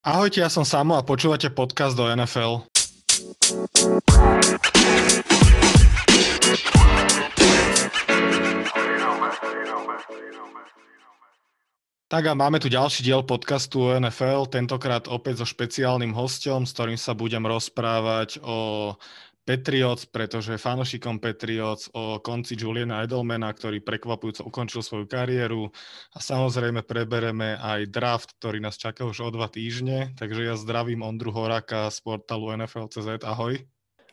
Ahojte, 0.00 0.40
ja 0.40 0.48
som 0.48 0.64
Samo 0.64 0.96
a 0.96 1.04
počúvate 1.04 1.52
podcast 1.52 1.92
do 1.92 2.08
NFL. 2.08 2.64
Tak 12.08 12.22
a 12.24 12.32
máme 12.32 12.56
tu 12.64 12.72
ďalší 12.72 13.04
diel 13.04 13.20
podcastu 13.28 13.92
NFL, 13.92 14.48
tentokrát 14.48 15.04
opäť 15.04 15.44
so 15.44 15.46
špeciálnym 15.52 16.16
hostom, 16.16 16.64
s 16.64 16.72
ktorým 16.72 16.96
sa 16.96 17.12
budem 17.12 17.44
rozprávať 17.44 18.40
o 18.40 18.96
Patriots, 19.50 20.06
pretože 20.06 20.62
fanošikom 20.62 21.18
Patriots 21.18 21.90
o 21.90 22.22
konci 22.22 22.54
Juliana 22.54 23.02
Edelmana, 23.02 23.50
ktorý 23.50 23.82
prekvapujúco 23.82 24.46
ukončil 24.46 24.78
svoju 24.78 25.10
kariéru 25.10 25.74
a 26.14 26.18
samozrejme 26.22 26.86
prebereme 26.86 27.58
aj 27.58 27.90
draft, 27.90 28.38
ktorý 28.38 28.62
nás 28.62 28.78
čaká 28.78 29.02
už 29.02 29.26
o 29.26 29.28
dva 29.34 29.50
týždne, 29.50 30.14
takže 30.14 30.46
ja 30.46 30.54
zdravím 30.54 31.02
Ondru 31.02 31.34
Horaka 31.34 31.90
z 31.90 31.98
portálu 31.98 32.54
NFL.cz, 32.54 33.26
ahoj. 33.26 33.58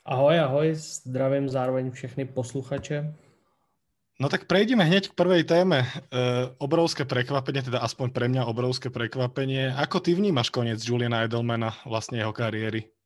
Ahoj, 0.09 0.35
ahoj, 0.41 0.73
zdravím 1.05 1.45
zároveň 1.53 1.93
všechny 1.93 2.25
posluchače. 2.25 3.13
No 4.17 4.33
tak 4.33 4.49
prejdeme 4.49 4.81
hneď 4.81 5.13
k 5.13 5.17
prvej 5.21 5.45
téme. 5.45 5.85
E, 5.85 5.87
obrovské 6.57 7.05
prekvapenie, 7.05 7.61
teda 7.61 7.85
aspoň 7.85 8.09
pre 8.09 8.25
mňa 8.25 8.49
obrovské 8.49 8.89
prekvapenie. 8.89 9.69
Ako 9.77 10.01
ty 10.01 10.17
vnímaš 10.17 10.49
koniec 10.49 10.81
Juliana 10.81 11.29
Edelmana, 11.29 11.77
vlastne 11.85 12.17
jeho 12.17 12.33
kariéry? 12.33 12.96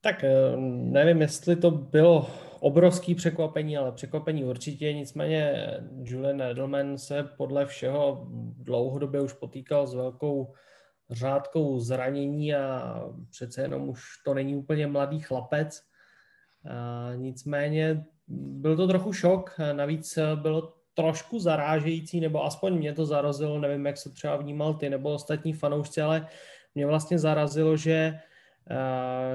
Tak 0.00 0.24
eh, 0.24 0.56
nevím, 0.56 1.20
jestli 1.20 1.56
to 1.56 1.70
bylo 1.70 2.30
obrovský 2.60 3.14
překvapení, 3.14 3.76
ale 3.76 3.92
překvapení 3.92 4.44
určitě. 4.44 4.92
Nicméně 4.92 5.66
Julian 6.02 6.42
Edelman 6.42 6.98
se 6.98 7.22
podle 7.22 7.66
všeho 7.66 8.26
dlouhodobě 8.56 9.20
už 9.20 9.32
potýkal 9.32 9.86
s 9.86 9.94
velkou 9.94 10.54
řádkou 11.10 11.78
zranění 11.78 12.54
a 12.54 13.02
přece 13.30 13.62
jenom 13.62 13.88
už 13.88 14.02
to 14.24 14.34
není 14.34 14.56
úplně 14.56 14.86
mladý 14.86 15.20
chlapec. 15.20 15.82
A 16.70 17.10
nicméně 17.14 18.04
byl 18.28 18.76
to 18.76 18.86
trochu 18.86 19.12
šok, 19.12 19.60
navíc 19.72 20.18
bylo 20.34 20.74
trošku 20.94 21.38
zarážející, 21.38 22.20
nebo 22.20 22.44
aspoň 22.44 22.74
mě 22.74 22.92
to 22.92 23.06
zarazilo, 23.06 23.58
nevím, 23.58 23.86
jak 23.86 23.96
se 23.96 24.10
třeba 24.10 24.36
vnímal 24.36 24.74
ty 24.74 24.90
nebo 24.90 25.14
ostatní 25.14 25.52
fanoušci, 25.52 26.02
ale 26.02 26.26
mě 26.74 26.86
vlastně 26.86 27.18
zarazilo, 27.18 27.76
že 27.76 28.18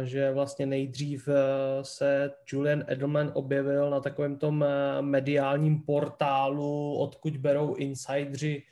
že 0.03 0.31
vlastně 0.31 0.65
nejdřív 0.65 1.27
e, 1.27 1.33
se 1.81 2.31
Julian 2.51 2.83
Edelman 2.87 3.31
objevil 3.33 3.89
na 3.89 3.99
takovém 3.99 4.37
tom 4.37 4.63
e, 4.63 5.01
mediálním 5.01 5.81
portálu, 5.81 6.97
odkud 6.97 7.37
berou 7.37 7.75
insidři 7.75 8.63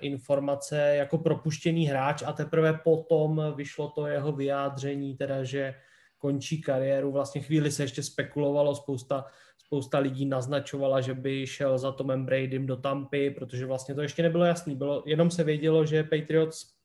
informace 0.00 0.96
jako 0.96 1.18
propuštěný 1.18 1.86
hráč 1.86 2.22
a 2.26 2.32
teprve 2.32 2.72
potom 2.72 3.42
vyšlo 3.56 3.88
to 3.88 4.06
jeho 4.06 4.32
vyjádření, 4.32 5.16
teda 5.16 5.44
že 5.44 5.74
končí 6.18 6.60
kariéru. 6.62 7.12
Vlastně 7.12 7.40
chvíli 7.40 7.70
se 7.70 7.82
ještě 7.82 8.02
spekulovalo, 8.02 8.74
spousta, 8.74 9.24
spousta 9.58 9.98
lidí 9.98 10.26
naznačovala, 10.26 11.00
že 11.00 11.14
by 11.14 11.46
šel 11.46 11.78
za 11.78 11.92
Tomem 11.92 12.26
Bradym 12.26 12.66
do 12.66 12.76
Tampy, 12.76 13.30
protože 13.30 13.66
vlastně 13.66 13.94
to 13.94 14.02
ještě 14.02 14.22
nebylo 14.22 14.44
jasný. 14.44 14.76
Bylo, 14.76 15.02
jenom 15.06 15.30
se 15.30 15.44
vědělo, 15.44 15.86
že 15.86 16.04
Patriots 16.04 16.80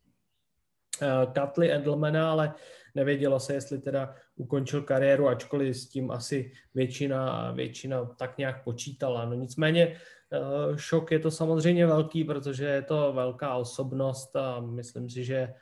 Katli 1.33 1.71
Edelmana, 1.71 2.31
ale 2.31 2.53
Nevědělo 2.95 3.39
se, 3.39 3.53
jestli 3.53 3.79
teda 3.79 4.15
ukončil 4.35 4.81
kariéru, 4.81 5.27
ačkoliv 5.27 5.77
s 5.77 5.89
tím 5.89 6.11
asi 6.11 6.51
většina, 6.73 7.51
většina 7.51 8.05
tak 8.05 8.37
nějak 8.37 8.63
počítala. 8.63 9.25
No 9.25 9.33
nicméně 9.33 9.83
eh, 9.87 10.77
šok 10.77 11.11
je 11.11 11.19
to 11.19 11.31
samozřejmě 11.31 11.87
velký, 11.87 12.23
protože 12.23 12.65
je 12.65 12.81
to 12.81 13.13
velká 13.13 13.55
osobnost 13.55 14.35
a 14.35 14.59
myslím 14.59 15.09
si, 15.09 15.23
že 15.23 15.53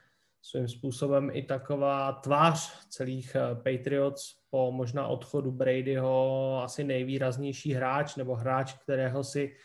svým 0.42 0.68
způsobem 0.68 1.30
i 1.34 1.44
taková 1.44 2.12
tvář 2.12 2.88
celých 2.90 3.36
eh, 3.36 3.56
Patriots 3.56 4.36
po 4.50 4.72
možná 4.72 5.08
odchodu 5.08 5.52
Bradyho 5.52 6.60
asi 6.64 6.84
nejvýraznější 6.84 7.74
hráč 7.74 8.16
nebo 8.16 8.36
hráč, 8.36 8.74
kterého 8.74 9.24
si 9.24 9.56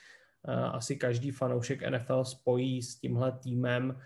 eh, 0.48 0.54
asi 0.54 0.97
každý 0.97 1.31
fanoušek 1.31 1.91
NFL 1.91 2.25
spojí 2.25 2.82
s 2.82 2.97
tímhle 2.97 3.32
týmem 3.32 4.00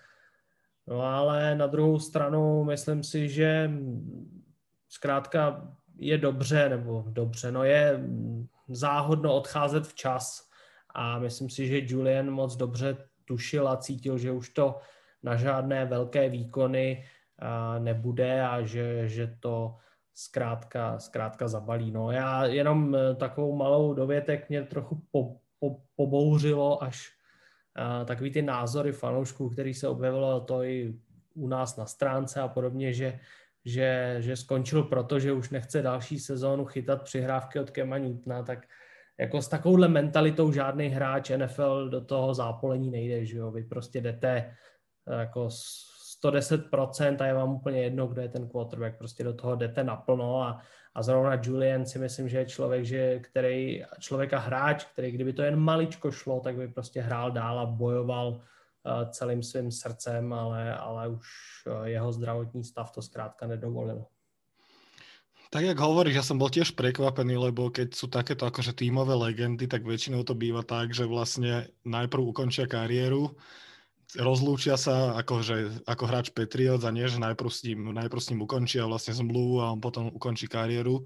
No 0.87 1.03
ale 1.03 1.55
na 1.55 1.67
druhou 1.67 1.99
stranu 1.99 2.65
myslím 2.65 3.03
si, 3.03 3.29
že 3.29 3.71
zkrátka 4.89 5.69
je 5.97 6.19
dobře, 6.19 6.69
nebo 6.69 7.05
dobře, 7.09 7.53
no 7.53 7.65
je 7.65 8.01
záhodno 8.69 9.35
odcházet 9.35 9.87
včas 9.87 10.51
a 10.95 11.19
myslím 11.19 11.51
si, 11.51 11.67
že 11.67 11.87
Julian 11.87 12.31
moc 12.31 12.57
dobře 12.57 12.97
tušil 13.25 13.69
a 13.69 13.77
cítil, 13.77 14.19
že 14.19 14.33
už 14.33 14.49
to 14.49 14.79
na 15.23 15.37
žádné 15.37 15.85
velké 15.85 16.29
výkony 16.29 17.05
nebude 17.79 18.47
a 18.47 18.63
že, 18.63 19.09
že 19.09 19.37
to 19.41 19.77
zkrátka, 20.15 20.99
zkrátka 20.99 21.49
zabalí. 21.49 21.91
No 21.91 22.11
já 22.11 22.45
jenom 22.45 22.97
takovou 23.17 23.57
malou 23.57 23.95
dovětek 23.95 24.49
mě 24.49 24.63
trochu 24.63 25.03
po, 25.11 25.37
po, 25.59 25.77
pobouřilo, 25.97 26.83
až 26.83 27.11
takový 28.05 28.31
ty 28.31 28.43
názory 28.43 28.93
fanoušků, 28.93 29.51
který 29.51 29.75
se 29.75 29.89
objevilo 29.89 30.41
to 30.41 30.63
i 30.63 30.95
u 31.35 31.49
nás 31.49 31.77
na 31.77 31.87
stránce 31.87 32.41
a 32.41 32.49
podobně, 32.49 32.93
že, 32.93 33.19
že, 33.65 34.17
že 34.19 34.37
skončil 34.37 34.83
proto, 34.83 35.19
že 35.19 35.33
už 35.33 35.51
nechce 35.51 35.83
další 35.83 36.19
sezónu 36.19 36.65
chytat 36.65 37.03
přihrávky 37.03 37.61
od 37.61 37.71
Kema 37.71 37.99
Newtona, 37.99 38.43
tak 38.43 38.67
jako 39.21 39.43
s 39.43 39.49
takovouhle 39.49 39.89
mentalitou 39.89 40.53
žádný 40.53 40.89
hráč 40.89 41.31
NFL 41.31 41.89
do 41.89 42.01
toho 42.01 42.35
zápolení 42.35 42.91
nejde, 42.91 43.25
že 43.25 43.39
jo, 43.39 43.51
vy 43.51 43.65
prostě 43.65 44.01
jdete 44.01 44.57
jako 45.19 45.49
110% 46.25 47.17
a 47.21 47.27
je 47.27 47.35
vám 47.35 47.53
úplně 47.53 47.83
jedno, 47.83 48.07
kdo 48.07 48.23
je 48.23 48.29
ten 48.29 48.49
quarterback, 48.49 48.99
prostě 48.99 49.25
do 49.25 49.35
toho 49.35 49.57
jdete 49.57 49.85
naplno 49.85 50.43
a, 50.43 50.61
a 50.95 51.03
zrovna 51.03 51.41
Julian 51.43 51.87
si 51.87 51.99
myslím, 51.99 52.29
že 52.29 52.39
je 52.39 52.47
člověk, 52.47 52.85
že, 52.85 53.19
který, 53.19 53.85
člověk 54.01 54.33
a 54.33 54.39
hráč, 54.39 54.85
který 54.85 55.11
kdyby 55.11 55.33
to 55.33 55.43
jen 55.43 55.57
maličko 55.57 56.11
šlo, 56.11 56.41
tak 56.41 56.57
by 56.57 56.69
prostě 56.69 57.01
hrál 57.01 57.31
dál 57.31 57.59
a 57.59 57.67
bojoval 57.67 58.29
uh, 58.29 59.11
celým 59.11 59.43
svým 59.43 59.71
srdcem, 59.71 60.33
ale, 60.33 60.77
ale 60.77 61.09
už 61.09 61.27
uh, 61.67 61.85
jeho 61.85 62.13
zdravotní 62.13 62.65
stav 62.65 62.93
to 62.93 63.03
zkrátka 63.03 63.47
nedovolil. 63.47 64.05
Tak 65.53 65.69
jak 65.69 65.77
hovoríš, 65.85 66.17
ja 66.17 66.25
som 66.25 66.41
bol 66.41 66.49
tiež 66.49 66.73
prekvapený, 66.73 67.37
lebo 67.37 67.69
keď 67.69 67.93
sú 67.93 68.09
takéto 68.09 68.49
akože 68.49 68.73
tímové 68.73 69.13
legendy, 69.13 69.69
tak 69.69 69.85
väčšinou 69.85 70.25
to 70.25 70.33
býva 70.33 70.65
tak, 70.65 70.97
že 70.97 71.05
vlastne 71.05 71.69
najprv 71.85 72.25
ukončia 72.25 72.65
kariéru, 72.65 73.37
rozlúčia 74.19 74.77
sa 74.77 75.17
ako, 75.17 75.41
že, 75.41 75.57
ako 75.89 76.05
hráč 76.05 76.27
Patriots 76.33 76.85
a 76.85 76.93
nie, 76.93 77.09
že 77.09 77.23
najprv 77.23 77.49
s, 77.49 77.61
ním, 77.65 77.93
najprv 77.97 78.21
s 78.21 78.29
ním 78.33 78.45
ukončia 78.45 78.85
vlastne 78.85 79.17
zmluvu 79.17 79.65
a 79.65 79.73
on 79.73 79.81
potom 79.81 80.13
ukončí 80.13 80.51
kariéru. 80.51 81.05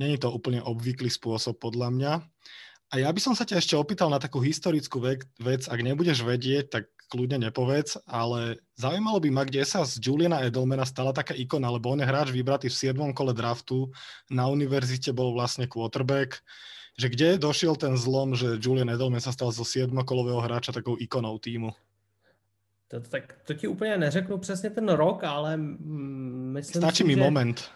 Není 0.00 0.16
to 0.16 0.32
úplne 0.32 0.64
obvyklý 0.64 1.12
spôsob 1.12 1.60
podľa 1.60 1.88
mňa. 1.92 2.12
A 2.90 2.94
ja 2.98 3.10
by 3.12 3.20
som 3.22 3.34
sa 3.38 3.46
ťa 3.46 3.60
ešte 3.62 3.78
opýtal 3.78 4.10
na 4.10 4.18
takú 4.18 4.42
historickú 4.42 4.98
vec, 5.38 5.62
ak 5.70 5.78
nebudeš 5.78 6.26
vedieť, 6.26 6.74
tak 6.74 6.90
kľudne 7.10 7.42
nepovedz, 7.50 8.06
ale 8.06 8.62
zaujímalo 8.78 9.18
by 9.18 9.30
ma, 9.34 9.42
kde 9.42 9.66
sa 9.66 9.82
z 9.82 9.98
Juliana 9.98 10.46
Edelmana 10.46 10.86
stala 10.86 11.10
taká 11.10 11.34
ikona, 11.34 11.70
lebo 11.70 11.90
on 11.90 12.02
je 12.02 12.06
hráč 12.06 12.30
vybratý 12.30 12.70
v 12.70 12.94
7. 12.94 13.14
kole 13.14 13.34
draftu, 13.34 13.90
na 14.30 14.46
univerzite 14.46 15.10
bol 15.10 15.34
vlastne 15.34 15.66
quarterback, 15.66 16.38
že 16.98 17.10
kde 17.10 17.38
došiel 17.38 17.74
ten 17.78 17.98
zlom, 17.98 18.34
že 18.38 18.58
Julian 18.62 18.90
Edelman 18.90 19.22
sa 19.22 19.34
stal 19.34 19.50
zo 19.50 19.66
7-kolového 19.66 20.38
hráča 20.42 20.74
takou 20.74 20.94
ikonou 20.98 21.38
týmu? 21.38 21.74
To, 22.90 23.00
tak 23.00 23.34
to 23.46 23.54
ti 23.54 23.68
úplně 23.68 23.98
neřeknu 23.98 24.38
přesně 24.38 24.70
ten 24.70 24.88
rok, 24.88 25.24
ale 25.24 25.56
myslím 25.56 26.82
Stačí 26.82 26.96
si, 26.96 27.04
mi 27.04 27.14
že, 27.14 27.20
moment. 27.20 27.70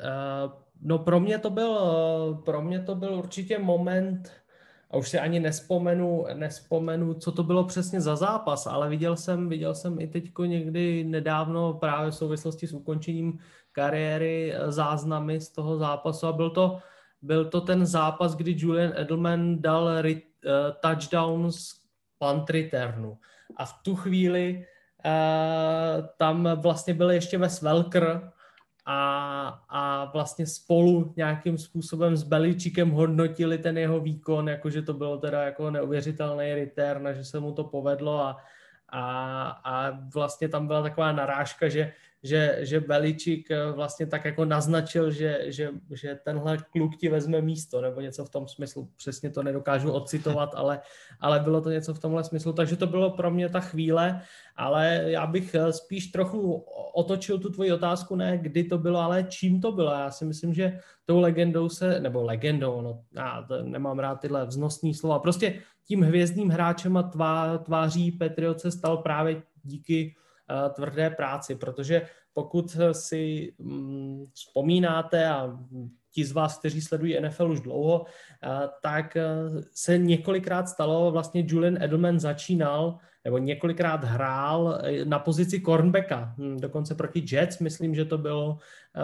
Uh, 0.00 0.52
no 0.80 0.98
pro 0.98 1.20
mě 1.20 1.38
to 1.38 1.50
byl, 1.50 1.78
pro 2.44 2.62
mě 2.62 2.80
to 2.80 2.94
byl 2.94 3.14
určitě 3.14 3.58
moment, 3.58 4.30
a 4.90 4.96
už 4.96 5.08
si 5.08 5.18
ani 5.18 5.40
nespomenu, 5.40 6.26
nespomenu, 6.34 7.14
co 7.14 7.32
to 7.32 7.42
bylo 7.42 7.64
přesně 7.64 8.00
za 8.00 8.16
zápas, 8.16 8.66
ale 8.66 8.88
viděl 8.88 9.16
jsem, 9.16 9.48
viděl 9.48 9.74
jsem 9.74 10.00
i 10.00 10.06
teďko 10.06 10.44
někdy 10.44 11.04
nedávno 11.04 11.74
právě 11.74 12.10
v 12.10 12.14
souvislosti 12.14 12.66
s 12.66 12.72
ukončením 12.72 13.38
kariéry 13.72 14.54
eh, 14.54 14.72
záznamy 14.72 15.40
z 15.40 15.48
toho 15.48 15.78
zápasu 15.78 16.26
a 16.26 16.32
byl 16.32 16.50
to, 16.50 16.78
byl 17.22 17.44
to 17.44 17.60
ten 17.60 17.86
zápas, 17.86 18.36
kdy 18.36 18.54
Julian 18.58 18.92
Edelman 18.96 19.62
dal 19.62 20.02
rit, 20.02 20.24
uh, 20.44 20.52
touchdown 20.80 21.52
z 21.52 21.74
punt 22.18 22.50
returnu 22.50 23.18
a 23.56 23.64
v 23.64 23.72
tu 23.82 23.96
chvíli 23.96 24.66
uh, 25.04 26.06
tam 26.16 26.48
vlastně 26.54 26.94
byl 26.94 27.10
ještě 27.10 27.38
Wes 27.38 27.62
Welker 27.62 28.30
a, 28.86 29.48
a 29.68 30.04
vlastně 30.04 30.46
spolu 30.46 31.14
nějakým 31.16 31.58
způsobem 31.58 32.16
s 32.16 32.22
Beličíkem 32.22 32.90
hodnotili 32.90 33.58
ten 33.58 33.78
jeho 33.78 34.00
výkon, 34.00 34.48
jakože 34.48 34.82
to 34.82 34.92
bylo 34.92 35.18
teda 35.18 35.42
jako 35.42 35.70
neuvěřitelný 35.70 36.54
return 36.54 37.08
že 37.12 37.24
se 37.24 37.40
mu 37.40 37.52
to 37.52 37.64
povedlo 37.64 38.20
a, 38.20 38.36
a, 38.88 39.02
a 39.64 39.98
vlastně 40.14 40.48
tam 40.48 40.66
byla 40.66 40.82
taková 40.82 41.12
narážka, 41.12 41.68
že, 41.68 41.92
že, 42.24 42.58
že 42.60 42.80
Beličík 42.80 43.50
eh, 43.50 43.72
vlastně 43.72 44.06
tak 44.06 44.24
jako 44.24 44.44
naznačil, 44.44 45.10
že, 45.10 45.40
že, 45.46 45.70
že 45.90 46.18
tenhle 46.24 46.58
kluk 46.72 46.96
ti 46.96 47.08
vezme 47.08 47.40
místo, 47.40 47.80
nebo 47.80 48.00
něco 48.00 48.24
v 48.24 48.30
tom 48.30 48.48
smyslu. 48.48 48.88
Přesně 48.96 49.30
to 49.30 49.42
nedokážu 49.42 49.92
ocitovat, 49.92 50.50
ale, 50.56 50.80
ale 51.20 51.40
bylo 51.40 51.60
to 51.60 51.70
něco 51.70 51.94
v 51.94 51.98
tomhle 51.98 52.24
smyslu. 52.24 52.52
Takže 52.52 52.76
to 52.76 52.86
bylo 52.86 53.10
pro 53.10 53.30
mě 53.30 53.48
ta 53.48 53.60
chvíle, 53.60 54.20
ale 54.56 55.04
já 55.06 55.26
bych 55.26 55.54
eh, 55.54 55.72
spíš 55.72 56.06
trochu 56.06 56.64
otočil 56.94 57.38
tu 57.38 57.50
tvoji 57.50 57.72
otázku, 57.72 58.16
ne 58.16 58.38
kdy 58.38 58.64
to 58.64 58.78
bylo, 58.78 58.98
ale 58.98 59.26
čím 59.28 59.60
to 59.60 59.72
bylo. 59.72 59.90
Já 59.90 60.10
si 60.10 60.24
myslím, 60.24 60.54
že 60.54 60.78
tou 61.04 61.20
legendou 61.20 61.68
se, 61.68 62.00
nebo 62.00 62.22
legendou, 62.22 62.80
no, 62.80 63.02
já 63.16 63.46
nemám 63.62 63.98
rád 63.98 64.14
tyhle 64.14 64.46
vznosní 64.46 64.94
slova, 64.94 65.18
prostě 65.18 65.60
tím 65.86 66.02
hvězdným 66.02 66.48
hráčem 66.48 66.96
a 66.96 67.02
tvá, 67.02 67.58
tváří 67.58 68.12
Petriot 68.12 68.60
se 68.60 68.70
stal 68.70 68.96
právě 68.96 69.42
díky 69.62 70.14
tvrdé 70.74 71.10
práci, 71.10 71.54
protože 71.54 72.02
pokud 72.32 72.76
si 72.92 73.52
um, 73.58 74.26
vzpomínáte 74.34 75.28
a 75.28 75.58
ti 76.10 76.24
z 76.24 76.32
vás, 76.32 76.58
kteří 76.58 76.80
sledují 76.80 77.20
NFL 77.20 77.50
už 77.50 77.60
dlouho, 77.60 78.00
uh, 78.00 78.06
tak 78.82 79.16
uh, 79.16 79.60
se 79.72 79.98
několikrát 79.98 80.68
stalo, 80.68 81.10
vlastně 81.10 81.44
Julian 81.46 81.82
Edelman 81.82 82.20
začínal 82.20 82.98
nebo 83.24 83.38
několikrát 83.38 84.04
hrál 84.04 84.80
na 85.04 85.18
pozici 85.18 85.60
cornbacka, 85.60 86.34
hm, 86.38 86.56
dokonce 86.60 86.94
proti 86.94 87.24
Jets, 87.30 87.58
myslím, 87.58 87.94
že 87.94 88.04
to 88.04 88.18
bylo 88.18 88.58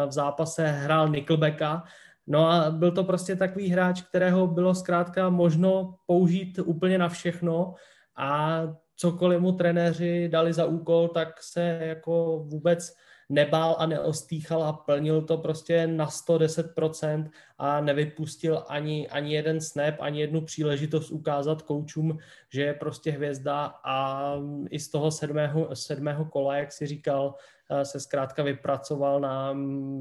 v 0.06 0.12
zápase, 0.12 0.66
hrál 0.66 1.08
nickelbacka. 1.08 1.84
No 2.26 2.50
a 2.50 2.70
byl 2.70 2.90
to 2.90 3.04
prostě 3.04 3.36
takový 3.36 3.68
hráč, 3.68 4.02
kterého 4.02 4.46
bylo 4.46 4.74
zkrátka 4.74 5.30
možno 5.30 5.94
použít 6.06 6.58
úplně 6.58 6.98
na 6.98 7.08
všechno 7.08 7.74
a 8.16 8.62
cokoliv 9.00 9.40
mu 9.40 9.52
trenéři 9.52 10.28
dali 10.28 10.52
za 10.52 10.66
úkol, 10.66 11.08
tak 11.08 11.42
se 11.42 11.78
jako 11.82 12.44
vůbec 12.46 12.96
nebál 13.28 13.76
a 13.78 13.86
neostýchal 13.86 14.62
a 14.62 14.72
plnil 14.72 15.22
to 15.22 15.38
prostě 15.38 15.86
na 15.86 16.06
110% 16.06 17.30
a 17.58 17.80
nevypustil 17.80 18.64
ani, 18.68 19.08
ani 19.08 19.34
jeden 19.34 19.60
snap, 19.60 19.94
ani 20.00 20.20
jednu 20.20 20.40
příležitost 20.40 21.10
ukázat 21.10 21.62
koučům, 21.62 22.18
že 22.52 22.62
je 22.62 22.74
prostě 22.74 23.10
hvězda 23.10 23.74
a 23.84 24.34
i 24.70 24.78
z 24.80 24.90
toho 24.90 25.10
sedmého, 25.10 25.76
sedmého 25.76 26.24
kola, 26.24 26.56
jak 26.56 26.72
si 26.72 26.86
říkal, 26.86 27.34
se 27.82 28.00
zkrátka 28.00 28.42
vypracoval 28.42 29.20
na 29.20 29.56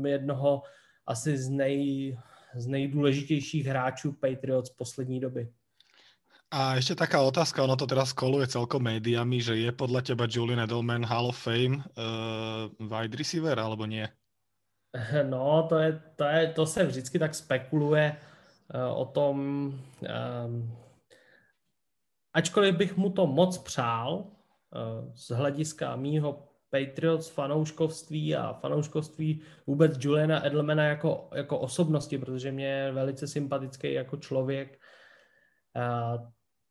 jednoho 0.06 0.62
asi 1.08 1.38
z, 1.38 1.50
nej, 1.50 2.18
z 2.56 2.68
nejdůležitějších 2.68 3.66
hráčů 3.66 4.12
Patriots 4.12 4.70
poslední 4.70 5.20
doby. 5.20 5.50
A 6.50 6.82
ešte 6.82 6.98
taká 6.98 7.22
otázka, 7.22 7.62
ono 7.62 7.78
to 7.78 7.86
teraz 7.86 8.10
koluje 8.10 8.50
celkom 8.50 8.82
médiami, 8.82 9.38
že 9.38 9.54
je 9.54 9.70
podľa 9.70 10.02
teba 10.02 10.26
Julian 10.26 10.66
Edelman 10.66 11.06
Hall 11.06 11.30
of 11.30 11.38
Fame 11.38 11.86
uh, 11.94 12.66
wide 12.82 13.14
receiver, 13.14 13.54
alebo 13.54 13.86
nie? 13.86 14.06
No, 15.30 15.70
to, 15.70 15.78
je, 15.78 16.02
to, 16.18 16.26
je, 16.26 16.48
to 16.48 16.66
se 16.66 16.86
vždycky 16.86 17.20
tak 17.20 17.36
spekuluje 17.36 18.18
uh, 18.18 18.98
o 18.98 19.06
tom, 19.06 19.36
um, 20.02 20.78
ačkoliv 22.34 22.76
bych 22.76 22.98
mu 22.98 23.10
to 23.14 23.28
moc 23.28 23.58
přál, 23.58 24.26
uh, 24.74 25.14
z 25.14 25.30
hlediska 25.30 25.96
mýho 25.96 26.50
Patriots 26.70 27.30
fanouškovství 27.30 28.36
a 28.36 28.54
fanouškovství 28.54 29.42
vůbec 29.68 29.92
Juliana 30.00 30.46
Edelmana 30.46 30.84
jako, 30.84 31.30
jako 31.36 31.60
osobnosti, 31.60 32.18
protože 32.18 32.52
mě 32.52 32.66
je 32.66 32.92
velice 32.92 33.28
sympatický 33.28 33.94
jako 33.94 34.18
člověk, 34.18 34.80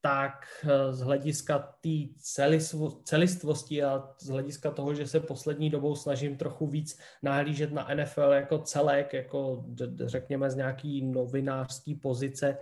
tak 0.01 0.47
e, 0.65 0.93
z 0.93 1.01
hlediska 1.01 1.59
té 1.59 2.13
celistvosti 3.05 3.83
a 3.83 4.15
z 4.21 4.29
hlediska 4.29 4.71
toho, 4.71 4.95
že 4.95 5.07
se 5.07 5.21
poslední 5.21 5.71
dobou 5.71 5.97
snažím 5.97 6.37
trochu 6.37 6.67
víc 6.67 6.99
nahlížet 7.23 7.73
na 7.73 7.89
NFL 7.95 8.33
jako 8.33 8.59
celek, 8.59 9.13
jako 9.13 9.65
řekněme 10.05 10.51
z 10.51 10.57
nějaký 10.57 11.03
novinářský 11.03 11.95
pozice, 11.95 12.59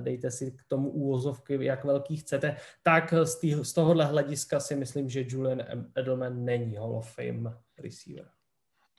dejte 0.00 0.30
si 0.30 0.52
k 0.52 0.62
tomu 0.68 0.90
úvozovky, 0.90 1.64
jak 1.64 1.84
velký 1.84 2.16
chcete, 2.16 2.56
tak 2.82 3.14
z, 3.24 3.34
tý, 3.40 3.64
z 3.64 3.72
tohohle 3.72 4.04
hlediska 4.04 4.60
si 4.60 4.76
myslím, 4.76 5.08
že 5.08 5.24
Julian 5.28 5.62
Edelman 5.94 6.44
není 6.44 6.76
Hall 6.76 6.96
of 6.96 7.14
Fame 7.14 7.54
receiver. 7.78 8.26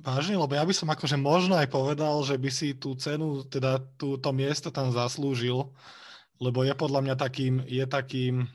Vážne, 0.03 0.35
lebo 0.35 0.51
ja 0.57 0.65
by 0.67 0.73
som 0.75 0.89
akože 0.91 1.15
možno 1.15 1.55
aj 1.55 1.71
povedal, 1.71 2.19
že 2.27 2.35
by 2.35 2.49
si 2.51 2.75
tú 2.75 2.91
cenu, 2.97 3.45
teda 3.47 3.79
tú, 3.95 4.19
to 4.19 4.35
miesto 4.35 4.67
tam 4.67 4.91
zaslúžil, 4.91 5.71
lebo 6.43 6.67
je 6.67 6.75
podľa 6.75 6.99
mňa 7.07 7.15
takým, 7.15 7.63
je 7.63 7.85
takým, 7.87 8.51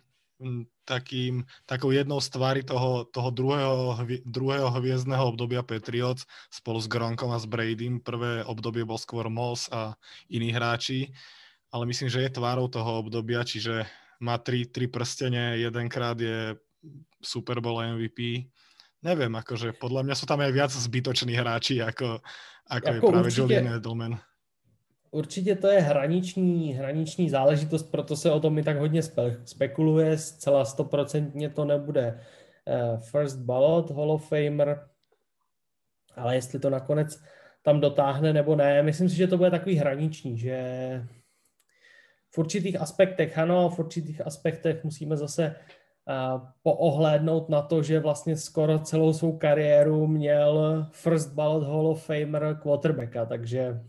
takým, 0.85 1.49
takou 1.65 1.91
jednou 1.91 2.21
z 2.21 2.29
tvári 2.29 2.63
toho, 2.63 3.09
toho 3.09 3.33
druhého, 3.33 3.97
druhého 4.29 4.69
hviezdného 4.69 5.25
obdobia 5.25 5.65
Patriots 5.65 6.29
spolu 6.53 6.79
s 6.79 6.87
Gronkom 6.87 7.33
a 7.33 7.41
s 7.41 7.49
Bradym. 7.49 8.05
Prvé 8.05 8.45
obdobie 8.45 8.85
bol 8.85 9.01
skôr 9.01 9.27
Moss 9.33 9.73
a 9.73 9.97
iní 10.29 10.53
hráči 10.53 11.11
ale 11.73 11.85
myslím, 11.87 12.09
že 12.09 12.25
je 12.25 12.37
tvárou 12.37 12.69
toho 12.69 13.05
obdobia, 13.05 13.45
čiže 13.45 13.85
má 14.25 14.41
tri, 14.41 14.65
tri 14.67 14.89
prstene, 14.89 15.61
jedenkrát 15.61 16.17
je 16.17 16.57
Super 17.21 17.61
Bowl 17.61 17.79
MVP. 17.85 18.49
Neviem, 19.05 19.31
akože 19.39 19.79
podľa 19.79 20.03
mňa 20.09 20.15
sú 20.19 20.25
tam 20.27 20.43
aj 20.43 20.51
viac 20.51 20.73
zbytoční 20.75 21.39
hráči, 21.39 21.79
ako, 21.79 22.19
ako, 22.67 22.89
ako 22.89 22.89
je 22.91 23.01
práve 23.01 23.29
určite, 23.31 23.41
Julian 23.45 23.69
Edelman. 23.79 24.15
Určitě 25.11 25.57
to 25.57 25.69
je 25.69 25.81
hraniční, 25.81 26.75
hraniční 26.75 27.31
záležitost, 27.31 27.83
proto 27.83 28.17
se 28.17 28.31
o 28.31 28.41
tom 28.41 28.59
i 28.59 28.63
tak 28.63 28.77
hodně 28.77 29.03
spe, 29.03 29.41
spekuluje. 29.45 30.19
Zcela 30.19 30.65
stoprocentně 30.65 31.51
to 31.51 31.65
nebude 31.65 32.21
uh, 32.65 33.01
first 33.01 33.39
ballot 33.39 33.91
Hall 33.91 34.13
of 34.13 34.29
Famer, 34.29 34.89
ale 36.17 36.35
jestli 36.35 36.59
to 36.59 36.71
nakonec 36.71 37.23
tam 37.63 37.81
dotáhne 37.81 38.33
nebo 38.33 38.57
ne, 38.57 38.83
myslím 38.83 39.09
si, 39.09 39.17
že 39.17 39.27
to 39.27 39.37
bude 39.37 39.51
takový 39.51 39.77
hraniční, 39.77 40.39
že 40.39 40.59
v 42.31 42.39
určitých 42.39 42.81
aspektech 42.81 43.39
ano, 43.39 43.71
v 43.71 43.79
určitých 43.79 44.27
aspektech 44.27 44.85
musíme 44.85 45.17
zase 45.17 45.57
uh, 46.09 46.49
poohlédnout 46.63 47.49
na 47.49 47.63
to, 47.63 47.83
že 47.83 48.01
vlastně 48.01 48.37
skoro 48.37 48.79
celou 48.79 49.13
svou 49.13 49.39
kariéru 49.39 50.07
měl 50.07 50.87
first 50.91 51.33
ballot 51.33 51.63
Hall 51.63 51.87
of 51.87 52.05
Famer 52.05 52.59
quarterbacka, 52.63 53.27
takže 53.27 53.81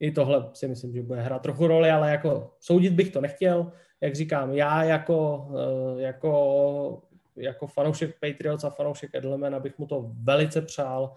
i 0.00 0.12
tohle 0.12 0.50
si 0.52 0.68
myslím, 0.68 0.92
že 0.92 1.02
bude 1.02 1.20
hrát 1.22 1.42
trochu 1.42 1.66
roli, 1.66 1.90
ale 1.90 2.10
jako 2.10 2.54
soudit 2.60 2.92
bych 2.92 3.10
to 3.10 3.20
nechtěl. 3.20 3.72
Jak 4.00 4.14
říkám, 4.14 4.52
já 4.52 4.84
jako, 4.84 5.36
uh, 5.36 6.00
jako, 6.00 7.02
jako 7.36 7.66
fanoušek 7.66 8.16
Patriots 8.20 8.64
a 8.64 8.70
fanoušek 8.70 9.14
Edelmana 9.14 9.60
bych 9.60 9.78
mu 9.78 9.86
to 9.86 10.10
velice 10.22 10.62
přál, 10.62 11.14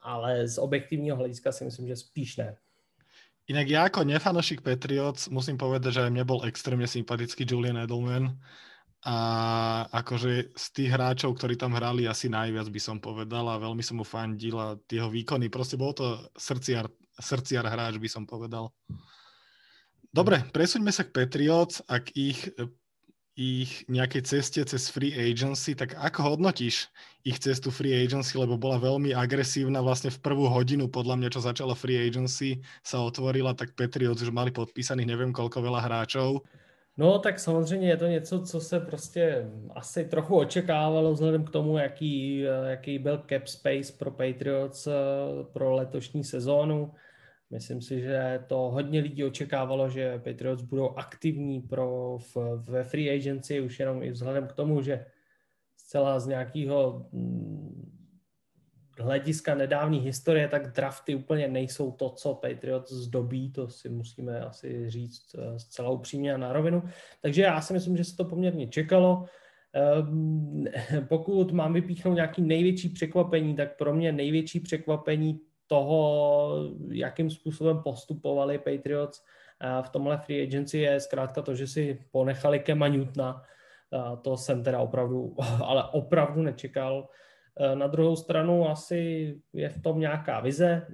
ale 0.00 0.48
z 0.48 0.58
objektivního 0.58 1.16
hlediska 1.16 1.52
si 1.52 1.64
myslím, 1.64 1.86
že 1.86 1.96
spíš 1.96 2.36
ne. 2.36 2.56
Inak 3.46 3.70
ja 3.70 3.86
ako 3.86 4.02
nefanošik 4.02 4.58
Patriots 4.58 5.30
musím 5.30 5.54
povedať, 5.54 5.94
že 5.94 6.02
aj 6.02 6.10
mne 6.10 6.26
bol 6.26 6.42
extrémne 6.42 6.90
sympatický 6.90 7.46
Julian 7.46 7.78
Edelman 7.78 8.34
a 9.06 9.18
akože 9.86 10.50
z 10.50 10.66
tých 10.74 10.90
hráčov, 10.90 11.38
ktorí 11.38 11.54
tam 11.54 11.78
hrali 11.78 12.10
asi 12.10 12.26
najviac 12.26 12.66
by 12.66 12.80
som 12.82 12.98
povedal 12.98 13.46
a 13.46 13.62
veľmi 13.62 13.86
som 13.86 14.02
mu 14.02 14.06
fandil 14.06 14.58
a 14.58 14.74
jeho 14.90 15.06
výkony, 15.06 15.46
proste 15.46 15.78
bol 15.78 15.94
to 15.94 16.26
srdciar, 16.34 16.90
srdciar 17.20 17.66
hráč 17.66 17.96
by 17.98 18.08
som 18.08 18.24
povedal. 18.28 18.72
Dobre, 20.14 20.40
presuňme 20.52 20.88
sa 20.92 21.04
k 21.04 21.12
Patriots 21.12 21.84
a 21.88 22.00
k 22.00 22.08
ich 22.14 22.40
ich 23.36 23.84
nejakej 23.92 24.24
ceste 24.24 24.64
cez 24.64 24.88
free 24.88 25.12
agency, 25.12 25.76
tak 25.76 25.92
ako 25.92 26.34
hodnotíš 26.34 26.88
ich 27.20 27.36
cestu 27.36 27.68
free 27.68 27.92
agency, 27.92 28.40
lebo 28.40 28.56
bola 28.56 28.80
veľmi 28.80 29.12
agresívna 29.12 29.84
vlastne 29.84 30.08
v 30.08 30.24
prvú 30.24 30.48
hodinu, 30.48 30.88
podľa 30.88 31.20
mňa, 31.20 31.28
čo 31.36 31.44
začala 31.44 31.76
free 31.76 32.00
agency, 32.00 32.64
sa 32.80 33.04
otvorila, 33.04 33.52
tak 33.52 33.76
Patriots 33.76 34.24
už 34.24 34.32
mali 34.32 34.48
podpísaných 34.56 35.12
neviem 35.12 35.36
koľko 35.36 35.60
veľa 35.60 35.84
hráčov. 35.84 36.48
No 36.96 37.18
tak 37.18 37.38
samozřejmě 37.38 37.88
je 37.88 37.96
to 37.96 38.06
něco, 38.06 38.40
co 38.40 38.60
se 38.60 38.80
prostě 38.80 39.50
asi 39.74 40.04
trochu 40.04 40.36
očekávalo 40.36 41.12
vzhledem 41.12 41.44
k 41.44 41.50
tomu, 41.50 41.78
jaký, 41.78 42.38
jaký 42.66 42.98
byl 42.98 43.22
cap 43.28 43.46
space 43.46 43.92
pro 43.98 44.10
Patriots 44.10 44.86
eh, 44.86 44.92
pro 45.52 45.74
letošní 45.74 46.24
sezónu. 46.24 46.92
Myslím 47.50 47.82
si, 47.82 48.00
že 48.00 48.44
to 48.46 48.56
hodně 48.56 49.00
lidí 49.00 49.24
očekávalo, 49.24 49.88
že 49.88 50.18
Patriots 50.18 50.62
budou 50.62 50.88
aktivní 50.88 51.60
pro 51.60 52.18
v, 52.18 52.36
ve 52.56 52.84
free 52.84 53.10
agency, 53.10 53.60
už 53.60 53.80
jenom 53.80 54.02
i 54.02 54.10
vzhledem 54.10 54.46
k 54.46 54.52
tomu, 54.52 54.82
že 54.82 55.06
zcela 55.76 56.20
z 56.20 56.26
nějakého 56.26 57.06
mm, 57.12 57.96
hlediska 58.98 59.54
nedávné 59.54 59.96
historie, 59.96 60.48
tak 60.48 60.72
drafty 60.72 61.14
úplně 61.14 61.48
nejsou 61.48 61.92
to, 61.92 62.10
co 62.10 62.34
Patriots 62.34 62.92
zdobí, 62.92 63.52
to 63.52 63.68
si 63.68 63.88
musíme 63.88 64.40
asi 64.40 64.90
říct 64.90 65.34
eh, 65.38 65.58
zcela 65.58 65.90
upřímně 65.90 66.34
a 66.34 66.36
na 66.36 66.52
rovinu. 66.52 66.82
Takže 67.22 67.42
já 67.42 67.60
si 67.60 67.72
myslím, 67.72 67.96
že 67.96 68.04
se 68.04 68.16
to 68.16 68.24
poměrně 68.24 68.68
čekalo. 68.68 69.24
Ehm, 69.72 70.64
pokud 71.08 71.52
mám 71.52 71.72
vypíchnout 71.72 72.14
nějaký 72.14 72.42
největší 72.42 72.88
překvapení, 72.88 73.56
tak 73.56 73.76
pro 73.76 73.94
mě 73.94 74.12
největší 74.12 74.60
překvapení 74.60 75.40
toho, 75.66 76.72
jakým 76.90 77.30
způsobem 77.30 77.82
postupovali 77.82 78.58
Patriots 78.58 79.24
eh, 79.60 79.82
v 79.82 79.88
tomhle 79.88 80.18
free 80.18 80.42
agency 80.42 80.78
je 80.78 81.00
zkrátka 81.00 81.42
to, 81.42 81.54
že 81.54 81.66
si 81.66 82.04
ponechali 82.10 82.60
Kema 82.60 82.88
Newtona. 82.88 83.42
To 84.22 84.36
jsem 84.36 84.64
teda 84.64 84.80
opravdu, 84.80 85.36
ale 85.64 85.84
opravdu 85.92 86.42
nečekal. 86.42 87.08
Na 87.74 87.86
druhou 87.86 88.16
stranu 88.16 88.68
asi 88.68 89.34
je 89.52 89.68
v 89.68 89.82
tom 89.82 90.00
nějaká 90.00 90.40
vize. 90.40 90.86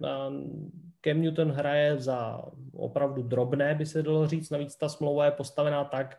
Cam 1.04 1.22
Newton 1.22 1.52
hraje 1.52 1.98
za 1.98 2.42
opravdu 2.74 3.22
drobné, 3.22 3.74
by 3.74 3.86
se 3.86 4.02
dalo 4.02 4.26
říct. 4.26 4.50
Navíc 4.50 4.76
ta 4.76 4.88
smlouva 4.88 5.24
je 5.24 5.30
postavená 5.30 5.84
tak, 5.84 6.18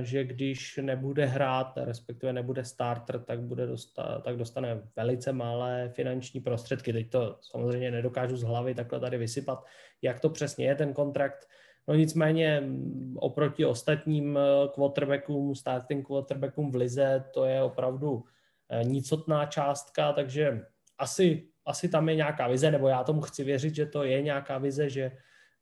že 0.00 0.24
když 0.24 0.80
nebude 0.82 1.26
hrát, 1.26 1.72
respektive 1.76 2.32
nebude 2.32 2.64
starter, 2.64 3.20
tak, 3.20 3.40
bude 3.40 3.66
dostat, 3.66 4.24
tak 4.24 4.36
dostane 4.36 4.82
velice 4.96 5.32
malé 5.32 5.88
finanční 5.94 6.40
prostředky. 6.40 6.92
Teď 6.92 7.10
to 7.10 7.38
samozřejmě 7.40 7.90
nedokážu 7.90 8.36
z 8.36 8.42
hlavy 8.42 8.74
takhle 8.74 9.00
tady 9.00 9.18
vysypat, 9.18 9.64
jak 10.02 10.20
to 10.20 10.30
přesně 10.30 10.66
je 10.66 10.74
ten 10.74 10.92
kontrakt. 10.92 11.48
No 11.88 11.94
nicméně 11.94 12.60
mm, 12.60 13.16
oproti 13.18 13.64
ostatním 13.64 14.38
eh, 14.38 14.68
quarterbackům, 14.74 15.54
starting 15.54 16.06
quarterbackům 16.06 16.70
v 16.70 16.76
lize, 16.76 17.24
to 17.34 17.44
je 17.44 17.62
opravdu 17.62 18.24
eh, 18.68 18.84
nicotná 18.84 19.46
částka, 19.46 20.12
takže 20.12 20.66
asi, 20.98 21.48
asi 21.66 21.88
tam 21.88 22.08
je 22.08 22.16
nějaká 22.16 22.48
vize, 22.48 22.70
nebo 22.70 22.88
já 22.88 23.04
tomu 23.04 23.20
chci 23.20 23.44
věřit, 23.44 23.74
že 23.74 23.86
to 23.86 24.04
je 24.04 24.22
nějaká 24.22 24.58
vize, 24.58 24.90
že, 24.90 25.12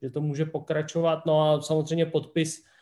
že 0.02 0.10
to 0.10 0.20
může 0.20 0.44
pokračovat. 0.44 1.26
No 1.26 1.42
a 1.42 1.60
samozřejmě 1.60 2.06
podpis 2.06 2.64
Eh, 2.64 2.73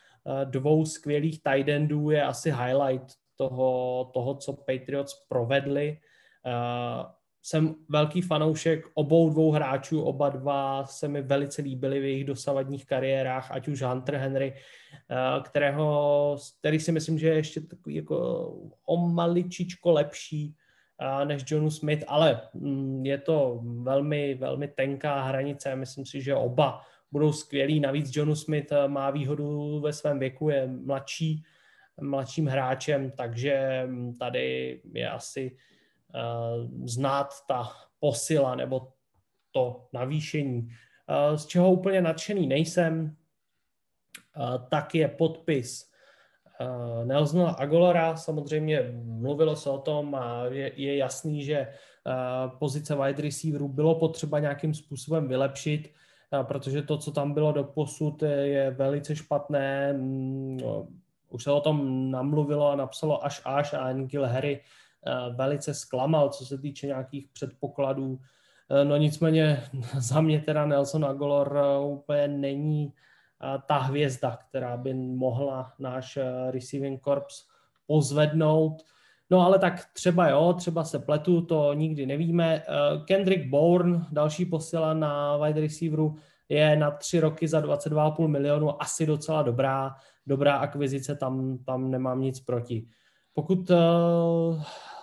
dvou 0.45 0.85
skvělých 0.85 1.41
tight 1.43 1.69
endů 1.69 2.11
je 2.11 2.23
asi 2.23 2.51
highlight 2.51 3.15
toho, 3.37 4.11
toho 4.15 4.35
co 4.35 4.53
Patriots 4.53 5.27
provedli. 5.29 5.99
Eh, 6.47 7.05
jsem 7.45 7.75
velký 7.89 8.21
fanoušek 8.21 8.85
obou 8.95 9.31
dvou 9.31 9.51
hráčů, 9.51 10.03
oba 10.03 10.29
dva 10.29 10.87
se 10.87 11.09
mi 11.09 11.23
velice 11.23 11.63
líbili 11.63 12.01
v 12.01 12.05
jejich 12.05 12.25
dosavadních 12.25 12.87
kariérách, 12.87 13.51
ať 13.51 13.69
už 13.69 13.83
Hunter 13.83 14.17
Henry, 14.17 14.55
eh, 14.55 15.41
kterého, 15.43 16.37
který 16.59 16.81
si 16.81 16.93
myslím, 16.93 17.19
že 17.19 17.29
je 17.29 17.35
ještě 17.35 17.61
takový 17.61 17.95
jako 17.95 18.47
o 18.87 18.97
maličičko 18.97 19.93
lepší 19.93 20.55
než 21.25 21.43
Jonu 21.51 21.71
Smith, 21.71 22.05
ale 22.09 22.41
mm, 22.55 23.07
je 23.07 23.19
to 23.19 23.61
velmi, 23.63 24.35
velmi 24.35 24.69
tenká 24.69 25.23
hranice. 25.23 25.77
Myslím 25.77 26.07
si, 26.07 26.23
že 26.23 26.35
oba 26.35 26.81
budou 27.13 27.33
skvělí. 27.33 27.81
Navíc 27.81 28.17
Jonu 28.17 28.35
Smith 28.35 28.73
eh, 28.73 28.89
má 28.89 29.11
výhodu 29.11 29.81
ve 29.81 29.93
svém 29.93 30.19
věku, 30.19 30.49
je 30.49 30.67
mladší, 30.67 31.45
mladším 32.01 32.47
hráčem, 32.47 33.11
takže 33.11 33.83
mm, 33.87 34.15
tady 34.15 34.81
je 34.93 35.11
asi 35.11 35.57
uh, 36.15 36.87
znát 36.87 37.29
ta 37.49 37.69
posila 38.01 38.55
nebo 38.55 38.89
to 39.51 39.89
navýšení. 39.93 40.59
Uh, 40.61 41.37
z 41.37 41.47
čeho 41.47 41.73
úplně 41.73 42.01
nadšený 42.01 42.47
nejsem, 42.47 43.17
uh, 44.37 44.69
tak 44.69 44.95
je 44.95 45.09
podpis 45.09 45.93
Nelsona 47.05 47.51
Agolora. 47.51 48.17
Samozřejmě 48.17 48.93
mluvilo 49.05 49.57
se 49.57 49.71
o 49.71 49.79
tom 49.79 50.15
a 50.15 50.45
je, 50.45 50.73
je 50.77 50.97
jasný, 50.97 51.45
že 51.45 51.69
pozice 52.59 52.97
wide 52.97 53.23
receiverů 53.23 53.69
bylo 53.69 53.95
potřeba 53.95 54.39
nějakým 54.39 54.75
způsobem 54.75 55.29
vylepšit 55.29 55.91
protože 56.43 56.83
to, 56.83 56.99
co 56.99 57.13
tam 57.13 57.33
bylo 57.33 57.53
do 57.53 57.65
posud, 57.65 58.23
je 58.23 58.71
velice 58.71 59.17
špatné. 59.17 59.93
Mm, 59.93 60.57
no, 60.57 60.87
už 61.33 61.45
se 61.45 61.51
o 61.51 61.61
tom 61.61 62.11
namluvilo 62.11 62.71
a 62.71 62.77
napsalo 62.77 63.25
až 63.25 63.43
až 63.45 63.73
a 63.73 63.93
Nikhil 63.93 64.27
Harry 64.27 64.61
eh, 64.61 65.35
velice 65.35 65.75
zklamal, 65.75 66.29
co 66.29 66.47
se 66.47 66.59
týče 66.59 66.87
nějakých 66.87 67.29
předpokladů. 67.33 68.19
Eh, 68.71 68.85
no 68.85 68.97
nicméně 68.97 69.63
za 69.99 70.21
mě 70.21 70.41
teda 70.41 70.67
Nelson 70.67 71.05
Agolor 71.05 71.59
eh, 71.59 71.85
úplně 71.85 72.29
není 72.29 72.93
ta 73.67 73.79
hvězda, 73.79 74.39
která 74.49 74.77
by 74.77 74.95
mohla 74.95 75.73
náš 75.79 76.19
receiving 76.51 77.03
corps 77.03 77.49
pozvednout. 77.87 78.83
No 79.31 79.41
ale 79.41 79.59
tak 79.59 79.85
třeba 79.93 80.29
jo, 80.29 80.53
třeba 80.53 80.85
se 80.85 80.99
pletu, 80.99 81.43
to 81.43 81.75
nikdy 81.75 82.07
nevíme. 82.07 82.55
Eh, 82.57 82.65
Kendrick 83.05 83.47
Bourne, 83.47 84.07
další 84.13 84.45
posila 84.45 84.95
na 84.95 85.37
wide 85.37 85.61
receiveru, 85.61 86.17
je 86.49 86.77
na 86.77 86.91
tři 86.91 87.21
roky 87.21 87.49
za 87.49 87.61
22,5 87.61 88.29
milionu 88.29 88.83
asi 88.83 89.07
docela 89.07 89.43
dobrá, 89.43 89.95
dobrá 90.27 90.57
akvizice, 90.57 91.17
tam, 91.17 91.59
tam 91.59 91.91
nemám 91.91 92.21
nic 92.21 92.41
proti. 92.41 92.87
Pokud 93.35 93.71
uh, 93.71 94.63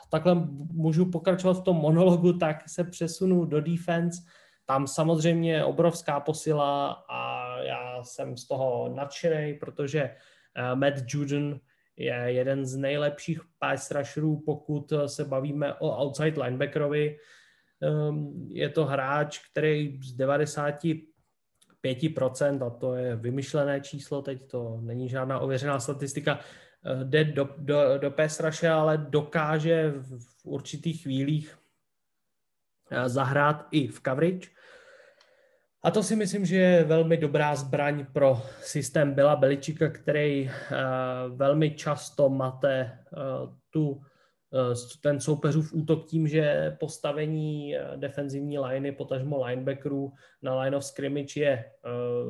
takhle 0.09 0.35
můžu 0.71 1.05
pokračovat 1.05 1.53
v 1.53 1.63
tom 1.63 1.77
monologu, 1.77 2.33
tak 2.33 2.69
se 2.69 2.83
přesunu 2.83 3.45
do 3.45 3.61
defense. 3.61 4.21
Tam 4.65 4.87
samozřejmě 4.87 5.65
obrovská 5.65 6.19
posila 6.19 6.91
a 7.09 7.49
já 7.61 8.03
jsem 8.03 8.37
z 8.37 8.47
toho 8.47 8.91
nadšený, 8.95 9.53
protože 9.53 10.03
uh, 10.03 10.79
Matt 10.79 11.13
Juden 11.13 11.59
je 11.99 12.23
jeden 12.27 12.65
z 12.65 12.75
nejlepších 12.75 13.41
pass 13.59 13.91
rusherů, 13.91 14.43
pokud 14.45 14.93
se 15.05 15.25
bavíme 15.25 15.73
o 15.73 16.05
outside 16.05 16.43
linebackerovi. 16.43 17.17
Ehm, 17.81 18.47
je 18.49 18.69
to 18.69 18.85
hráč, 18.85 19.39
který 19.51 19.99
z 20.03 20.17
95%, 20.17 22.67
a 22.67 22.69
to 22.69 22.95
je 22.95 23.15
vymyšlené 23.15 23.81
číslo, 23.81 24.21
teď 24.21 24.47
to 24.47 24.79
není 24.81 25.09
žádná 25.09 25.39
ověřená 25.39 25.79
statistika, 25.79 26.39
eh, 26.39 26.43
jde 27.03 27.23
do, 27.23 27.49
do, 27.57 27.97
do 27.97 28.11
pass 28.11 28.39
rushe, 28.39 28.69
ale 28.69 28.97
dokáže 28.97 29.93
v 29.99 30.45
určitých 30.45 31.03
chvílích 31.03 31.57
eh, 32.91 33.09
zahrát 33.09 33.67
i 33.71 33.87
v 33.87 34.01
coverage 34.01 34.58
a 35.83 35.91
to 35.91 36.03
si 36.03 36.15
myslím, 36.15 36.45
že 36.45 36.55
je 36.55 36.83
velmi 36.83 37.17
dobrá 37.17 37.55
zbraň 37.55 38.05
pro 38.13 38.41
systém 38.61 39.13
Byla 39.13 39.35
Beličika, 39.35 39.89
který 39.89 40.43
uh, 40.43 41.37
velmi 41.37 41.71
často 41.71 42.29
mate 42.29 42.99
uh, 43.11 43.53
tu, 43.69 43.89
uh, 43.89 44.01
ten 45.01 45.19
soupeřův 45.19 45.73
útok 45.73 46.05
tím, 46.05 46.27
že 46.27 46.75
postavení 46.79 47.75
defenzivní 47.95 48.59
liney, 48.59 48.91
potažmo 48.91 49.45
linebackerů 49.45 50.13
na 50.41 50.61
line 50.61 50.77
of 50.77 50.85
scrimmage 50.85 51.39
je 51.39 51.65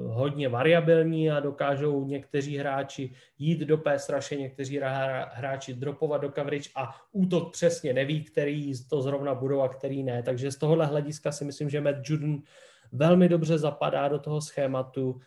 hodně 0.07 0.49
variabilní 0.49 1.31
a 1.31 1.39
dokážou 1.39 2.05
někteří 2.05 2.57
hráči 2.57 3.13
jít 3.37 3.59
do 3.59 3.77
pass 3.77 4.09
rushe, 4.09 4.35
někteří 4.35 4.79
hráči 5.29 5.73
dropovat 5.73 6.21
do 6.21 6.31
coverage 6.31 6.69
a 6.75 6.95
útok 7.11 7.53
přesně 7.53 7.93
neví, 7.93 8.23
který 8.23 8.71
to 8.89 9.01
zrovna 9.01 9.35
budou 9.35 9.61
a 9.61 9.69
který 9.69 10.03
ne. 10.03 10.23
Takže 10.23 10.51
z 10.51 10.57
tohohle 10.57 10.85
hlediska 10.85 11.31
si 11.31 11.45
myslím, 11.45 11.69
že 11.69 11.81
Matt 11.81 12.09
Juden 12.09 12.41
velmi 12.91 13.29
dobře 13.29 13.57
zapadá 13.57 14.07
do 14.07 14.19
toho 14.19 14.41
schématu 14.41 15.21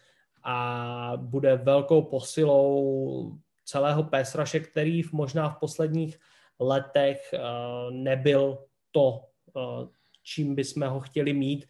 a 0.45 1.13
bude 1.17 1.57
velkou 1.57 2.03
posilou 2.03 3.39
celého 3.65 4.05
pesraše, 4.05 4.61
který 4.61 5.03
v 5.03 5.13
možná 5.13 5.49
v 5.49 5.57
posledních 5.57 6.19
letech 6.61 7.35
uh, 7.35 7.95
nebyl 7.95 8.59
to, 8.91 9.25
uh, 9.55 9.89
čím 10.23 10.55
bychom 10.55 10.89
ho 10.89 11.01
chtěli 11.01 11.33
mít. 11.33 11.67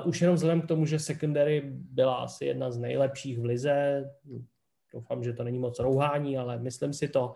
Uh, 0.00 0.08
už 0.08 0.20
jenom 0.20 0.34
vzhledem 0.36 0.62
k 0.62 0.66
tomu, 0.66 0.86
že 0.86 0.98
secondary 0.98 1.62
byla 1.74 2.14
asi 2.14 2.44
jedna 2.44 2.70
z 2.70 2.78
nejlepších 2.78 3.38
v 3.38 3.44
lize, 3.44 4.10
doufám, 4.92 5.24
že 5.24 5.32
to 5.32 5.44
není 5.44 5.58
moc 5.58 5.78
rouhání, 5.78 6.38
ale 6.38 6.58
myslím 6.58 6.92
si 6.92 7.08
to, 7.08 7.34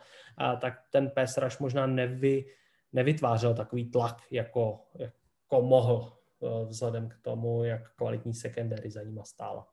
tak 0.61 0.81
ten 0.91 1.11
pesraš 1.11 1.59
možná 1.59 1.87
nevy, 1.87 2.45
nevytvářel 2.93 3.55
takový 3.55 3.91
tlak, 3.91 4.23
jako, 4.31 4.81
jako 4.99 5.63
mohl 5.63 6.16
Eh, 6.16 6.16
vzhledem 6.41 7.09
k 7.09 7.15
tomu, 7.23 7.65
jak 7.65 7.95
kvalitní 7.97 8.35
secondary 8.35 8.91
za 8.91 9.03
nima 9.03 9.25
stála. 9.25 9.67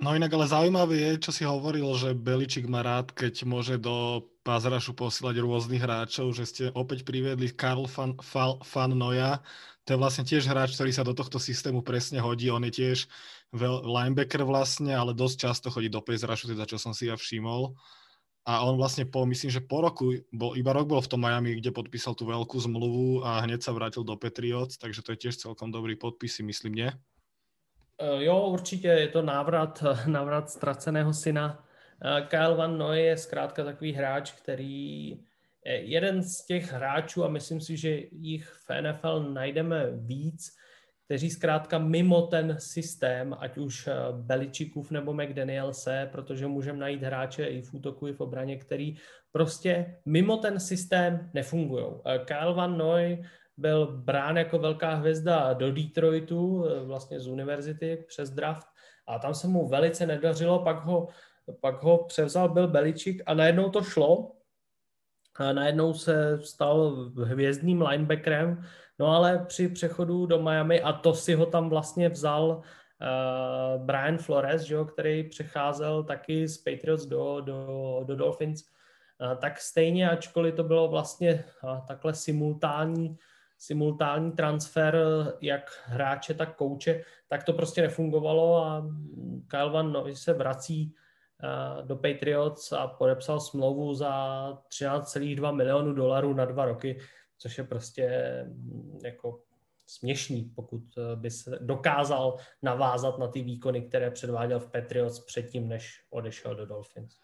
No 0.00 0.16
inak 0.16 0.32
ale 0.32 0.48
zaujímavé 0.48 0.96
je, 0.96 1.12
čo 1.28 1.30
si 1.36 1.44
hovoril, 1.44 1.84
že 2.00 2.16
Beličik 2.16 2.64
má 2.64 2.80
rád, 2.80 3.12
keď 3.12 3.44
môže 3.44 3.76
do 3.76 4.24
pázrašu 4.40 4.96
posílať 4.96 5.44
rôznych 5.44 5.84
hráčov, 5.84 6.32
že 6.32 6.48
ste 6.48 6.64
opäť 6.72 7.04
priviedli 7.04 7.52
Karl 7.52 7.84
fan, 7.84 8.16
fan, 8.24 8.56
fan 8.64 8.96
Noja. 8.96 9.44
To 9.84 9.92
je 9.92 10.00
vlastne 10.00 10.24
tiež 10.24 10.48
hráč, 10.48 10.80
ktorý 10.80 10.96
sa 10.96 11.04
do 11.04 11.12
tohto 11.12 11.36
systému 11.36 11.84
presne 11.84 12.24
hodí. 12.24 12.48
On 12.48 12.64
je 12.64 12.72
tiež 12.72 13.04
linebacker 13.84 14.48
vlastne, 14.48 14.96
ale 14.96 15.12
dosť 15.12 15.36
často 15.36 15.68
chodí 15.68 15.92
do 15.92 16.00
pázrašu, 16.00 16.48
teda 16.48 16.64
čo 16.64 16.80
som 16.80 16.96
si 16.96 17.12
ja 17.12 17.14
všimol 17.20 17.76
a 18.42 18.66
on 18.66 18.74
vlastne 18.74 19.06
po, 19.06 19.22
myslím, 19.22 19.50
že 19.54 19.62
po 19.62 19.86
roku, 19.86 20.18
bol, 20.34 20.58
iba 20.58 20.74
rok 20.74 20.90
bol 20.90 20.98
v 20.98 21.10
tom 21.14 21.22
Miami, 21.22 21.62
kde 21.62 21.70
podpísal 21.70 22.18
tú 22.18 22.26
veľkú 22.26 22.58
zmluvu 22.58 23.22
a 23.22 23.38
hneď 23.46 23.62
sa 23.62 23.70
vrátil 23.70 24.02
do 24.02 24.18
Patriots, 24.18 24.74
takže 24.82 25.02
to 25.06 25.14
je 25.14 25.22
tiež 25.28 25.38
celkom 25.38 25.70
dobrý 25.70 25.94
podpis, 25.94 26.34
si 26.34 26.42
myslím, 26.42 26.74
nie? 26.74 26.90
E, 27.98 28.24
jo, 28.24 28.46
určitě 28.50 28.88
je 28.88 29.08
to 29.08 29.22
návrat, 29.22 29.84
návrat 30.06 30.50
ztraceného 30.50 31.14
syna. 31.14 31.64
E, 32.02 32.26
Kyle 32.26 32.56
Van 32.56 32.78
Noy 32.78 33.02
je 33.02 33.16
zkrátka 33.16 33.64
takový 33.64 33.92
hráč, 33.92 34.32
který 34.32 35.08
je 35.64 35.74
jeden 35.86 36.22
z 36.22 36.46
těch 36.46 36.72
hráčů 36.72 37.24
a 37.24 37.28
myslím 37.28 37.60
si, 37.60 37.76
že 37.76 38.02
jich 38.10 38.48
v 38.66 38.82
NFL 38.82 39.32
najdeme 39.32 39.86
víc, 39.90 40.56
kteří 41.12 41.30
zkrátka 41.30 41.78
mimo 41.78 42.22
ten 42.22 42.56
systém, 42.58 43.36
ať 43.38 43.58
už 43.58 43.86
eh, 43.86 43.92
Beličikův 44.12 44.90
nebo 44.90 45.12
McDanielse, 45.12 46.08
protože 46.12 46.46
můžeme 46.46 46.78
najít 46.78 47.02
hráče 47.02 47.44
i 47.44 47.62
v 47.62 47.74
útoku, 47.74 48.08
i 48.08 48.12
v 48.12 48.20
obraně, 48.20 48.56
který 48.56 48.96
prostě 49.32 49.96
mimo 50.04 50.36
ten 50.36 50.60
systém 50.60 51.30
nefungují. 51.34 51.84
Eh, 52.04 52.18
Kyle 52.24 52.54
Van 52.54 52.78
Noy 52.78 53.22
byl 53.56 53.86
brán 53.86 54.36
jako 54.36 54.58
velká 54.58 54.94
hvězda 54.94 55.52
do 55.52 55.72
Detroitu, 55.72 56.64
eh, 56.64 56.84
vlastně 56.84 57.20
z 57.20 57.28
univerzity 57.28 58.04
přes 58.08 58.30
draft 58.30 58.66
a 59.06 59.18
tam 59.18 59.34
se 59.34 59.48
mu 59.48 59.68
velice 59.68 60.06
nedařilo, 60.06 60.64
pak 60.64 60.84
ho, 60.84 61.08
pak 61.60 61.82
ho 61.82 62.04
převzal 62.04 62.48
byl 62.48 62.68
Beličik 62.68 63.22
a 63.26 63.34
najednou 63.34 63.70
to 63.70 63.82
šlo 63.82 64.32
A 65.34 65.52
najednou 65.52 65.94
se 65.94 66.38
stal 66.42 67.10
hvězdným 67.16 67.82
linebackerem, 67.82 68.64
no 69.02 69.08
ale 69.08 69.44
při 69.48 69.68
přechodu 69.68 70.26
do 70.26 70.42
Miami, 70.42 70.82
a 70.82 70.92
to 70.92 71.14
si 71.14 71.34
ho 71.34 71.46
tam 71.46 71.68
vlastně 71.68 72.08
vzal 72.08 72.46
uh, 72.48 73.84
Brian 73.84 74.18
Flores, 74.18 74.62
že 74.62 74.74
jo, 74.74 74.84
který 74.84 75.28
přecházel 75.28 76.04
taky 76.04 76.48
z 76.48 76.58
Patriots 76.58 77.06
do, 77.06 77.40
do, 77.40 78.00
do 78.06 78.16
Dolphins, 78.16 78.62
uh, 78.62 79.38
tak 79.38 79.60
stejně, 79.60 80.10
ačkoliv 80.10 80.54
to 80.54 80.64
bylo 80.64 80.88
vlastně 80.88 81.44
uh, 81.62 81.86
takhle 81.86 82.14
simultánní, 82.14 83.16
simultánní 83.58 84.32
transfer 84.32 84.98
jak 85.40 85.82
hráče, 85.84 86.34
tak 86.34 86.56
kouče, 86.56 87.02
tak 87.28 87.44
to 87.44 87.52
prostě 87.52 87.82
nefungovalo 87.82 88.64
a 88.64 88.86
Kyle 89.48 89.70
Van 89.70 89.92
Noy 89.92 90.16
se 90.16 90.32
vrací 90.32 90.94
do 91.82 91.96
Patriots 91.96 92.72
a 92.72 92.86
podepsal 92.86 93.40
smlouvu 93.40 93.94
za 93.94 94.12
13,2 94.68 95.54
milionů 95.54 95.92
dolarů 95.92 96.34
na 96.34 96.44
dva 96.44 96.64
roky, 96.64 96.98
což 97.42 97.58
je 97.58 97.64
prostě 97.64 98.06
mm, 98.46 98.98
jako 99.04 99.42
směšný, 99.86 100.52
pokud 100.54 100.82
eh, 100.98 101.16
by 101.16 101.30
se 101.30 101.58
dokázal 101.60 102.36
navázat 102.62 103.18
na 103.18 103.26
ty 103.26 103.42
výkony, 103.42 103.82
které 103.82 104.10
předváděl 104.10 104.60
v 104.60 104.70
Patriots 104.70 105.20
předtím, 105.20 105.68
než 105.68 106.00
odešel 106.10 106.54
do 106.54 106.66
Dolphins. 106.66 107.18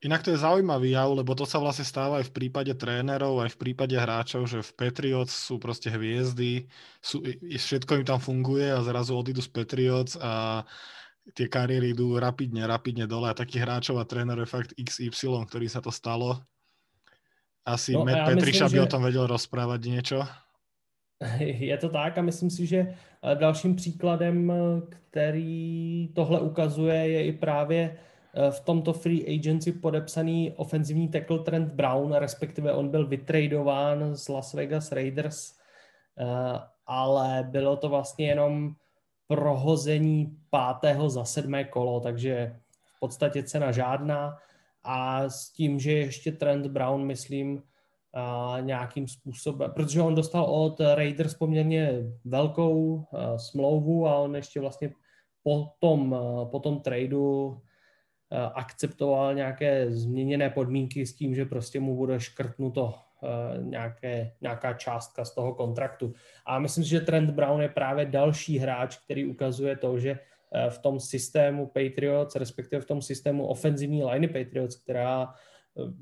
Inak 0.00 0.22
to 0.24 0.30
je 0.32 0.40
zaujímavý 0.40 0.90
jav, 0.96 1.12
lebo 1.12 1.36
to 1.36 1.44
sa 1.44 1.60
vlastne 1.60 1.84
stáva 1.84 2.24
aj 2.24 2.32
v 2.32 2.36
prípade 2.40 2.72
trénerov, 2.72 3.44
aj 3.44 3.52
v 3.52 3.60
prípade 3.60 3.92
hráčov, 3.92 4.48
že 4.48 4.64
v 4.64 4.72
Patriots 4.72 5.28
sú 5.28 5.60
proste 5.60 5.92
hviezdy, 5.92 6.72
sú, 7.04 7.20
všetko 7.44 8.00
im 8.00 8.08
tam 8.08 8.16
funguje 8.16 8.72
a 8.72 8.80
zrazu 8.80 9.12
odídu 9.12 9.44
z 9.44 9.52
Patriots 9.52 10.16
a 10.16 10.64
tie 11.36 11.52
kariéry 11.52 11.92
idú 11.92 12.16
rapidne, 12.16 12.64
rapidne 12.64 13.04
dole 13.04 13.28
a 13.28 13.36
takých 13.36 13.68
hráčov 13.68 14.00
a 14.00 14.08
trénerov 14.08 14.48
je 14.48 14.54
fakt 14.56 14.72
XY, 14.72 15.44
ktorý 15.44 15.68
sa 15.68 15.84
to 15.84 15.92
stalo. 15.92 16.40
Asi 17.66 17.92
no, 17.92 18.04
Matt 18.04 18.24
Petriša 18.26 18.68
by 18.68 18.76
že... 18.80 18.84
o 18.84 18.90
tom 18.90 19.02
vedel 19.04 19.26
rozprávať 19.28 19.80
niečo. 19.84 20.18
Je 21.68 21.76
to 21.76 21.88
tak 21.88 22.18
a 22.18 22.22
myslím 22.22 22.50
si, 22.50 22.66
že 22.66 22.78
eh, 22.78 23.34
dalším 23.34 23.76
příkladem, 23.76 24.50
eh, 24.50 24.56
který 24.88 26.08
tohle 26.14 26.40
ukazuje, 26.40 26.94
je 27.08 27.24
i 27.24 27.32
právě 27.32 27.96
eh, 28.34 28.50
v 28.50 28.60
tomto 28.60 28.92
free 28.92 29.38
agency 29.38 29.72
podepsaný 29.72 30.52
ofenzivní 30.56 31.08
tackle 31.08 31.38
Trent 31.38 31.72
Brown, 31.72 32.12
respektive 32.12 32.72
on 32.72 32.88
byl 32.88 33.06
vytradován 33.06 34.16
z 34.16 34.28
Las 34.28 34.54
Vegas 34.54 34.92
Raiders, 34.92 35.60
ale 36.86 37.48
bylo 37.50 37.76
to 37.76 37.88
vlastně 37.88 38.26
jenom 38.26 38.74
prohození 39.26 40.36
pátého 40.50 41.10
za 41.10 41.24
sedmé 41.24 41.64
kolo, 41.64 42.00
takže 42.00 42.56
v 42.96 43.00
podstatě 43.00 43.42
cena 43.42 43.72
žádná 43.72 44.36
a 44.84 45.28
s 45.28 45.52
tím, 45.52 45.80
že 45.80 45.92
ještě 45.92 46.32
Trent 46.32 46.66
Brown, 46.66 47.06
myslím, 47.06 47.62
a 48.14 48.56
nějakým 48.60 49.08
způsobem, 49.08 49.70
protože 49.70 50.02
on 50.02 50.14
dostal 50.14 50.44
od 50.44 50.80
Raiders 50.80 51.34
poměrně 51.34 51.92
velkou 52.24 53.04
smlouvu 53.36 54.06
a 54.06 54.16
on 54.16 54.36
ještě 54.36 54.60
vlastně 54.60 54.92
po 55.42 55.68
tom, 55.78 56.16
po 56.50 56.58
tom 56.60 56.80
tradu 56.80 57.58
akceptoval 58.54 59.34
nějaké 59.34 59.92
změněné 59.92 60.50
podmínky 60.50 61.06
s 61.06 61.14
tím, 61.14 61.34
že 61.34 61.44
prostě 61.44 61.80
mu 61.80 61.96
bude 61.96 62.20
škrtnuto 62.20 62.94
nějaké, 63.60 64.32
nějaká 64.40 64.72
částka 64.72 65.24
z 65.24 65.34
toho 65.34 65.54
kontraktu. 65.54 66.12
A 66.46 66.58
myslím 66.58 66.84
si, 66.84 66.90
že 66.90 67.00
Trent 67.00 67.30
Brown 67.30 67.62
je 67.62 67.68
právě 67.68 68.04
další 68.06 68.58
hráč, 68.58 68.96
který 69.04 69.26
ukazuje 69.26 69.76
to, 69.76 69.98
že 69.98 70.18
v 70.68 70.78
tom 70.78 71.00
systému 71.00 71.66
Patriots, 71.66 72.36
respektive 72.36 72.82
v 72.82 72.86
tom 72.86 73.02
systému 73.02 73.46
ofenzivní 73.46 74.04
liney 74.04 74.28
Patriots, 74.28 74.76
která 74.76 75.34
eh, 75.78 75.92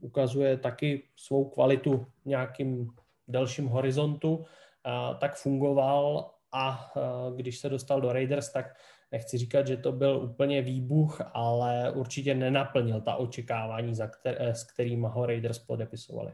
ukazuje 0.00 0.56
taky 0.56 1.02
svou 1.16 1.44
kvalitu 1.44 2.06
nějakým 2.24 2.90
delším 3.28 3.66
horizontu, 3.66 4.44
tak 5.20 5.36
fungoval 5.36 6.30
a 6.52 6.92
když 7.36 7.58
se 7.58 7.68
dostal 7.68 8.00
do 8.00 8.12
Raiders, 8.12 8.52
tak 8.52 8.66
nechci 9.14 9.38
říkat, 9.38 9.66
že 9.66 9.76
to 9.76 9.92
byl 9.92 10.16
úplně 10.16 10.62
výbuch, 10.62 11.20
ale 11.34 11.92
určitě 11.92 12.34
nenaplnil 12.34 13.00
ta 13.00 13.14
očekávání, 13.14 13.94
za 13.94 14.06
kter- 14.06 14.36
eh, 14.38 14.54
s 14.54 14.64
kterými 14.64 15.06
ho 15.10 15.26
Raiders 15.26 15.58
podepisovali. 15.58 16.32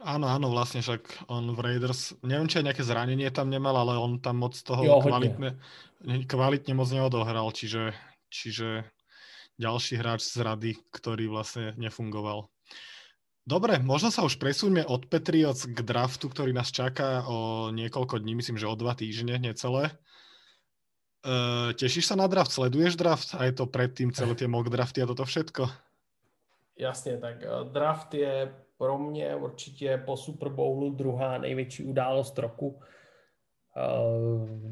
Áno, 0.00 0.24
áno, 0.24 0.48
vlastne 0.48 0.80
však 0.80 1.28
on 1.28 1.52
v 1.52 1.60
Raiders, 1.60 2.16
neviem, 2.24 2.48
či 2.48 2.64
aj 2.64 2.72
nejaké 2.72 2.82
zranenie 2.82 3.28
tam 3.28 3.52
nemal, 3.52 3.76
ale 3.76 4.00
on 4.00 4.16
tam 4.16 4.40
moc 4.40 4.56
toho 4.56 4.80
jo, 4.80 5.04
kvalitne, 5.04 5.60
kvalitne 6.24 6.72
moc 6.72 6.88
neodohral, 6.88 7.52
čiže, 7.52 7.92
čiže 8.32 8.88
ďalší 9.60 10.00
hráč 10.00 10.24
z 10.24 10.40
rady, 10.40 10.72
ktorý 10.88 11.28
vlastne 11.28 11.76
nefungoval. 11.76 12.48
Dobre, 13.44 13.82
možno 13.82 14.08
sa 14.08 14.24
už 14.24 14.40
presúňme 14.40 14.86
od 14.86 15.10
Patriots 15.12 15.68
k 15.68 15.78
draftu, 15.84 16.30
ktorý 16.30 16.56
nás 16.56 16.72
čaká 16.72 17.26
o 17.28 17.68
niekoľko 17.74 18.22
dní, 18.22 18.38
myslím, 18.38 18.56
že 18.56 18.70
o 18.70 18.78
dva 18.78 18.96
týždne, 18.96 19.36
necelé. 19.36 19.92
Uh, 21.22 21.74
tešíš 21.74 22.10
sa 22.10 22.16
na 22.18 22.30
draft? 22.30 22.54
Sleduješ 22.54 22.96
draft? 22.98 23.34
A 23.34 23.46
je 23.46 23.54
to 23.54 23.66
predtým 23.66 24.14
celé 24.14 24.34
tie 24.38 24.48
mock 24.48 24.70
drafty 24.70 25.02
a 25.02 25.10
toto 25.10 25.26
všetko? 25.26 25.68
Jasně, 26.78 27.18
tak 27.18 27.42
eh, 27.42 27.48
draft 27.72 28.14
je 28.14 28.54
pro 28.82 28.98
mě 28.98 29.36
určitě 29.36 30.02
po 30.06 30.16
Super 30.16 30.48
Bowlu 30.48 30.90
druhá 30.90 31.38
největší 31.38 31.84
událost 31.84 32.38
roku. 32.38 32.68
Uh, 32.68 32.82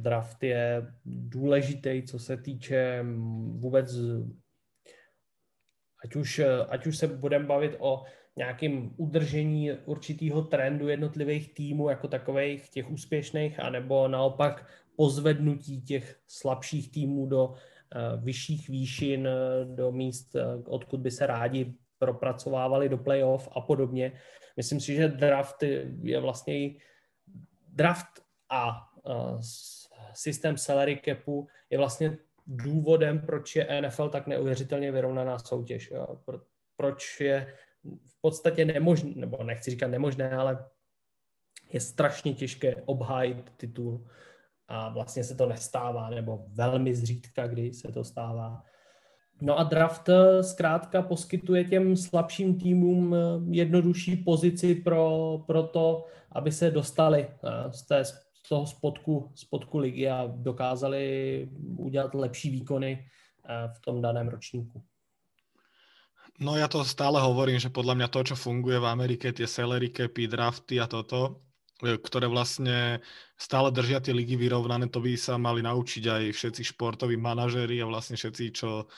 draft 0.00 0.42
je 0.42 0.86
důležitý, 1.04 2.02
co 2.02 2.18
se 2.18 2.36
týče 2.36 3.04
vůbec, 3.54 3.94
ať 6.04 6.16
už, 6.16 6.40
ať 6.68 6.86
už 6.86 6.98
se 6.98 7.06
budeme 7.06 7.46
bavit 7.46 7.76
o 7.78 8.02
nějakým 8.36 8.94
udržení 8.96 9.72
určitého 9.72 10.42
trendu 10.42 10.88
jednotlivých 10.88 11.54
týmů 11.54 11.88
jako 11.88 12.08
takových, 12.08 12.70
těch 12.70 12.90
úspěšných, 12.90 13.60
anebo 13.60 14.08
naopak 14.08 14.66
pozvednutí 14.96 15.82
těch 15.82 16.20
slabších 16.26 16.92
týmů 16.92 17.26
do 17.26 17.46
uh, 17.46 17.54
vyšších 18.24 18.68
výšin, 18.68 19.28
eh, 19.28 19.64
do 19.64 19.92
míst, 19.92 20.36
odkud 20.66 21.00
by 21.00 21.10
se 21.10 21.26
rádi 21.26 21.74
propracovávali 22.00 22.88
do 22.88 22.98
playoff 22.98 23.48
a 23.52 23.60
podobně. 23.60 24.12
Myslím 24.56 24.80
si, 24.80 24.94
že 24.94 25.08
draft 25.08 25.62
je 26.02 26.20
vlastně 26.20 26.70
draft 27.68 28.24
a 28.50 28.88
systém 30.12 30.58
salary 30.58 31.00
capu 31.04 31.48
je 31.70 31.78
vlastně 31.78 32.18
důvodem, 32.46 33.20
proč 33.20 33.56
je 33.56 33.82
NFL 33.82 34.08
tak 34.08 34.26
neuvěřitelně 34.26 34.92
vyrovnaná 34.92 35.38
soutěž. 35.38 35.90
Jo? 35.90 36.06
Pro, 36.24 36.40
proč 36.76 37.20
je 37.20 37.54
v 37.84 38.20
podstatě 38.20 38.64
nemožné, 38.64 39.12
nebo 39.14 39.44
nechci 39.44 39.70
říkat 39.70 39.86
nemožné, 39.86 40.30
ale 40.30 40.66
je 41.72 41.80
strašně 41.80 42.34
těžké 42.34 42.76
obhájit 42.84 43.52
titul 43.56 44.06
a 44.68 44.88
vlastně 44.88 45.24
se 45.24 45.34
to 45.34 45.46
nestává, 45.46 46.10
nebo 46.10 46.44
velmi 46.48 46.94
zřídka, 46.94 47.46
kdy 47.46 47.74
se 47.74 47.92
to 47.92 48.04
stává. 48.04 48.64
No 49.40 49.58
a 49.58 49.64
draft 49.64 50.08
eh, 50.08 50.42
zkrátka 50.42 51.02
poskytuje 51.02 51.64
těm 51.64 51.96
slabším 51.96 52.58
týmům 52.58 53.14
eh, 53.14 53.18
jednodušší 53.50 54.16
pozici 54.16 54.74
pro, 54.74 55.38
pro 55.46 55.62
to, 55.62 56.06
aby 56.32 56.52
se 56.52 56.70
dostali 56.70 57.26
eh, 57.28 57.72
z, 57.72 57.82
té, 57.82 58.04
z 58.04 58.14
toho 58.48 58.66
spodku, 58.66 59.32
spodku 59.34 59.78
ligy 59.78 60.08
a 60.08 60.26
dokázali 60.26 61.48
udělat 61.76 62.14
lepší 62.14 62.50
výkony 62.50 63.06
v 63.74 63.80
tom 63.80 64.02
daném 64.02 64.28
ročníku. 64.28 64.82
No 66.40 66.56
ja 66.56 66.68
to 66.72 66.86
stále 66.86 67.20
hovorím, 67.20 67.58
že 67.58 67.72
podľa 67.72 67.94
mňa 68.00 68.08
to, 68.08 68.20
čo 68.32 68.36
funguje 68.38 68.78
v 68.78 68.86
Amerike, 68.86 69.28
tie 69.34 69.44
salary 69.44 69.92
capy, 69.92 70.24
drafty 70.24 70.80
a 70.80 70.86
toto, 70.86 71.44
ktoré 71.80 72.28
vlastne 72.28 73.00
stále 73.36 73.68
držia 73.72 74.00
tie 74.00 74.16
ligy 74.16 74.36
vyrovnané, 74.36 74.88
to 74.88 75.04
by 75.04 75.16
sa 75.20 75.40
mali 75.40 75.60
naučiť 75.64 76.04
aj 76.06 76.22
všetci 76.32 76.62
športoví 76.76 77.16
manažéri 77.20 77.80
a 77.80 77.88
vlastne 77.88 78.16
všetci, 78.16 78.44
čo, 78.56 78.88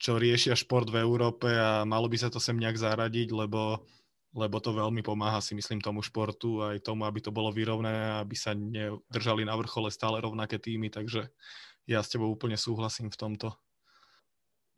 čo 0.00 0.16
riešia 0.16 0.56
šport 0.56 0.88
v 0.88 1.04
Európe 1.04 1.52
a 1.52 1.84
malo 1.84 2.08
by 2.08 2.16
sa 2.16 2.32
to 2.32 2.40
sem 2.40 2.56
nejak 2.56 2.80
zaradiť, 2.80 3.36
lebo, 3.36 3.84
lebo 4.32 4.56
to 4.56 4.72
veľmi 4.72 5.04
pomáha 5.04 5.44
si 5.44 5.52
myslím 5.52 5.84
tomu 5.84 6.00
športu 6.00 6.64
aj 6.64 6.80
tomu, 6.80 7.04
aby 7.04 7.20
to 7.20 7.28
bolo 7.28 7.52
vyrovnané, 7.52 8.24
aby 8.24 8.32
sa 8.32 8.56
nedržali 8.56 9.44
na 9.44 9.52
vrchole 9.60 9.92
stále 9.92 10.16
rovnaké 10.24 10.56
týmy, 10.56 10.88
takže 10.88 11.28
ja 11.84 12.00
s 12.00 12.08
tebou 12.08 12.32
úplne 12.32 12.56
súhlasím 12.56 13.12
v 13.12 13.20
tomto. 13.20 13.52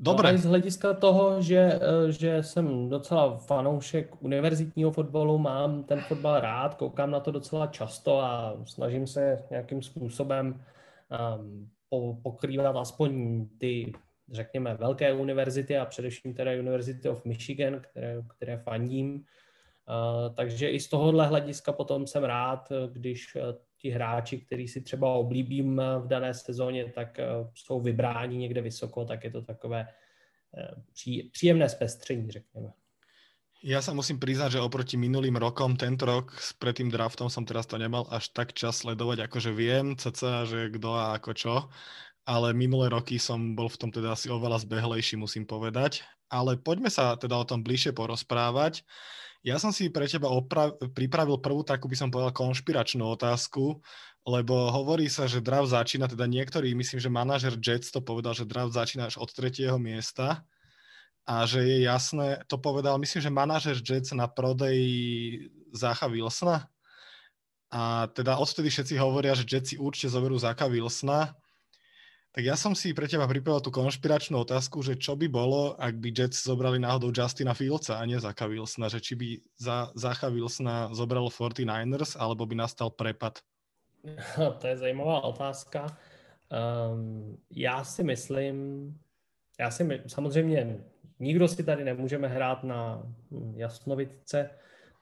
Dobré. 0.03 0.35
No 0.35 0.39
z 0.39 0.51
hlediska 0.51 0.99
toho, 0.99 1.39
že, 1.39 1.79
eh, 1.79 2.13
že 2.13 2.43
jsem 2.43 2.89
docela 2.89 3.39
fanoušek 3.39 4.23
univerzitního 4.23 4.91
fotbalu, 4.91 5.39
mám 5.39 5.85
ten 5.85 6.01
fotbal 6.01 6.41
rád, 6.41 6.75
koukám 6.75 7.11
na 7.11 7.21
to 7.21 7.31
docela 7.31 7.67
často 7.67 8.19
a 8.19 8.57
snažím 8.65 9.07
se 9.07 9.45
nějakým 9.51 9.83
způsobem 9.83 10.65
um, 11.31 11.71
pokrývat 12.23 12.77
aspoň 12.77 13.11
ty, 13.59 13.93
řekněme, 14.33 14.75
velké 14.75 15.13
univerzity 15.13 15.79
a 15.79 15.87
především 15.87 16.35
teda 16.35 16.53
University 16.53 17.09
of 17.09 17.25
Michigan, 17.25 17.81
které, 17.81 18.23
které 18.37 18.59
fandím. 18.59 19.25
Takže 20.35 20.71
i 20.71 20.81
z 20.81 20.89
tohohle 20.89 21.27
hlediska 21.27 21.73
potom 21.73 22.07
jsem 22.07 22.25
rád, 22.25 22.73
když 22.93 23.37
eh, 23.37 23.41
ti 23.79 23.91
hráči, 23.91 24.39
který 24.39 24.69
si 24.69 24.81
třeba 24.81 25.13
oblíbím 25.13 25.81
eh, 25.81 25.99
v 25.99 26.07
dané 26.07 26.35
sezóně, 26.35 26.85
tak 26.95 27.19
eh, 27.19 27.27
jsou 27.55 27.81
vybráni 27.81 28.37
někde 28.37 28.61
vysoko, 28.61 29.05
tak 29.05 29.25
je 29.25 29.31
to 29.31 29.43
takové 29.43 29.87
příjemné 31.33 31.69
zpestření, 31.69 32.31
řekněme. 32.31 32.73
Ja 33.63 33.79
sa 33.79 33.95
musím 33.95 34.19
priznať, 34.19 34.59
že 34.59 34.67
oproti 34.67 34.99
minulým 34.99 35.39
rokom, 35.39 35.79
tento 35.79 36.03
rok 36.03 36.35
s 36.35 36.51
pred 36.51 36.75
tým 36.75 36.91
draftom 36.91 37.31
som 37.31 37.47
teraz 37.47 37.63
to 37.71 37.79
nemal 37.79 38.11
až 38.11 38.35
tak 38.35 38.59
čas 38.59 38.83
sledovať, 38.83 39.31
akože 39.31 39.55
viem 39.55 39.95
cca, 39.95 40.43
že 40.51 40.67
kto 40.75 40.91
a 40.99 41.15
ako 41.15 41.31
čo, 41.31 41.55
ale 42.23 42.55
minulé 42.55 42.89
roky 42.89 43.19
som 43.19 43.59
bol 43.59 43.67
v 43.67 43.79
tom 43.79 43.91
teda 43.91 44.15
asi 44.15 44.31
oveľa 44.31 44.63
zbehlejší, 44.63 45.19
musím 45.19 45.47
povedať. 45.47 46.07
Ale 46.33 46.57
poďme 46.57 46.89
sa 46.89 47.19
teda 47.19 47.37
o 47.37 47.45
tom 47.45 47.61
bližšie 47.61 47.93
porozprávať. 47.93 48.87
Ja 49.43 49.59
som 49.59 49.75
si 49.75 49.91
pre 49.91 50.07
teba 50.07 50.31
opra- 50.31 50.73
pripravil 50.95 51.43
prvú 51.43 51.67
takú, 51.67 51.91
by 51.91 51.99
som 51.99 52.09
povedal, 52.15 52.31
konšpiračnú 52.31 53.03
otázku, 53.03 53.83
lebo 54.23 54.71
hovorí 54.71 55.11
sa, 55.11 55.27
že 55.27 55.43
draft 55.43 55.75
začína, 55.75 56.07
teda 56.07 56.31
niektorí, 56.31 56.79
myslím, 56.79 57.03
že 57.03 57.11
manažer 57.11 57.59
Jets 57.59 57.91
to 57.91 57.99
povedal, 57.99 58.39
že 58.39 58.47
draft 58.47 58.79
začína 58.79 59.11
až 59.11 59.19
od 59.19 59.27
tretieho 59.35 59.83
miesta 59.83 60.47
a 61.27 61.43
že 61.43 61.67
je 61.67 61.83
jasné, 61.83 62.39
to 62.47 62.55
povedal, 62.55 63.03
myslím, 63.03 63.19
že 63.19 63.35
manažer 63.35 63.77
Jets 63.83 64.15
na 64.15 64.31
prodej 64.31 64.79
Zacha 65.75 66.07
Wilsona. 66.07 66.71
A 67.73 68.05
teda 68.13 68.37
odtedy 68.37 68.69
všetci 68.69 69.01
hovoria, 69.01 69.33
že 69.33 69.49
Jetsi 69.49 69.81
určite 69.81 70.13
zoberú 70.13 70.37
Zaka 70.37 70.69
Wilsona. 70.69 71.33
Tak 72.33 72.49
ja 72.49 72.57
som 72.57 72.73
si 72.73 72.97
pre 72.97 73.05
teba 73.05 73.29
pripravil 73.29 73.61
tú 73.61 73.69
konšpiračnú 73.69 74.41
otázku, 74.41 74.81
že 74.81 74.97
čo 74.97 75.13
by 75.13 75.29
bolo, 75.29 75.77
ak 75.77 76.01
by 76.01 76.09
Jets 76.17 76.49
zobrali 76.49 76.81
náhodou 76.81 77.13
Justina 77.13 77.53
Fieldsa 77.53 78.01
a 78.01 78.09
nie 78.09 78.17
Zaka 78.17 78.49
Wilsona, 78.49 78.89
že 78.89 79.05
či 79.05 79.21
by 79.21 79.29
za 79.61 79.93
Zacha 79.93 80.33
Wilsona 80.33 80.89
zobralo 80.97 81.29
49ers, 81.29 82.17
alebo 82.17 82.49
by 82.49 82.57
nastal 82.57 82.89
prepad? 82.89 83.45
To 84.61 84.65
je 84.67 84.77
zajímavá 84.77 85.29
otázka. 85.29 85.93
Um, 86.49 87.37
já 87.53 87.85
si 87.85 88.03
myslím, 88.05 88.57
já 89.61 89.71
si 89.71 89.85
my, 89.85 90.03
samozřejmě 90.07 90.81
nikdo 91.21 91.49
si 91.49 91.65
tady 91.65 91.85
nemůžeme 91.85 92.29
hrát 92.29 92.65
na 92.65 93.03
jasnovitce, 93.57 94.51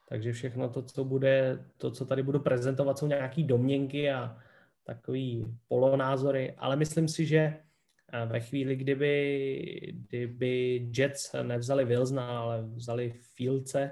takže 0.09 0.33
všechno 0.33 0.69
to, 0.69 0.81
co 0.83 1.03
bude, 1.03 1.65
to, 1.77 1.91
co 1.91 2.05
tady 2.05 2.23
budu 2.23 2.39
prezentovat, 2.39 2.99
jsou 2.99 3.07
nějaké 3.07 3.43
domněnky 3.43 4.11
a 4.11 4.37
takový 4.83 5.45
polonázory, 5.67 6.55
ale 6.57 6.75
myslím 6.75 7.07
si, 7.07 7.25
že 7.25 7.39
eh, 7.39 8.25
ve 8.25 8.39
chvíli, 8.39 8.75
kdyby, 8.75 9.93
kdyby 9.93 10.87
Jets 10.95 11.35
nevzali 11.43 11.85
Wilsona, 11.85 12.39
ale 12.39 12.61
vzali 12.61 13.13
Fieldse, 13.35 13.91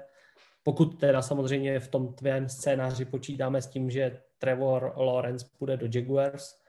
pokud 0.62 1.00
teda 1.00 1.22
samozřejmě 1.22 1.80
v 1.80 1.88
tom 1.88 2.14
tvém 2.14 2.48
scénáři 2.48 3.04
počítáme 3.04 3.62
s 3.62 3.66
tím, 3.66 3.90
že 3.90 4.20
Trevor 4.38 4.92
Lawrence 4.96 5.46
půjde 5.58 5.76
do 5.76 5.88
Jaguars, 5.94 6.60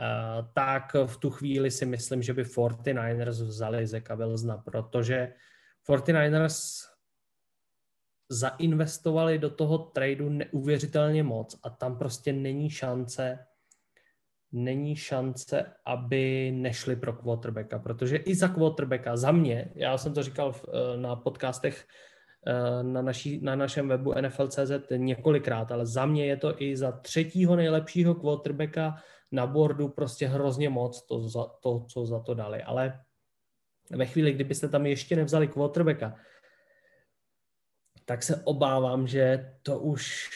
Eh, 0.00 0.44
tak 0.52 0.96
v 1.06 1.16
tu 1.16 1.30
chvíli 1.30 1.70
si 1.70 1.86
myslím, 1.86 2.22
že 2.22 2.34
by 2.34 2.42
49ers 2.42 3.44
vzali 3.44 3.86
Zeka 3.86 4.14
Wilsona, 4.14 4.56
protože 4.56 5.32
49ers 5.88 6.88
zainvestovali 8.28 9.38
do 9.38 9.50
toho 9.50 9.78
tradu 9.78 10.28
neuvěřitelně 10.28 11.22
moc 11.22 11.58
a 11.62 11.70
tam 11.70 11.98
prostě 11.98 12.32
není 12.32 12.70
šance, 12.70 13.38
není 14.52 14.96
šance, 14.96 15.72
aby 15.86 16.52
nešli 16.54 16.96
pro 16.96 17.12
quarterbacka, 17.12 17.78
protože 17.78 18.16
i 18.16 18.34
za 18.34 18.48
quarterbacka, 18.48 19.16
za 19.16 19.32
mě, 19.32 19.72
já 19.74 19.98
jsem 19.98 20.14
to 20.14 20.22
říkal 20.22 20.54
eh, 20.54 20.96
na 20.96 21.16
podcastech 21.16 21.86
eh, 22.46 22.82
na, 22.82 23.02
naší, 23.02 23.40
na 23.40 23.56
našem 23.56 23.88
webu 23.88 24.14
NFL.cz 24.20 24.70
několikrát, 24.96 25.72
ale 25.72 25.86
za 25.86 26.06
mě 26.06 26.26
je 26.26 26.36
to 26.36 26.62
i 26.62 26.76
za 26.76 26.92
třetího 26.92 27.56
nejlepšího 27.56 28.14
quarterbacka 28.14 28.96
na 29.32 29.46
boardu 29.46 29.88
prostě 29.88 30.26
hrozně 30.26 30.68
moc 30.68 31.06
to, 31.06 31.28
za, 31.28 31.44
to, 31.44 31.84
co 31.88 32.06
za 32.06 32.20
to 32.20 32.34
dali. 32.34 32.62
Ale 32.62 33.00
ve 33.90 34.06
chvíli, 34.06 34.32
kdybyste 34.32 34.68
tam 34.68 34.86
ještě 34.86 35.16
nevzali 35.16 35.48
quarterbacka, 35.48 36.16
tak 38.04 38.22
se 38.22 38.42
obávám, 38.44 39.06
že 39.06 39.52
to 39.62 39.78
už, 39.78 40.30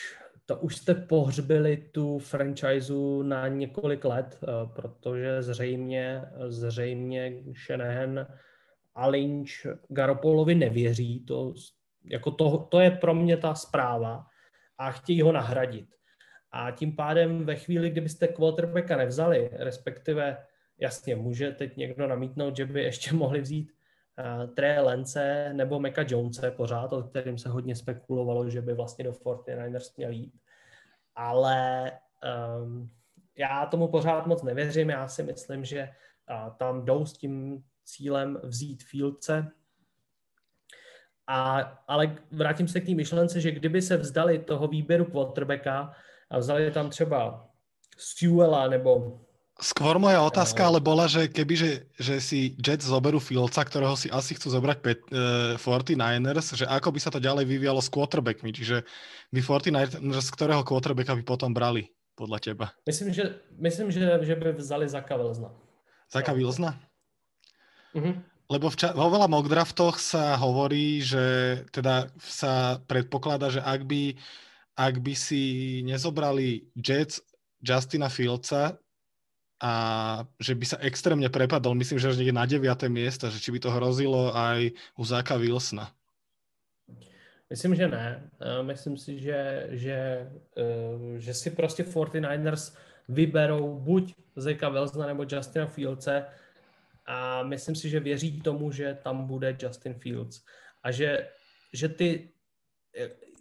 to 0.47 0.57
už 0.57 0.77
jste 0.77 0.95
pohřbili 0.95 1.77
tu 1.77 2.19
franchise 2.19 2.93
na 3.23 3.49
několik 3.49 4.05
let, 4.05 4.39
eh, 4.43 4.47
protože 4.75 5.43
zřejmě, 5.43 6.23
zřejmě 6.49 7.33
Shanahan 7.67 8.27
a 8.95 9.07
Lynch 9.07 9.51
Garopolovi 9.89 10.55
nevěří. 10.55 11.25
To, 11.25 11.55
jako 12.05 12.31
to, 12.31 12.59
to 12.59 12.81
je 12.81 12.91
pro 12.91 13.15
mě 13.15 13.37
ta 13.37 13.55
zpráva 13.55 14.27
a 14.79 14.91
chtějí 14.91 15.23
ho 15.23 15.33
nahradit. 15.33 15.89
A 16.53 16.71
tím 16.71 16.97
pádem 16.97 17.45
ve 17.45 17.57
chvíli, 17.57 17.91
kdybyste 17.91 18.29
quarterbacka 18.29 18.97
nevzali, 18.97 19.51
respektive 19.53 20.37
jasně, 20.79 21.17
může 21.17 21.53
teď 21.53 21.77
někdo 21.77 22.07
namítnout, 22.07 22.57
že 22.57 22.67
by 22.67 22.83
ještě 22.83 23.15
mohli 23.15 23.41
vzít 23.41 23.73
Trey 24.55 24.81
Lance 24.81 25.51
nebo 25.53 25.81
Meka 25.81 26.05
Jonese 26.09 26.51
pořád, 26.51 26.93
o 26.93 27.03
kterým 27.03 27.39
se 27.39 27.49
hodně 27.49 27.77
spekulovalo, 27.77 28.51
že 28.51 28.63
by 28.63 28.75
vlastně 28.75 29.05
do 29.05 29.13
49ers 29.13 29.93
měl 29.97 30.11
jít. 30.11 30.35
Ale 31.15 31.93
um, 32.63 32.91
já 33.37 33.67
tomu 33.67 33.89
pořád 33.89 34.27
moc 34.27 34.43
nevěřím, 34.43 34.91
já 34.91 35.09
si 35.09 35.23
myslím, 35.23 35.65
že 35.65 35.89
uh, 36.31 36.57
tam 36.57 36.85
jdou 36.85 37.07
s 37.07 37.13
tím 37.13 37.65
cílem 37.85 38.41
vzít 38.43 38.83
Fieldce, 38.83 39.53
a, 41.27 41.61
ale 41.89 42.17
vrátím 42.31 42.69
se 42.69 42.81
k 42.81 42.87
té 42.87 42.95
myšlence, 42.95 43.41
že 43.41 43.51
kdyby 43.51 43.83
se 43.83 43.97
vzdali 43.97 44.39
toho 44.39 44.69
výběru 44.69 45.05
quarterbacka, 45.05 45.93
a 46.31 46.39
vzali 46.39 46.71
tam 46.71 46.91
třeba 46.91 47.49
Sewella 47.99 48.69
nebo 48.69 49.21
Skôr 49.57 49.97
moja 49.97 50.21
otázka 50.21 50.69
ale 50.69 50.85
bola, 50.85 51.09
že 51.09 51.33
keby, 51.33 51.55
že, 51.57 51.71
že 51.97 52.21
si 52.21 52.53
Jets 52.61 52.85
zoberú 52.85 53.17
Fieldsa, 53.17 53.65
ktorého 53.65 53.97
si 53.97 54.13
asi 54.13 54.37
chcú 54.37 54.53
zobrať 54.53 54.79
pet, 54.85 55.01
uh, 55.09 55.57
49ers, 55.57 56.61
že 56.61 56.69
ako 56.69 56.93
by 56.93 57.01
sa 57.01 57.09
to 57.09 57.25
ďalej 57.25 57.49
vyvíjalo 57.49 57.81
s 57.81 57.89
quarterbackmi, 57.89 58.53
čiže 58.53 58.85
vy 59.33 59.41
49ers 59.41 60.29
z 60.29 60.31
ktorého 60.37 60.61
quarterbacka 60.61 61.17
by 61.17 61.25
potom 61.25 61.57
brali, 61.57 61.89
podľa 62.21 62.39
teba? 62.45 62.67
Myslím, 62.85 63.17
že, 63.17 63.41
myslím, 63.57 63.89
že, 63.89 64.05
že 64.05 64.35
by 64.37 64.61
vzali 64.61 64.93
Zaka 64.93 65.17
Wilsona. 65.17 65.49
Zaka 66.13 66.37
Wilsona? 66.37 66.77
Uh-huh. 67.97 68.13
Lebo 68.53 68.69
v 68.69 68.77
ča- 68.77 68.93
vo 68.93 69.09
veľa 69.09 69.25
mock 69.25 69.49
draftoch 69.49 69.97
sa 69.97 70.37
hovorí, 70.37 71.01
že 71.01 71.65
teda 71.73 72.13
sa 72.21 72.77
predpokladá, 72.85 73.49
že 73.49 73.65
ak 73.65 73.89
by 73.89 74.21
ak 74.77 75.01
by 75.01 75.17
si 75.17 75.43
nezobrali 75.89 76.69
Jets 76.77 77.25
Justina 77.65 78.13
Fieldsa 78.13 78.77
a 79.61 79.73
že 80.41 80.55
by 80.55 80.65
sa 80.69 80.79
extrémne 80.85 81.29
prepadol, 81.33 81.73
myslím, 81.81 81.97
že 81.97 82.13
až 82.13 82.21
niekde 82.21 82.37
na 82.37 82.45
9. 82.45 82.67
miesta, 82.93 83.33
že 83.33 83.41
či 83.41 83.53
by 83.53 83.59
to 83.61 83.71
hrozilo 83.73 84.37
aj 84.37 84.73
u 84.97 85.03
Zaka 85.05 85.37
Wilsona. 85.41 85.89
Myslím, 87.51 87.75
že 87.75 87.89
ne. 87.89 88.27
Myslím 88.63 88.99
si, 88.99 89.23
že, 89.23 89.71
že, 89.71 90.29
eh, 90.57 91.19
že 91.19 91.35
si 91.35 91.51
prostě 91.51 91.85
49ers 91.85 92.75
vyberou 93.09 93.79
buď 93.79 94.15
Zeka 94.37 94.69
Wilsona 94.69 95.07
nebo 95.07 95.23
Justina 95.23 95.67
Fieldse 95.67 96.27
a 97.07 97.43
myslím 97.43 97.75
si, 97.75 97.89
že 97.89 98.01
věří 98.01 98.41
tomu, 98.41 98.73
že 98.73 98.99
tam 99.03 99.27
bude 99.27 99.57
Justin 99.63 99.95
Fields. 99.95 100.43
A 100.83 100.91
že, 100.91 101.29
že 101.73 101.89
ty 101.89 102.29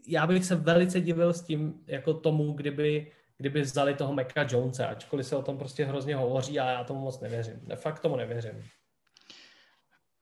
já 0.08 0.28
bych 0.28 0.46
se 0.46 0.56
velice 0.56 1.02
divil 1.02 1.34
s 1.34 1.42
tím, 1.42 1.84
jako 1.88 2.14
tomu, 2.14 2.54
kdyby, 2.54 3.12
kdyby 3.38 3.62
vzali 3.62 3.96
toho 3.96 4.14
Meka 4.14 4.48
Jonesa, 4.50 4.88
ačkoliv 4.88 5.26
se 5.26 5.36
o 5.36 5.42
tom 5.42 5.58
prostě 5.58 5.86
hrozně 5.86 6.16
hovoří 6.16 6.60
a 6.60 6.72
já 6.72 6.84
tomu 6.84 7.00
moc 7.02 7.20
nevěřím. 7.20 7.60
De 7.64 7.76
fakt 7.76 8.00
tomu 8.00 8.16
nevěřím. 8.16 8.64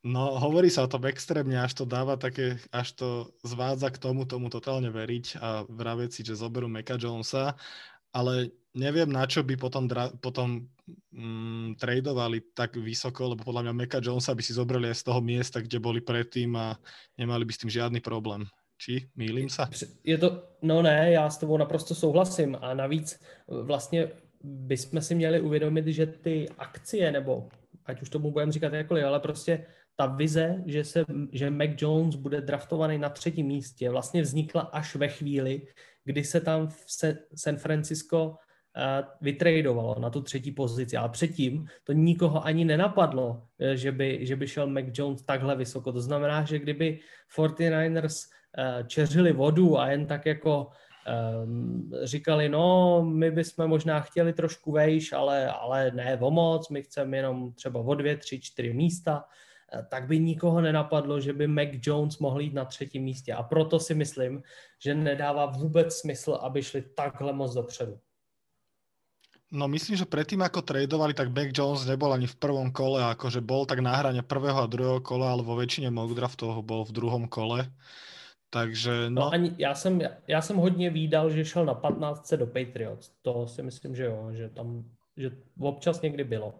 No, 0.03 0.35
hovorí 0.35 0.67
sa 0.67 0.83
o 0.83 0.91
tom 0.91 1.07
extrémne, 1.07 1.55
až 1.63 1.79
to 1.79 1.87
dáva 1.87 2.19
také, 2.19 2.59
až 2.75 2.91
to 2.91 3.31
zvádza 3.39 3.87
k 3.87 3.95
tomu, 3.95 4.27
tomu 4.27 4.51
totálne 4.51 4.91
veriť 4.91 5.39
a 5.39 5.63
vraviť 5.63 6.09
si, 6.11 6.21
že 6.27 6.35
zoberú 6.35 6.67
Meka 6.67 6.99
Jonesa, 6.99 7.55
ale 8.11 8.51
neviem, 8.75 9.07
na 9.07 9.23
čo 9.23 9.47
by 9.47 9.55
potom, 9.55 9.87
dra- 9.87 10.11
potom 10.19 10.67
mm, 11.15 11.79
tradovali 11.79 12.51
tak 12.51 12.75
vysoko, 12.75 13.31
lebo 13.31 13.47
podľa 13.47 13.71
mňa 13.71 13.73
Meka 13.79 14.03
Jonesa 14.03 14.35
by 14.35 14.43
si 14.43 14.51
zobrali 14.51 14.91
aj 14.91 14.99
z 14.99 15.03
toho 15.07 15.23
miesta, 15.23 15.63
kde 15.63 15.79
boli 15.79 16.03
predtým 16.03 16.51
a 16.59 16.75
nemali 17.15 17.47
by 17.47 17.51
s 17.55 17.61
tým 17.63 17.71
žiadny 17.71 18.03
problém. 18.03 18.43
Či? 18.83 19.09
Mýlím 19.15 19.49
se? 19.49 19.63
Je 20.03 20.17
to, 20.17 20.43
no 20.61 20.81
ne, 20.81 21.11
já 21.11 21.29
s 21.29 21.37
tebou 21.37 21.57
naprosto 21.57 21.95
souhlasím 21.95 22.57
a 22.61 22.73
navíc 22.73 23.19
vlastně 23.47 24.11
bychom 24.43 25.01
si 25.01 25.15
měli 25.15 25.41
uvědomit, 25.41 25.87
že 25.87 26.05
ty 26.05 26.49
akcie, 26.57 27.11
nebo 27.11 27.49
ať 27.85 28.01
už 28.01 28.09
tomu 28.09 28.31
budeme 28.31 28.51
říkat 28.51 28.73
jakkoliv, 28.73 29.05
ale 29.05 29.19
prostě 29.19 29.65
ta 29.95 30.05
vize, 30.05 30.63
že, 30.65 30.83
se, 30.83 31.05
že 31.31 31.49
Mac 31.49 31.69
Jones 31.77 32.15
bude 32.15 32.41
draftovaný 32.41 32.97
na 32.97 33.09
třetím 33.09 33.47
místě, 33.47 33.89
vlastně 33.89 34.21
vznikla 34.21 34.61
až 34.61 34.95
ve 34.95 35.07
chvíli, 35.07 35.61
kdy 36.03 36.23
se 36.23 36.41
tam 36.41 36.67
v 36.67 36.85
San 37.35 37.57
Francisco 37.57 38.25
uh, 38.25 38.35
vytradovalo 39.21 39.95
na 39.99 40.09
tu 40.09 40.21
třetí 40.21 40.51
pozici. 40.51 40.97
Ale 40.97 41.09
předtím 41.09 41.67
to 41.83 41.93
nikoho 41.93 42.45
ani 42.45 42.65
nenapadlo, 42.65 43.47
eh, 43.59 43.77
že 43.77 43.91
by, 43.91 44.25
že 44.25 44.35
by 44.35 44.47
šel 44.47 44.67
Mac 44.67 44.85
Jones 44.93 45.21
takhle 45.21 45.55
vysoko. 45.55 45.91
To 45.91 46.01
znamená, 46.01 46.43
že 46.43 46.59
kdyby 46.59 46.99
49ers 47.37 48.13
Eh, 48.13 48.42
čeřili 48.87 49.33
vodu 49.33 49.79
a 49.79 49.87
jen 49.87 50.05
tak 50.05 50.25
jako 50.25 50.67
um, 51.43 51.91
říkali, 52.03 52.49
no, 52.49 53.01
my 53.05 53.31
bychom 53.31 53.67
možná 53.67 53.99
chtěli 53.99 54.33
trošku 54.33 54.71
vejš, 54.71 55.13
ale, 55.13 55.47
ale 55.47 55.91
ne 55.91 56.17
o 56.21 56.31
moc, 56.31 56.69
my 56.69 56.83
chceme 56.83 57.17
jenom 57.17 57.53
třeba 57.53 57.79
o 57.79 57.95
dvě, 57.95 58.17
tři, 58.17 58.39
čtyři 58.39 58.73
místa, 58.73 59.25
tak 59.89 60.07
by 60.07 60.19
nikoho 60.19 60.61
nenapadlo, 60.61 61.19
že 61.19 61.33
by 61.33 61.47
Mac 61.47 61.69
Jones 61.81 62.17
mohl 62.19 62.41
jít 62.41 62.53
na 62.53 62.65
třetím 62.65 63.03
místě. 63.03 63.33
A 63.33 63.43
proto 63.43 63.79
si 63.79 63.95
myslím, 63.95 64.43
že 64.79 64.95
nedává 64.95 65.45
vůbec 65.45 65.93
smysl, 65.93 66.37
aby 66.41 66.63
šli 66.63 66.81
takhle 66.81 67.33
moc 67.33 67.53
dopředu. 67.53 67.97
No 69.53 69.69
myslím, 69.69 69.97
že 69.97 70.09
predtým 70.09 70.41
ako 70.41 70.65
tradovali, 70.65 71.13
tak 71.13 71.29
Mac 71.29 71.53
Jones 71.53 71.85
nebol 71.85 72.09
ani 72.09 72.25
v 72.25 72.37
prvom 72.41 72.73
kole, 72.73 73.05
akože 73.05 73.37
bol 73.37 73.69
tak 73.69 73.85
na 73.85 73.93
hrane 73.93 74.25
prvého 74.25 74.57
a 74.57 74.65
druhého 74.65 74.97
kola, 74.97 75.29
ale 75.29 75.45
vo 75.45 75.53
väčšine 75.53 75.93
mock 75.93 76.17
draftov 76.17 76.57
bol 76.65 76.81
v 76.81 76.93
druhom 76.93 77.29
kole. 77.29 77.69
Takže 78.53 79.09
no. 79.09 79.21
no 79.21 79.33
ani, 79.33 79.55
já, 79.57 79.75
jsem, 79.75 80.01
já 80.27 80.41
jsem 80.41 80.57
hodně 80.57 80.89
výdal, 80.89 81.29
že 81.29 81.45
šel 81.45 81.65
na 81.65 81.73
15 81.73 82.33
do 82.33 82.45
Patriots. 82.45 83.09
To 83.21 83.47
si 83.47 83.63
myslím, 83.63 83.95
že 83.95 84.05
jo, 84.05 84.29
že 84.31 84.49
tam 84.49 84.85
že 85.17 85.31
občas 85.59 86.01
někdy 86.01 86.23
bylo. 86.23 86.53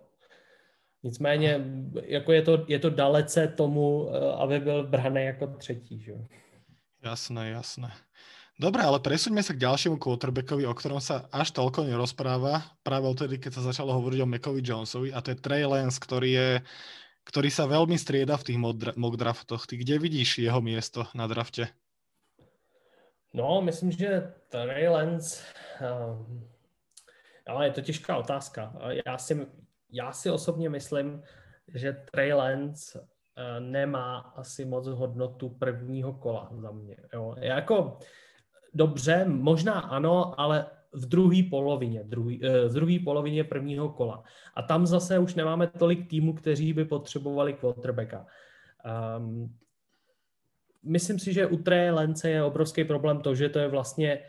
Nicméně, 1.04 1.66
jako 2.06 2.32
je 2.32 2.42
to, 2.42 2.66
je 2.68 2.80
to 2.80 2.90
dalece 2.90 3.48
tomu, 3.48 4.10
eh, 4.10 4.34
aby 4.34 4.60
byl 4.60 4.88
braný 4.88 5.24
jako 5.24 5.48
třetí. 5.48 6.00
Že? 6.00 6.14
Jasné, 7.04 7.50
jasné. 7.50 7.92
Dobre, 8.54 8.86
ale 8.86 9.02
presuňme 9.02 9.42
sa 9.42 9.58
k 9.58 9.66
ďalšiemu 9.66 9.98
quarterbackovi, 9.98 10.70
o 10.70 10.78
ktorom 10.78 11.02
sa 11.02 11.26
až 11.34 11.58
toľko 11.58 11.90
nerozpráva, 11.90 12.62
práve 12.86 13.10
odtedy, 13.10 13.42
keď 13.42 13.60
sa 13.60 13.74
začalo 13.74 13.98
hovoriť 13.98 14.20
o 14.22 14.30
Mekovi 14.30 14.62
Jonesovi, 14.62 15.10
a 15.10 15.26
to 15.26 15.34
je 15.34 15.42
Trey 15.42 15.66
Lance, 15.66 15.98
ktorý, 15.98 16.30
je, 16.30 16.50
ktorý 17.26 17.50
sa 17.50 17.66
veľmi 17.66 17.98
strieda 17.98 18.38
v 18.38 18.54
tých 18.54 18.62
mock 18.94 19.16
draftoch. 19.18 19.66
Ty 19.66 19.74
kde 19.82 19.98
vidíš 19.98 20.46
jeho 20.46 20.62
miesto 20.62 21.10
na 21.18 21.26
drafte? 21.26 21.74
No, 23.34 23.62
myslím, 23.62 23.92
že 23.92 24.34
Trey 24.50 24.88
Lance, 24.88 25.44
um, 25.82 26.50
ale 27.48 27.68
je 27.68 27.72
to 27.72 27.82
těžká 27.82 28.18
otázka. 28.18 28.74
Já 29.06 29.18
si, 29.18 29.48
já 29.92 30.12
si 30.12 30.32
osobně 30.32 30.70
myslím, 30.70 31.24
že 31.74 32.06
Trey 32.12 32.34
Lance 32.34 33.00
uh, 33.00 33.06
nemá 33.60 34.18
asi 34.20 34.66
moc 34.66 34.88
hodnotu 34.88 35.50
prvního 35.50 36.14
kola 36.14 36.50
za 36.52 36.72
mě. 36.72 36.98
Jo. 37.14 37.36
Jako, 37.40 38.00
dobře, 38.74 39.26
možná 39.26 39.80
ano, 39.80 40.40
ale 40.40 40.66
v 40.94 41.06
druhé 41.06 41.44
polovině, 41.50 42.04
druhý, 42.04 42.46
eh, 42.46 42.68
v 42.68 42.74
druhé 42.74 42.98
polovině 43.04 43.44
prvního 43.44 43.90
kola. 43.90 44.24
A 44.56 44.62
tam 44.62 44.86
zase 44.86 45.20
už 45.20 45.36
nemáme 45.36 45.68
tolik 45.68 46.10
týmů, 46.10 46.34
kteří 46.34 46.74
by 46.74 46.86
potřebovali 46.86 47.54
quarterbacka. 47.54 48.26
Um, 49.18 49.58
myslím 50.84 51.20
si, 51.20 51.34
že 51.34 51.48
u 51.48 51.58
Trey 51.58 51.92
Lence 51.92 52.30
je 52.30 52.44
obrovský 52.44 52.84
problém 52.84 53.22
to, 53.22 53.36
že 53.36 53.50
to 53.50 53.60
je 53.60 53.68
vlastně 53.68 54.14
eh, 54.14 54.24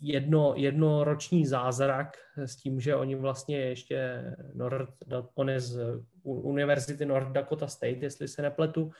jedno, 0.00 0.52
jednoroční 0.56 1.46
zázrak 1.46 2.16
s 2.36 2.56
tím, 2.56 2.80
že 2.80 2.96
oni 2.96 3.14
vlastně 3.14 3.58
ještě 3.58 4.24
Nord, 4.54 4.90
on 5.34 5.50
je 5.50 5.60
z 5.60 5.80
Univerzity 6.22 7.06
North 7.06 7.32
Dakota 7.32 7.66
State, 7.66 8.02
jestli 8.02 8.28
se 8.28 8.42
nepletu, 8.42 8.90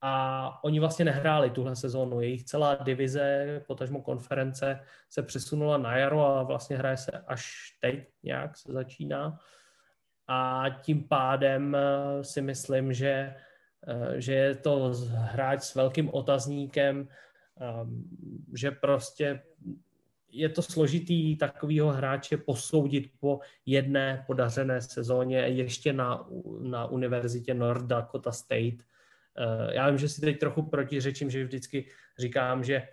a 0.00 0.64
oni 0.64 0.80
vlastně 0.80 1.04
nehráli 1.04 1.50
tuhle 1.50 1.76
sezónu. 1.76 2.20
Jejich 2.20 2.44
celá 2.44 2.74
divize, 2.74 3.60
potažmo 3.66 4.02
konference 4.02 4.80
se 5.10 5.22
přesunula 5.22 5.78
na 5.78 5.96
jaro 5.96 6.26
a 6.26 6.42
vlastně 6.42 6.76
hraje 6.76 6.96
se 6.96 7.10
až 7.10 7.52
teď 7.80 8.08
nějak 8.22 8.56
se 8.56 8.72
začíná. 8.72 9.38
A 10.28 10.64
tím 10.82 11.08
pádem 11.08 11.76
eh, 11.76 12.24
si 12.24 12.42
myslím, 12.42 12.92
že, 12.92 13.34
že 14.16 14.32
je 14.32 14.54
to 14.54 14.94
hráč 15.08 15.62
s 15.62 15.74
velkým 15.74 16.10
otazníkem, 16.14 17.08
ehm, 17.60 18.04
že 18.54 18.70
prostě 18.70 19.42
je 20.30 20.48
to 20.48 20.62
složitý 20.62 21.36
takového 21.36 21.90
hráče 21.90 22.36
posoudit 22.36 23.10
po 23.20 23.40
jedné 23.66 24.24
podařené 24.26 24.82
sezóně 24.82 25.38
ještě 25.38 25.92
na, 25.92 26.28
na 26.60 26.86
univerzitě 26.86 27.54
North 27.54 27.86
Dakota 27.86 28.32
State, 28.32 28.82
Eh, 29.38 29.74
já 29.74 29.88
vím, 29.88 29.98
že 29.98 30.08
si 30.08 30.20
teď 30.20 30.38
trochu 30.38 30.62
protiřečím, 30.62 31.30
že 31.30 31.44
vždycky 31.44 31.84
říkám, 32.18 32.64
že 32.64 32.74
eh, 32.74 32.88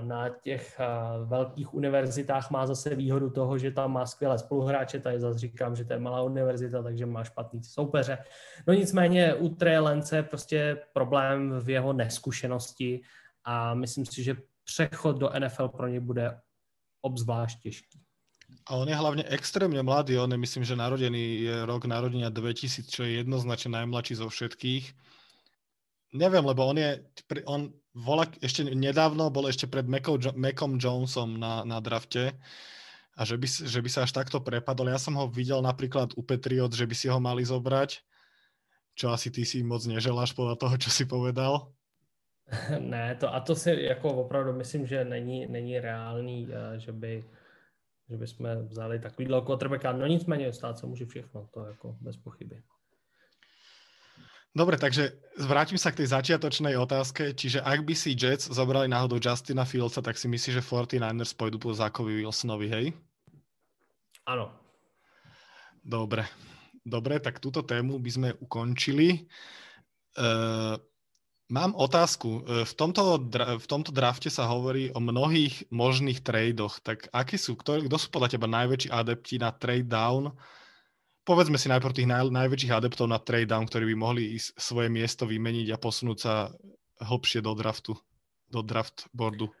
na 0.00 0.28
těch 0.28 0.80
velkých 1.24 1.74
univerzitách 1.74 2.50
má 2.50 2.66
zase 2.66 2.94
výhodu 2.94 3.30
toho, 3.30 3.58
že 3.58 3.70
tam 3.70 3.92
má 3.92 4.06
skvělé 4.06 4.38
spoluhráče, 4.38 5.00
tady 5.00 5.20
zase 5.20 5.38
říkám, 5.38 5.76
že 5.76 5.84
to 5.84 5.92
je 5.92 5.98
malá 5.98 6.22
univerzita, 6.22 6.82
takže 6.82 7.06
má 7.06 7.24
špatný 7.24 7.64
soupeře. 7.64 8.18
No 8.66 8.74
nicméně 8.74 9.34
u 9.34 9.48
Trelence 9.48 10.16
je 10.16 10.22
prostě 10.22 10.82
problém 10.92 11.60
v 11.60 11.70
jeho 11.70 11.92
neskušenosti 11.92 13.00
a 13.44 13.74
myslím 13.74 14.06
si, 14.06 14.22
že 14.22 14.36
přechod 14.64 15.18
do 15.18 15.30
NFL 15.38 15.68
pro 15.68 15.88
ně 15.88 16.00
bude 16.00 16.40
obzvlášť 17.00 17.62
těžký. 17.62 18.00
A 18.66 18.74
on 18.74 18.88
je 18.88 18.96
hlavně 18.96 19.24
extrémně 19.24 19.82
mladý, 19.82 20.18
on 20.18 20.32
je, 20.32 20.38
myslím, 20.38 20.64
že 20.64 20.76
narodený 20.76 21.40
je 21.40 21.66
rok 21.66 21.84
narodenia 21.84 22.28
2000, 22.28 22.90
čo 22.90 23.02
je 23.04 23.10
jednoznačně 23.10 23.70
najmladší 23.70 24.14
zo 24.14 24.28
všetkých 24.28 24.94
Neviem, 26.12 26.40
lebo 26.40 26.64
on 26.64 26.78
je, 26.80 27.04
on 27.44 27.68
vola, 27.98 28.30
ešte 28.38 28.62
nedávno 28.62 29.26
bol 29.34 29.50
ešte 29.50 29.66
pred 29.66 29.84
Macom 30.38 30.78
Jonesom 30.78 31.34
na, 31.34 31.66
na 31.66 31.82
drafte 31.82 32.38
a 33.18 33.26
že 33.26 33.34
by, 33.34 33.46
že 33.50 33.80
by 33.82 33.90
sa 33.90 34.06
až 34.06 34.14
takto 34.14 34.38
prepadol. 34.38 34.94
Ja 34.94 35.02
som 35.02 35.18
ho 35.18 35.26
videl 35.26 35.58
napríklad 35.58 36.14
u 36.14 36.22
Patriot, 36.22 36.70
že 36.70 36.86
by 36.86 36.94
si 36.94 37.10
ho 37.10 37.18
mali 37.18 37.42
zobrať, 37.42 37.98
čo 38.94 39.10
asi 39.10 39.34
ty 39.34 39.42
si 39.42 39.66
moc 39.66 39.82
neželáš 39.82 40.30
podľa 40.38 40.54
toho, 40.54 40.74
čo 40.78 40.90
si 40.94 41.04
povedal. 41.04 41.74
Ne, 42.80 43.12
to, 43.20 43.28
a 43.28 43.44
to 43.44 43.52
si 43.52 43.76
jako 43.92 44.24
opravdu 44.24 44.56
myslím, 44.56 44.86
že 44.86 45.04
není, 45.04 45.46
není 45.46 45.80
reálný, 45.80 46.48
eh, 46.48 46.80
že 46.80 46.92
by, 46.92 47.24
že 48.08 48.16
by 48.16 48.26
jsme 48.26 48.56
vzali 48.56 48.98
takový 48.98 49.28
quarterbacka. 49.28 49.92
No 49.92 50.06
nicméně 50.06 50.52
stát 50.52 50.78
se 50.78 50.86
může 50.86 51.06
všechno, 51.06 51.48
to 51.52 51.64
jako 51.64 51.96
bez 52.00 52.16
pochyby. 52.16 52.62
Dobre, 54.58 54.74
takže 54.74 55.14
vrátim 55.38 55.78
sa 55.78 55.94
k 55.94 56.02
tej 56.02 56.18
začiatočnej 56.18 56.74
otázke. 56.74 57.30
Čiže 57.30 57.62
ak 57.62 57.86
by 57.86 57.94
si 57.94 58.18
Jets 58.18 58.50
zobrali 58.50 58.90
náhodou 58.90 59.22
Justina 59.22 59.62
Fieldsa, 59.62 60.02
tak 60.02 60.18
si 60.18 60.26
myslíš, 60.26 60.58
že 60.58 60.66
49ers 60.66 61.30
pôjdu 61.38 61.62
po 61.62 61.70
Zákovi 61.70 62.18
Wilsonovi, 62.18 62.66
hej? 62.66 62.86
Áno. 64.26 64.50
Dobre. 65.78 66.26
Dobre, 66.82 67.22
tak 67.22 67.38
túto 67.38 67.62
tému 67.62 68.02
by 68.02 68.10
sme 68.10 68.28
ukončili. 68.42 69.30
Uh, 70.18 70.74
mám 71.54 71.78
otázku. 71.78 72.42
E, 72.42 72.66
v 72.66 72.72
tomto, 72.74 73.30
v 73.62 73.66
tomto 73.70 73.94
drafte 73.94 74.26
sa 74.26 74.50
hovorí 74.50 74.90
o 74.90 74.98
mnohých 74.98 75.70
možných 75.70 76.26
tradoch. 76.26 76.82
Tak 76.82 77.14
akí 77.14 77.38
sú, 77.38 77.54
kto, 77.54 77.86
kto 77.86 77.94
sú 77.94 78.10
podľa 78.10 78.34
teba 78.34 78.50
najväčší 78.50 78.90
adepti 78.90 79.38
na 79.38 79.54
trade 79.54 79.86
down 79.86 80.34
povedzme 81.28 81.60
si 81.60 81.68
najprv 81.68 81.92
tých 81.92 82.08
naj, 82.08 82.32
najväčších 82.32 82.72
adeptov 82.72 83.12
na 83.12 83.20
trade 83.20 83.52
down, 83.52 83.68
ktorí 83.68 83.92
by 83.92 83.96
mohli 84.00 84.40
ísť 84.40 84.56
svoje 84.56 84.88
miesto 84.88 85.28
vymeniť 85.28 85.76
a 85.76 85.76
posunúť 85.76 86.18
sa 86.18 86.48
hlbšie 87.04 87.44
do 87.44 87.52
draftu, 87.52 87.92
do 88.48 88.64
draft 88.64 89.12
boardu. 89.12 89.52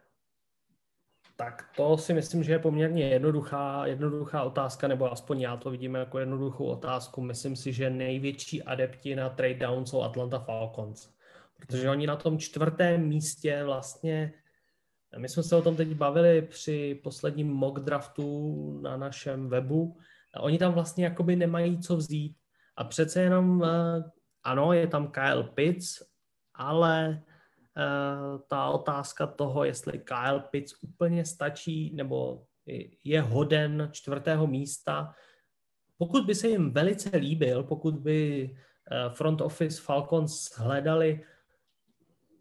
Tak 1.36 1.70
to 1.76 1.98
si 1.98 2.14
myslím, 2.14 2.42
že 2.42 2.52
je 2.52 2.58
poměrně 2.58 3.08
jednoduchá, 3.08 3.86
jednoduchá 3.86 4.42
otázka, 4.42 4.88
nebo 4.88 5.12
aspoň 5.12 5.40
já 5.40 5.56
to 5.56 5.70
vidím 5.70 5.94
jako 5.94 6.18
jednoduchou 6.18 6.64
otázku. 6.66 7.22
Myslím 7.22 7.56
si, 7.56 7.72
že 7.72 7.90
největší 7.90 8.62
adepti 8.62 9.14
na 9.16 9.28
trade 9.28 9.54
down 9.54 9.86
jsou 9.86 10.02
Atlanta 10.02 10.38
Falcons. 10.38 11.10
Protože 11.56 11.90
oni 11.90 12.06
na 12.06 12.16
tom 12.16 12.38
čtvrtém 12.38 13.06
místě 13.06 13.64
vlastně, 13.64 14.32
my 15.18 15.28
jsme 15.28 15.42
se 15.42 15.56
o 15.56 15.62
tom 15.62 15.76
teď 15.76 15.88
bavili 15.88 16.42
při 16.42 17.00
posledním 17.02 17.48
mock 17.48 17.80
draftu 17.80 18.80
na 18.82 18.96
našem 18.96 19.48
webu, 19.48 19.96
oni 20.36 20.58
tam 20.58 20.72
vlastně 20.72 21.04
jakoby 21.04 21.36
nemají 21.36 21.80
co 21.80 21.96
vzít. 21.96 22.36
A 22.76 22.84
přece 22.84 23.22
jenom, 23.22 23.64
eh, 23.64 24.02
ano, 24.44 24.72
je 24.72 24.86
tam 24.86 25.10
Kyle 25.10 25.42
Pitts, 25.42 26.02
ale 26.54 27.22
uh, 27.76 28.40
ta 28.48 28.68
otázka 28.68 29.26
toho, 29.26 29.64
jestli 29.64 29.98
Kyle 29.98 30.40
Pitts 30.50 30.74
úplně 30.82 31.24
stačí, 31.24 31.94
nebo 31.94 32.44
je 33.04 33.20
hoden 33.20 33.88
čtvrtého 33.92 34.46
místa, 34.46 35.14
pokud 35.98 36.26
by 36.26 36.34
se 36.34 36.48
jim 36.48 36.72
velice 36.72 37.16
líbil, 37.16 37.62
pokud 37.62 37.94
by 37.94 38.50
uh, 38.50 39.12
front 39.14 39.40
office 39.40 39.82
Falcons 39.82 40.58
hledali 40.58 41.24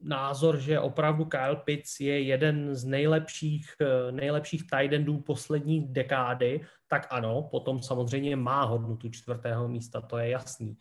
názor, 0.02 0.58
že 0.58 0.80
opravdu 0.80 1.26
Kyle 1.26 1.56
Pitts 1.56 2.00
je 2.00 2.22
jeden 2.22 2.76
z 2.76 2.86
nejlepších, 2.86 3.76
eh, 3.82 4.12
nejlepších 4.12 4.62
tight 4.62 4.94
endů 4.94 5.20
poslední 5.22 5.88
dekády, 5.94 6.62
tak 6.88 7.08
ano, 7.10 7.48
potom 7.52 7.82
samozřejmě 7.82 8.36
má 8.36 8.64
hodnotu 8.64 9.10
čtvrtého 9.10 9.68
místa, 9.68 10.02
to 10.02 10.18
je 10.18 10.30
jasný. 10.30 10.78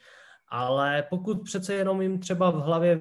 Ale 0.48 1.07
pokud 1.11 1.42
přece 1.44 1.74
jenom 1.74 2.02
jim 2.02 2.18
třeba 2.18 2.50
v 2.50 2.55
hlavě 2.55 3.00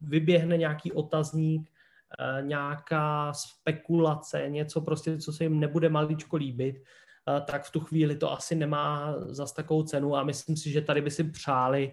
vyběhne 0.00 0.56
nějaký 0.56 0.92
otazník, 0.92 1.70
eh, 2.18 2.42
nějaká 2.42 3.32
spekulace, 3.32 4.44
něco 4.48 4.80
prostě, 4.80 5.18
co 5.18 5.32
se 5.32 5.44
jim 5.44 5.60
nebude 5.60 5.88
maličko 5.88 6.36
líbit, 6.36 6.76
eh, 6.76 7.40
tak 7.40 7.64
v 7.64 7.70
tu 7.70 7.80
chvíli 7.80 8.16
to 8.16 8.32
asi 8.32 8.54
nemá 8.54 9.14
zas 9.18 9.52
takovou 9.52 9.82
cenu 9.82 10.16
a 10.16 10.24
myslím 10.24 10.56
si, 10.56 10.70
že 10.70 10.80
tady 10.80 11.00
by 11.00 11.10
si 11.10 11.24
přáli 11.24 11.92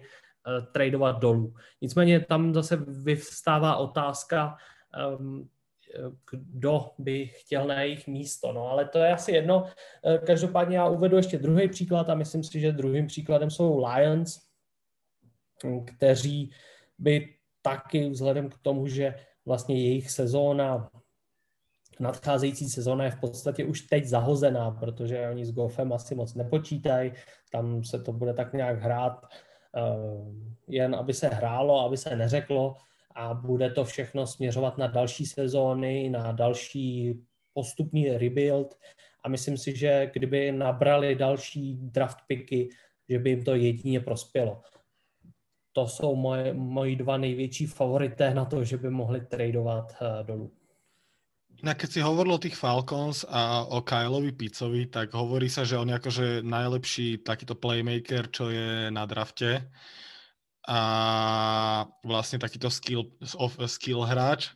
tradovat 0.72 1.18
dolů. 1.18 1.54
Nicméně 1.80 2.20
tam 2.20 2.54
zase 2.54 2.76
vyvstává 2.76 3.76
otázka, 3.76 4.56
um, 5.18 5.48
kdo 6.30 6.90
by 6.98 7.26
chtěl 7.26 7.66
na 7.66 7.80
jejich 7.80 8.06
místo. 8.06 8.52
No, 8.52 8.68
ale 8.68 8.88
to 8.88 8.98
je 8.98 9.12
asi 9.12 9.32
jedno. 9.32 9.64
Eh, 10.06 10.18
každopádně 10.18 10.76
já 10.76 10.88
uvedu 10.88 11.16
ještě 11.16 11.38
druhý 11.38 11.68
příklad 11.68 12.10
a 12.10 12.14
myslím 12.14 12.44
si, 12.44 12.60
že 12.60 12.72
druhým 12.72 13.06
příkladem 13.06 13.50
jsou 13.50 13.84
Lions. 13.86 14.38
kteří 15.96 16.50
by 16.98 17.34
taky 17.62 18.10
vzhledem 18.10 18.50
k 18.50 18.58
tomu, 18.58 18.86
že 18.86 19.14
vlastně 19.46 19.82
jejich 19.82 20.10
sezóna, 20.10 20.90
nadcházející 22.00 22.68
sezóna 22.68 23.04
je 23.04 23.10
v 23.10 23.20
podstatě 23.20 23.64
už 23.64 23.80
teď 23.80 24.04
zahozená, 24.04 24.70
protože 24.70 25.28
oni 25.28 25.46
s 25.46 25.52
golfem 25.52 25.92
asi 25.92 26.14
moc 26.14 26.34
nepočítají, 26.34 27.12
tam 27.52 27.84
se 27.84 27.98
to 27.98 28.12
bude 28.12 28.34
tak 28.34 28.52
nějak 28.52 28.82
hrát, 28.82 29.26
jen 30.68 30.94
aby 30.94 31.14
se 31.14 31.28
hrálo, 31.28 31.80
aby 31.80 31.96
se 31.96 32.16
neřeklo 32.16 32.76
a 33.14 33.34
bude 33.34 33.70
to 33.70 33.84
všechno 33.84 34.26
směřovat 34.26 34.78
na 34.78 34.86
další 34.86 35.26
sezóny, 35.26 36.10
na 36.10 36.32
další 36.32 37.20
postupný 37.52 38.18
rebuild 38.18 38.78
a 39.24 39.28
myslím 39.28 39.58
si, 39.58 39.76
že 39.76 40.10
kdyby 40.12 40.52
nabrali 40.52 41.14
další 41.14 41.76
draft 41.76 42.18
picky, 42.26 42.68
že 43.08 43.18
by 43.18 43.30
jim 43.30 43.44
to 43.44 43.54
jedině 43.54 44.00
prospělo. 44.00 44.62
To 45.72 45.88
jsou 45.88 46.16
moje, 46.16 46.54
moji 46.54 46.96
dva 46.96 47.16
největší 47.16 47.66
favorité 47.66 48.34
na 48.34 48.44
to, 48.44 48.64
že 48.64 48.76
by 48.76 48.90
mohli 48.90 49.20
tradovat 49.20 49.92
uh, 50.00 50.26
dolů. 50.26 50.52
Na 51.62 51.78
keď 51.78 51.88
si 51.94 52.00
hovoril 52.02 52.34
o 52.34 52.42
tých 52.42 52.58
Falcons 52.58 53.22
a 53.30 53.62
o 53.70 53.86
Kyleovi 53.86 54.34
Picovi, 54.34 54.90
tak 54.90 55.14
hovorí 55.14 55.46
sa, 55.46 55.62
že 55.62 55.78
on 55.78 55.86
je 55.86 55.94
akože 55.94 56.26
najlepší 56.42 57.22
takýto 57.22 57.54
playmaker, 57.54 58.26
čo 58.34 58.50
je 58.50 58.90
na 58.90 59.06
drafte 59.06 59.70
a 60.66 60.80
vlastne 62.02 62.42
takýto 62.42 62.66
skill, 62.66 63.14
skill 63.70 64.02
hráč. 64.02 64.50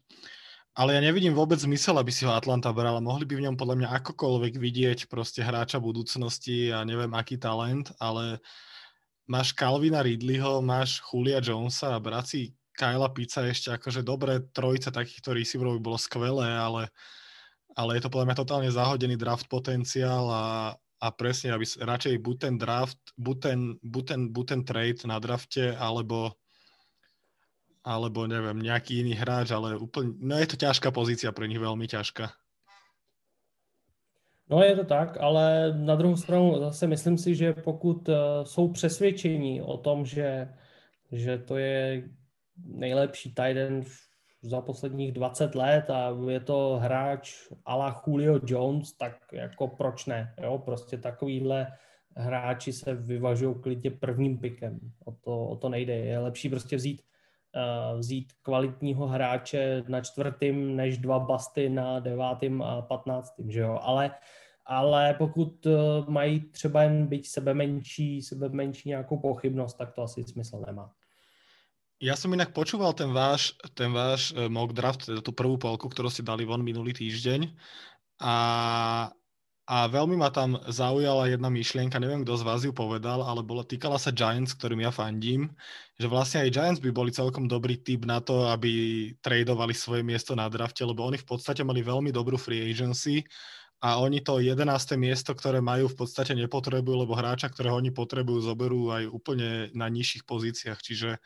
Ale 0.74 0.98
ja 0.98 1.00
nevidím 1.00 1.30
vôbec 1.30 1.56
zmysel, 1.62 1.94
aby 1.94 2.10
si 2.10 2.26
ho 2.26 2.34
Atlanta 2.34 2.74
brala. 2.74 2.98
Mohli 2.98 3.24
by 3.24 3.34
v 3.38 3.44
ňom 3.48 3.56
podľa 3.56 3.76
mňa 3.80 3.88
akokoľvek 4.02 4.54
vidieť 4.58 4.98
proste 5.06 5.46
hráča 5.46 5.78
budúcnosti 5.78 6.74
a 6.74 6.82
neviem 6.82 7.14
aký 7.14 7.38
talent, 7.38 7.94
ale 8.02 8.42
máš 9.30 9.54
Calvina 9.54 10.02
Ridleyho, 10.02 10.58
máš 10.58 11.00
Julia 11.06 11.38
Jonesa 11.38 11.94
a 11.94 12.02
braci 12.02 12.50
Kyla 12.76 13.08
Pizza 13.10 13.42
ešte 13.48 13.72
akože 13.72 14.04
dobré 14.04 14.44
trojice 14.52 14.92
takýchto 14.92 15.32
receiverov 15.32 15.80
by 15.80 15.82
bolo 15.82 15.98
skvelé, 15.98 16.52
ale, 16.52 16.92
ale 17.72 17.96
je 17.96 18.04
to 18.04 18.12
podľa 18.12 18.26
mňa 18.28 18.36
totálne 18.36 18.70
zahodený 18.70 19.16
draft 19.16 19.48
potenciál 19.48 20.28
a, 20.28 20.44
a 20.76 21.06
presne, 21.10 21.56
aby 21.56 21.64
radšej 21.64 22.20
buď 22.20 22.36
ten 22.36 22.54
draft, 22.60 23.00
buď 23.16 23.36
ten, 23.40 23.58
buď 23.80 24.04
ten, 24.04 24.20
buď 24.28 24.44
ten 24.46 24.60
trade 24.62 25.00
na 25.08 25.16
drafte, 25.16 25.72
alebo 25.74 26.36
alebo 27.86 28.26
neviem, 28.26 28.58
nejaký 28.58 29.06
iný 29.06 29.14
hráč, 29.14 29.54
ale 29.54 29.78
úplne, 29.78 30.18
no 30.18 30.34
je 30.34 30.50
to 30.50 30.58
ťažká 30.58 30.90
pozícia 30.90 31.30
pre 31.30 31.46
nich, 31.46 31.62
veľmi 31.62 31.86
ťažká. 31.86 32.34
No 34.50 34.58
je 34.62 34.74
to 34.74 34.84
tak, 34.84 35.18
ale 35.22 35.74
na 35.74 35.94
druhou 35.94 36.18
stranu 36.18 36.58
zase 36.58 36.86
myslím 36.86 37.18
si, 37.18 37.34
že 37.34 37.54
pokud 37.54 38.08
uh, 38.08 38.14
jsou 38.42 38.68
přesvědčení 38.68 39.62
o 39.62 39.78
tom, 39.78 40.06
že, 40.06 40.50
že 41.12 41.38
to 41.38 41.56
je 41.56 42.10
nejlepší 42.64 43.28
Titan 43.28 43.82
za 44.42 44.60
posledních 44.60 45.12
20 45.12 45.54
let 45.54 45.90
a 45.90 46.16
je 46.28 46.40
to 46.40 46.78
hráč 46.82 47.34
ala 47.64 48.02
Julio 48.06 48.40
Jones, 48.46 48.92
tak 48.92 49.16
jako 49.32 49.68
proč 49.68 50.06
ne? 50.06 50.34
Jo? 50.42 50.58
Prostě 50.58 50.98
takovýhle 50.98 51.66
hráči 52.16 52.72
se 52.72 52.94
vyvažují 52.94 53.54
klidně 53.62 53.90
prvním 53.90 54.38
pikem. 54.38 54.78
O 55.04 55.12
to, 55.12 55.46
o 55.46 55.56
to 55.56 55.68
nejde. 55.68 55.96
Je 55.96 56.18
lepší 56.18 56.48
prostě 56.48 56.76
vzít 56.76 57.02
Eh, 57.56 57.98
vzít 57.98 58.32
kvalitního 58.42 59.06
hráče 59.06 59.84
na 59.88 60.00
čtvrtým, 60.00 60.76
než 60.76 60.98
dva 60.98 61.18
basty 61.18 61.68
na 61.68 62.00
devátým 62.00 62.62
a 62.62 62.82
patnáctým, 62.82 63.50
že 63.50 63.60
jo, 63.60 63.78
ale 63.82 64.10
ale 64.66 65.14
pokud 65.14 65.66
eh, 65.66 65.70
mají 66.08 66.40
třeba 66.40 66.82
jen 66.82 67.06
být 67.06 67.26
sebe 67.26 67.54
menší, 67.54 68.22
sebe 68.22 68.48
menší 68.48 68.88
nějakou 68.88 69.18
pochybnost, 69.18 69.74
tak 69.74 69.92
to 69.92 70.02
asi 70.02 70.24
smysl 70.24 70.62
nemá. 70.66 70.92
Ja 71.96 72.12
som 72.12 72.28
inak 72.36 72.52
počúval 72.52 72.92
ten 72.92 73.08
váš, 73.16 73.56
ten 73.72 73.88
váš 73.92 74.36
eh, 74.36 74.48
mock 74.52 74.76
draft, 74.76 75.08
teda 75.08 75.24
tú 75.24 75.32
prvú 75.32 75.56
polku, 75.56 75.88
ktorú 75.88 76.12
ste 76.12 76.26
dali 76.26 76.44
von 76.44 76.60
minulý 76.60 76.92
týždeň 76.92 77.56
a 78.20 78.34
a 79.66 79.90
veľmi 79.90 80.14
ma 80.14 80.30
tam 80.30 80.62
zaujala 80.70 81.26
jedna 81.26 81.50
myšlienka, 81.50 81.98
neviem, 81.98 82.22
kto 82.22 82.38
z 82.38 82.46
vás 82.46 82.62
ju 82.62 82.70
povedal, 82.70 83.18
ale 83.18 83.42
bola, 83.42 83.66
týkala 83.66 83.98
sa 83.98 84.14
Giants, 84.14 84.54
ktorým 84.54 84.86
ja 84.86 84.94
fandím, 84.94 85.50
že 85.98 86.06
vlastne 86.06 86.46
aj 86.46 86.54
Giants 86.54 86.78
by 86.78 86.94
boli 86.94 87.10
celkom 87.10 87.50
dobrý 87.50 87.82
typ 87.82 88.06
na 88.06 88.22
to, 88.22 88.46
aby 88.46 88.70
tradovali 89.18 89.74
svoje 89.74 90.06
miesto 90.06 90.38
na 90.38 90.46
drafte, 90.46 90.86
lebo 90.86 91.02
oni 91.02 91.18
v 91.18 91.26
podstate 91.26 91.66
mali 91.66 91.82
veľmi 91.82 92.14
dobrú 92.14 92.38
free 92.38 92.62
agency 92.62 93.26
a 93.82 93.98
oni 93.98 94.22
to 94.22 94.38
11. 94.38 94.62
miesto, 94.94 95.34
ktoré 95.34 95.58
majú 95.58 95.90
v 95.90 95.98
podstate 95.98 96.38
nepotrebujú, 96.38 97.02
lebo 97.02 97.18
hráča, 97.18 97.50
ktorého 97.50 97.74
oni 97.74 97.90
potrebujú, 97.90 98.46
zoberú 98.46 98.94
aj 98.94 99.10
úplne 99.10 99.74
na 99.74 99.90
nižších 99.90 100.30
pozíciách, 100.30 100.78
čiže 100.78 101.18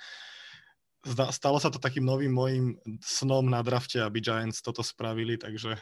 stalo 1.32 1.56
sa 1.60 1.72
to 1.72 1.80
takým 1.80 2.04
novým 2.04 2.32
mojim 2.32 2.64
snom 3.00 3.48
na 3.48 3.64
drafte, 3.64 4.00
aby 4.00 4.20
Giants 4.20 4.60
toto 4.60 4.84
spravili, 4.84 5.40
takže 5.40 5.76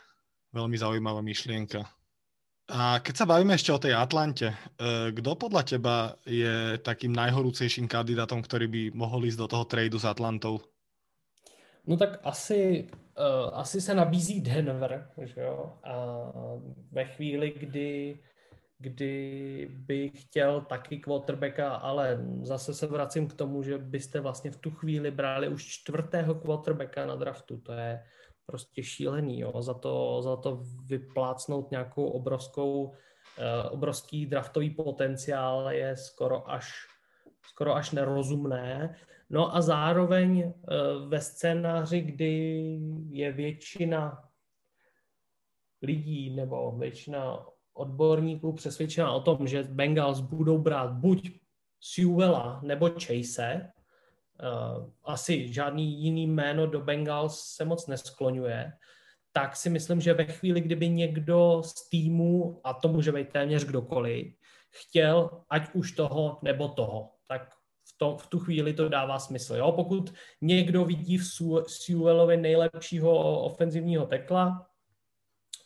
veľmi 0.54 0.76
zaujímavá 0.78 1.20
myšlienka. 1.20 1.82
A 2.68 3.00
keď 3.00 3.24
sa 3.24 3.24
bavíme 3.24 3.56
ešte 3.56 3.72
o 3.72 3.80
tej 3.80 3.96
Atlante, 3.96 4.52
eh, 4.52 5.08
kto 5.16 5.30
podľa 5.40 5.62
teba 5.64 5.96
je 6.28 6.76
takým 6.84 7.16
najhorúcejším 7.16 7.88
kandidátom, 7.88 8.44
ktorý 8.44 8.68
by 8.68 8.82
mohol 8.92 9.24
ísť 9.24 9.40
do 9.40 9.48
toho 9.48 9.64
tradu 9.64 9.96
s 9.96 10.04
Atlantou? 10.04 10.60
No 11.88 11.96
tak 11.96 12.20
asi, 12.20 12.84
uh, 13.16 13.48
asi 13.56 13.80
se 13.80 13.94
nabízí 13.94 14.40
Denver, 14.40 15.08
že 15.24 15.40
jo? 15.40 15.80
A 15.84 15.94
ve 16.92 17.04
chvíli, 17.04 17.54
kdy, 17.60 18.20
kdy 18.78 19.68
by 19.70 20.10
chtěl 20.10 20.60
taky 20.60 20.98
quarterbacka, 20.98 21.74
ale 21.74 22.18
zase 22.42 22.74
se 22.74 22.86
vracím 22.86 23.28
k 23.28 23.34
tomu, 23.34 23.62
že 23.62 23.78
byste 23.78 24.20
vlastně 24.20 24.50
v 24.50 24.56
tu 24.56 24.70
chvíli 24.70 25.10
brali 25.10 25.48
už 25.48 25.66
čtvrtého 25.66 26.34
quarterbacka 26.34 27.06
na 27.06 27.16
draftu. 27.16 27.60
To 27.60 27.72
je, 27.72 28.02
prostě 28.50 28.82
šílený, 28.82 29.40
jo, 29.40 29.62
za 29.62 29.74
to, 29.74 30.22
za 30.22 30.36
to 30.36 30.62
vyplácnout 30.86 31.70
nějakou 31.70 32.06
obrovskou, 32.06 32.84
uh, 32.84 32.94
obrovský 33.70 34.26
draftový 34.26 34.70
potenciál 34.70 35.70
je 35.70 35.96
skoro 35.96 36.50
až, 36.50 36.72
skoro 37.46 37.76
až 37.76 37.90
nerozumné. 37.90 38.96
No 39.30 39.56
a 39.56 39.60
zároveň 39.60 40.44
uh, 40.44 41.08
ve 41.08 41.20
scénáři, 41.20 42.00
kdy 42.00 42.62
je 43.08 43.32
většina 43.32 44.24
lidí 45.82 46.36
nebo 46.36 46.72
většina 46.78 47.46
odborníků 47.78 48.52
přesvědčena 48.52 49.12
o 49.12 49.20
tom, 49.20 49.46
že 49.46 49.62
Bengals 49.62 50.20
budou 50.20 50.58
brát 50.58 50.92
buď 50.92 51.30
Sewella 51.80 52.60
nebo 52.62 52.90
Chase, 52.90 53.70
uh, 54.42 54.90
asi 55.04 55.52
žádný 55.52 56.02
jiný 56.02 56.26
jméno 56.26 56.66
do 56.66 56.80
Bengals 56.80 57.40
se 57.40 57.64
moc 57.64 57.86
neskloňuje, 57.86 58.72
tak 59.32 59.56
si 59.56 59.70
myslím, 59.70 60.00
že 60.00 60.14
ve 60.14 60.24
chvíli, 60.24 60.60
kdyby 60.60 60.88
někdo 60.88 61.62
z 61.64 61.88
týmu, 61.88 62.60
a 62.64 62.74
to 62.74 62.88
může 62.88 63.12
být 63.12 63.28
téměř 63.28 63.64
kdokoliv, 63.64 64.34
chtěl 64.70 65.30
ať 65.50 65.74
už 65.74 65.92
toho 65.92 66.38
nebo 66.42 66.68
toho, 66.68 67.10
tak 67.26 67.54
v, 67.88 67.98
to, 67.98 68.16
v 68.16 68.26
tu 68.26 68.38
chvíli 68.38 68.72
to 68.72 68.88
dává 68.88 69.18
smysl. 69.18 69.54
Jo? 69.54 69.72
Pokud 69.72 70.14
někdo 70.40 70.84
vidí 70.84 71.18
v 71.18 71.24
Sewellovi 71.66 72.36
nejlepšího 72.36 73.40
ofenzivního 73.40 74.06
tekla 74.06 74.66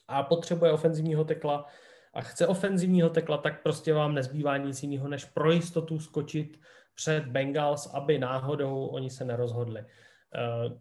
a 0.09 0.22
potřebuje 0.22 0.72
ofenzivního 0.72 1.25
tekla 1.25 1.66
a 2.14 2.20
chce 2.20 2.46
ofenzivního 2.46 3.11
tekla, 3.11 3.37
tak 3.37 3.62
prostě 3.62 3.94
vám 3.94 4.14
nezbývá 4.14 4.57
nic 4.57 4.83
jiného, 4.83 5.09
než 5.09 5.25
pro 5.25 5.53
jistotu 5.53 5.98
skočit 5.98 6.61
před 6.94 7.27
Bengals, 7.27 7.87
aby 7.94 8.18
náhodou 8.18 8.87
oni 8.87 9.11
se 9.11 9.25
nerozhodli. 9.25 9.81
Eh, 9.81 10.79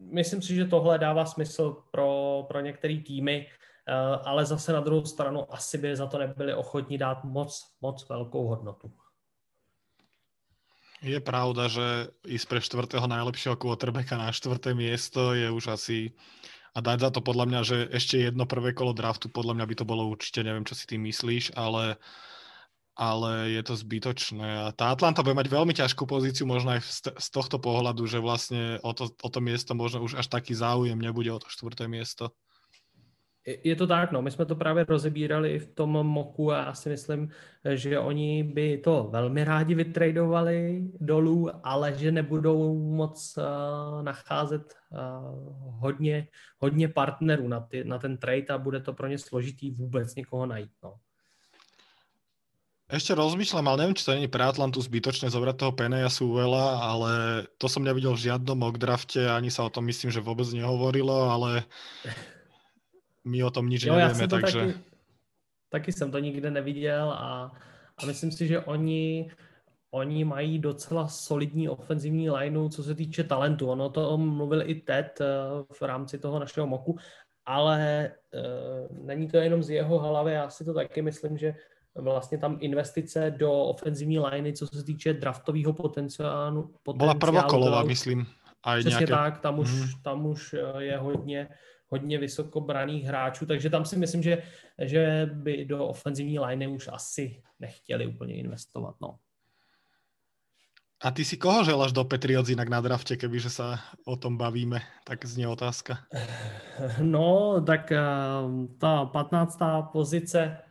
myslím 0.00 0.42
si, 0.42 0.54
že 0.54 0.64
tohle 0.64 0.98
dává 0.98 1.26
smysl 1.26 1.82
pro, 1.90 2.44
pro 2.48 2.60
některé 2.60 2.98
týmy, 3.06 3.46
eh, 3.46 3.92
ale 4.24 4.46
zase 4.46 4.72
na 4.72 4.80
druhou 4.80 5.04
stranu 5.04 5.52
asi 5.54 5.78
by 5.78 5.96
za 5.96 6.06
to 6.06 6.18
nebyli 6.18 6.54
ochotní 6.54 6.98
dát 6.98 7.24
moc, 7.24 7.76
moc 7.80 8.08
velkou 8.08 8.46
hodnotu. 8.46 8.92
Je 11.04 11.20
pravda, 11.20 11.68
že 11.68 12.08
ísť 12.24 12.46
pre 12.48 12.60
štvrtého 12.64 13.04
najlepšieho 13.04 13.60
quarterbacka 13.60 14.16
na 14.16 14.32
štvrté 14.32 14.72
miesto 14.72 15.36
je 15.36 15.52
už 15.52 15.76
asi 15.76 16.16
a 16.76 16.78
dať 16.84 17.08
za 17.08 17.10
to 17.16 17.20
podľa 17.24 17.48
mňa, 17.48 17.60
že 17.64 17.76
ešte 17.88 18.20
jedno 18.20 18.44
prvé 18.44 18.76
kolo 18.76 18.92
draftu, 18.92 19.32
podľa 19.32 19.56
mňa 19.56 19.66
by 19.72 19.74
to 19.80 19.84
bolo 19.88 20.12
určite, 20.12 20.44
neviem, 20.44 20.68
čo 20.68 20.76
si 20.76 20.84
tým 20.84 21.08
myslíš, 21.08 21.56
ale 21.56 21.96
ale 22.96 23.52
je 23.52 23.60
to 23.60 23.76
zbytočné. 23.76 24.48
A 24.64 24.72
tá 24.72 24.88
Atlanta 24.88 25.20
bude 25.20 25.36
mať 25.36 25.52
veľmi 25.52 25.76
ťažkú 25.76 26.08
pozíciu 26.08 26.48
možno 26.48 26.80
aj 26.80 26.80
z 27.20 27.28
tohto 27.28 27.60
pohľadu, 27.60 28.08
že 28.08 28.24
vlastne 28.24 28.80
o 28.80 28.96
to, 28.96 29.12
o 29.12 29.28
to 29.28 29.44
miesto 29.44 29.76
možno 29.76 30.00
už 30.00 30.16
až 30.16 30.32
taký 30.32 30.56
záujem 30.56 30.96
nebude 30.96 31.28
o 31.28 31.36
to 31.36 31.44
čtvrté 31.52 31.92
miesto. 31.92 32.32
Je 33.46 33.76
to 33.76 33.86
tak, 33.86 34.12
no, 34.12 34.22
my 34.22 34.30
jsme 34.30 34.44
to 34.44 34.56
právě 34.56 34.84
rozebírali 34.84 35.54
i 35.54 35.58
v 35.58 35.68
tom 35.74 35.90
moku 35.90 36.52
a 36.52 36.56
já 36.56 36.74
si 36.74 36.88
myslím, 36.88 37.30
že 37.74 37.98
oni 37.98 38.42
by 38.42 38.78
to 38.78 39.08
velmi 39.10 39.44
rádi 39.44 39.74
vytradovali 39.74 40.82
dolů, 41.00 41.50
ale 41.62 41.94
že 41.94 42.12
nebudou 42.12 42.74
moc 42.90 43.38
uh, 43.38 44.02
nacházet 44.02 44.74
uh, 44.90 44.98
hodně, 45.80 46.28
hodně 46.58 46.88
partnerů 46.88 47.48
na, 47.48 47.60
ty, 47.60 47.84
na 47.84 47.98
ten 47.98 48.18
trade 48.18 48.46
a 48.50 48.58
bude 48.58 48.80
to 48.80 48.92
pro 48.92 49.06
ně 49.06 49.18
složitý 49.18 49.70
vůbec 49.70 50.14
někoho 50.14 50.46
najít. 50.46 50.70
No. 50.82 50.94
Ešte 52.86 53.18
rozmýšľam, 53.18 53.66
ale 53.66 53.82
neviem, 53.82 53.98
či 53.98 54.06
to 54.06 54.14
není 54.14 54.30
pre 54.30 54.46
Atlantu 54.46 54.78
zbytočné 54.78 55.26
zobrať 55.26 55.58
toho 55.58 55.74
Peneja 55.74 56.06
veľa, 56.06 56.64
ale 56.78 57.10
to 57.58 57.66
som 57.66 57.82
nevidel 57.82 58.14
v 58.14 58.30
žiadnom 58.30 58.62
mock 58.62 58.78
drafte, 58.78 59.26
ani 59.26 59.50
sa 59.50 59.66
o 59.66 59.74
tom 59.74 59.90
myslím, 59.90 60.14
že 60.14 60.22
vôbec 60.22 60.46
nehovorilo, 60.54 61.26
ale 61.26 61.66
my 63.26 63.44
o 63.44 63.50
tom 63.50 63.68
nič 63.68 63.84
jo, 63.84 63.94
nevieme, 63.94 64.28
takže... 64.28 64.60
Taky, 64.60 64.74
taky 65.68 65.92
jsem 65.92 66.10
to 66.10 66.18
nikde 66.18 66.50
neviděl 66.50 67.10
a, 67.10 67.52
a 67.98 68.06
myslím 68.06 68.32
si, 68.32 68.46
že 68.46 68.60
oni, 68.60 69.30
oni 69.90 70.24
mají 70.24 70.58
docela 70.58 71.08
solidní 71.08 71.68
ofenzivní 71.68 72.30
lineu, 72.30 72.68
co 72.68 72.82
se 72.82 72.94
týče 72.94 73.24
talentu. 73.24 73.68
Ono 73.68 73.90
to 73.90 74.18
mluvil 74.18 74.70
i 74.70 74.74
Ted 74.74 75.20
eh, 75.20 75.26
v 75.72 75.82
rámci 75.82 76.18
toho 76.18 76.38
našeho 76.38 76.66
moku, 76.66 76.96
ale 77.46 78.10
uh, 78.34 79.06
není 79.06 79.28
to 79.28 79.36
jenom 79.36 79.62
z 79.62 79.70
jeho 79.70 79.98
hlavy, 79.98 80.32
já 80.32 80.50
si 80.50 80.64
to 80.64 80.74
taky 80.74 81.02
myslím, 81.02 81.38
že 81.38 81.54
vlastně 81.94 82.38
tam 82.38 82.58
investice 82.60 83.34
do 83.36 83.52
ofenzivní 83.52 84.18
liney, 84.18 84.52
co 84.52 84.66
se 84.66 84.84
týče 84.84 85.12
draftového 85.12 85.72
potenciálu. 85.72 86.74
Byla 86.94 87.14
prvokolová, 87.14 87.82
myslím. 87.82 88.26
A 88.62 88.74
Přesně 88.74 88.90
nějaké... 88.90 89.06
tak, 89.06 89.38
tam 89.38 89.58
už, 89.58 89.70
mm. 89.72 89.86
tam 90.02 90.26
už 90.26 90.54
eh, 90.54 90.82
je 90.82 90.98
hodně, 90.98 91.48
hodně 91.88 92.18
vysokobraných 92.18 93.04
hráčů, 93.04 93.46
takže 93.46 93.70
tam 93.70 93.84
si 93.84 93.96
myslím, 93.96 94.22
že, 94.22 94.42
že 94.82 95.30
by 95.32 95.64
do 95.64 95.86
ofenzivní 95.86 96.38
liney 96.38 96.68
už 96.68 96.88
asi 96.92 97.42
nechtěli 97.60 98.06
úplně 98.06 98.34
investovat. 98.34 98.94
No. 99.00 99.18
A 101.04 101.10
ty 101.10 101.24
si 101.24 101.36
koho 101.36 101.64
želáš 101.64 101.92
do 101.92 102.04
Patriots 102.04 102.48
jinak 102.48 102.68
na 102.68 102.80
drafte, 102.80 103.20
kebyže 103.20 103.52
sa 103.52 103.76
o 104.08 104.16
tom 104.16 104.40
bavíme? 104.40 104.80
Tak 105.04 105.28
znie 105.28 105.48
otázka. 105.48 105.98
No, 107.00 107.60
tak 107.64 107.92
eh, 107.92 108.00
ta 108.80 109.04
15. 109.04 109.58
pozice 109.92 110.66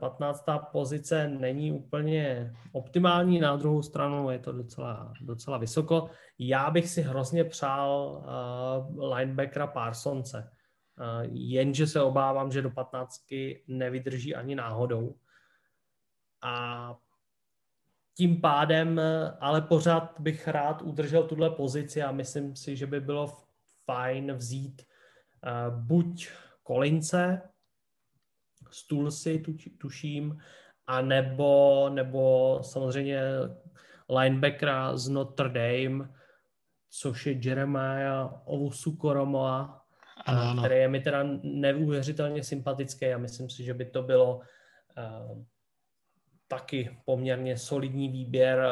15. 0.00 0.44
pozice 0.72 1.28
není 1.28 1.72
úplně 1.72 2.52
optimální, 2.72 3.40
na 3.40 3.56
druhou 3.56 3.82
stranu 3.82 4.30
je 4.30 4.38
to 4.38 4.52
docela, 4.52 5.12
docela 5.20 5.58
vysoko. 5.58 6.10
Já 6.42 6.70
bych 6.70 6.88
si 6.88 7.02
hrozně 7.02 7.44
přál 7.44 8.22
uh, 8.96 9.12
linebackera 9.14 9.66
Parsonce, 9.66 10.50
uh, 10.98 11.28
jenže 11.32 11.86
se 11.86 12.02
obávám, 12.02 12.52
že 12.52 12.62
do 12.62 12.70
15 12.70 13.20
nevydrží 13.68 14.34
ani 14.34 14.54
náhodou. 14.54 15.16
A 16.42 16.96
tím 18.16 18.40
pádem, 18.40 19.00
ale 19.40 19.60
pořád 19.60 20.20
bych 20.20 20.48
rád 20.48 20.82
udržel 20.82 21.22
tuhle 21.22 21.50
pozici 21.50 22.02
a 22.02 22.12
myslím 22.12 22.56
si, 22.56 22.76
že 22.76 22.86
by 22.86 23.00
bylo 23.00 23.36
fajn 23.84 24.32
vzít 24.32 24.82
uh, 24.82 25.80
buď 25.80 26.28
Kolince, 26.62 27.42
z 28.70 28.86
Tulsy, 28.86 29.42
tuším, 29.78 30.38
a 30.86 31.00
nebo, 31.00 31.88
nebo 31.92 32.58
samozřejmě 32.62 33.22
linebackera 34.08 34.96
z 34.96 35.08
Notre 35.08 35.48
Dame, 35.48 36.19
což 36.90 37.26
je 37.26 37.38
Jeremiah 37.42 38.30
Owusu 38.44 38.96
Koromoa, 38.96 39.84
ano, 40.26 40.42
ano. 40.42 40.62
který 40.62 40.76
je 40.76 40.88
mi 40.88 41.00
teda 41.00 41.24
neuvěřitelně 41.42 42.44
sympatický 42.44 43.06
a 43.06 43.18
myslím 43.18 43.50
si, 43.50 43.64
že 43.64 43.74
by 43.74 43.84
to 43.84 44.02
bylo 44.02 44.36
uh, 44.36 45.42
taky 46.48 46.98
poměrně 47.04 47.56
solidní 47.56 48.08
výběr. 48.08 48.64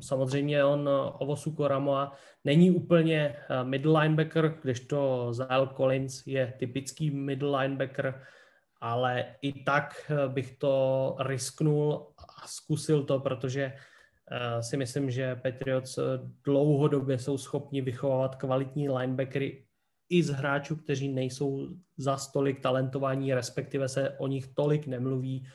Samozřejmě 0.00 0.64
on 0.64 0.90
Ovosu 1.18 1.52
Koromoa 1.52 2.12
není 2.44 2.70
úplně 2.70 3.36
middle 3.62 4.00
linebacker, 4.00 4.58
kdežto 4.62 5.28
Zyle 5.32 5.68
Collins 5.76 6.26
je 6.26 6.54
typický 6.58 7.10
middle 7.10 7.60
linebacker, 7.60 8.22
ale 8.84 9.24
i 9.42 9.64
tak 9.64 10.10
eh, 10.10 10.28
bych 10.28 10.56
to 10.56 11.16
risknul 11.20 12.12
a 12.42 12.46
zkusil 12.46 13.02
to, 13.04 13.20
protože 13.20 13.62
eh, 13.64 13.93
si 14.60 14.76
myslím, 14.76 15.10
že 15.10 15.36
Patriots 15.36 15.98
eh, 15.98 16.02
dlouhodobě 16.44 17.18
jsou 17.18 17.38
schopni 17.38 17.80
vychovávat 17.80 18.34
kvalitní 18.34 18.88
linebackery 18.88 19.66
i 20.08 20.22
z 20.22 20.28
hráčů, 20.30 20.76
kteří 20.76 21.08
nejsou 21.08 21.68
za 21.96 22.16
stolik 22.16 22.60
talentovaní, 22.60 23.34
respektive 23.34 23.88
se 23.88 24.10
o 24.18 24.26
nich 24.26 24.46
tolik 24.54 24.86
nemluví 24.86 25.48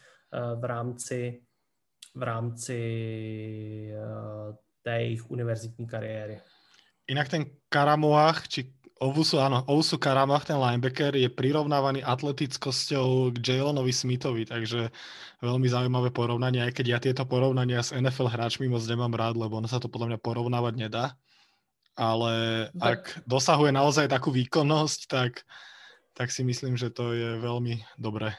v 0.56 0.64
rámci, 0.64 1.42
v 2.16 2.24
rámci 2.24 3.94
té 4.82 5.02
jejich 5.02 5.32
univerzitní 5.32 5.88
kariéry. 5.88 6.40
Inak 7.08 7.30
ten 7.30 7.46
Karamoach, 7.70 8.48
či 8.48 8.74
Ovusu, 9.00 9.40
áno, 9.40 9.64
Ovusu 9.64 9.96
Karamach, 9.96 10.44
ten 10.44 10.60
linebacker, 10.60 11.16
je 11.16 11.32
prirovnávaný 11.32 12.04
atletickosťou 12.04 13.32
k 13.32 13.40
Jalonovi 13.40 13.96
Smithovi, 13.96 14.44
takže 14.44 14.92
veľmi 15.40 15.72
zaujímavé 15.72 16.12
porovnanie, 16.12 16.68
aj 16.68 16.76
keď 16.76 16.86
ja 16.86 17.00
tieto 17.00 17.24
porovnania 17.24 17.80
s 17.80 17.96
NFL 17.96 18.28
hráčmi 18.28 18.68
moc 18.68 18.84
nemám 18.84 19.16
rád, 19.16 19.40
lebo 19.40 19.56
ono 19.56 19.72
sa 19.72 19.80
to 19.80 19.88
podľa 19.88 20.12
mňa 20.12 20.20
porovnávať 20.20 20.74
nedá. 20.76 21.06
Ale 21.96 22.68
tak. 22.76 22.84
ak 22.84 23.02
dosahuje 23.24 23.72
naozaj 23.72 24.12
takú 24.12 24.36
výkonnosť, 24.36 25.00
tak, 25.08 25.48
tak 26.12 26.28
si 26.28 26.44
myslím, 26.44 26.76
že 26.76 26.92
to 26.92 27.16
je 27.16 27.40
veľmi 27.40 27.80
dobré. 27.96 28.36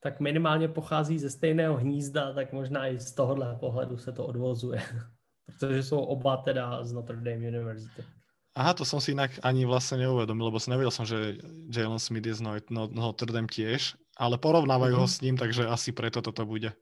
Tak 0.00 0.20
minimálně 0.20 0.68
pochází 0.68 1.18
ze 1.18 1.30
stejného 1.30 1.76
hnízda, 1.76 2.32
tak 2.32 2.52
možná 2.52 2.86
i 2.86 2.98
z 2.98 3.12
tohohle 3.12 3.56
pohledu 3.60 3.96
se 3.96 4.12
to 4.12 4.26
odvozuje. 4.26 4.80
Protože 5.46 5.82
jsou 5.82 5.98
oba 5.98 6.36
teda 6.36 6.84
z 6.84 6.92
Notre 6.92 7.16
Dame 7.16 7.48
University. 7.48 8.15
Aha, 8.56 8.72
to 8.72 8.88
som 8.88 9.04
si 9.04 9.12
inak 9.12 9.36
ani 9.44 9.68
vlastne 9.68 10.00
neuvedomil, 10.00 10.48
lebo 10.48 10.56
som 10.56 10.72
nevedel 10.72 10.88
som, 10.88 11.04
že 11.04 11.36
Jalen 11.68 12.00
Smith 12.00 12.24
je 12.24 12.40
z 12.40 12.42
no, 12.72 12.88
Notre 12.88 13.28
Dame 13.28 13.52
tiež, 13.52 14.00
ale 14.16 14.40
porovnávajú 14.40 14.96
mm-hmm. 14.96 15.04
ho 15.04 15.08
mhm. 15.08 15.12
s 15.12 15.20
ním, 15.20 15.36
takže 15.36 15.68
asi 15.68 15.92
preto 15.92 16.24
toto 16.24 16.48
bude. 16.48 16.72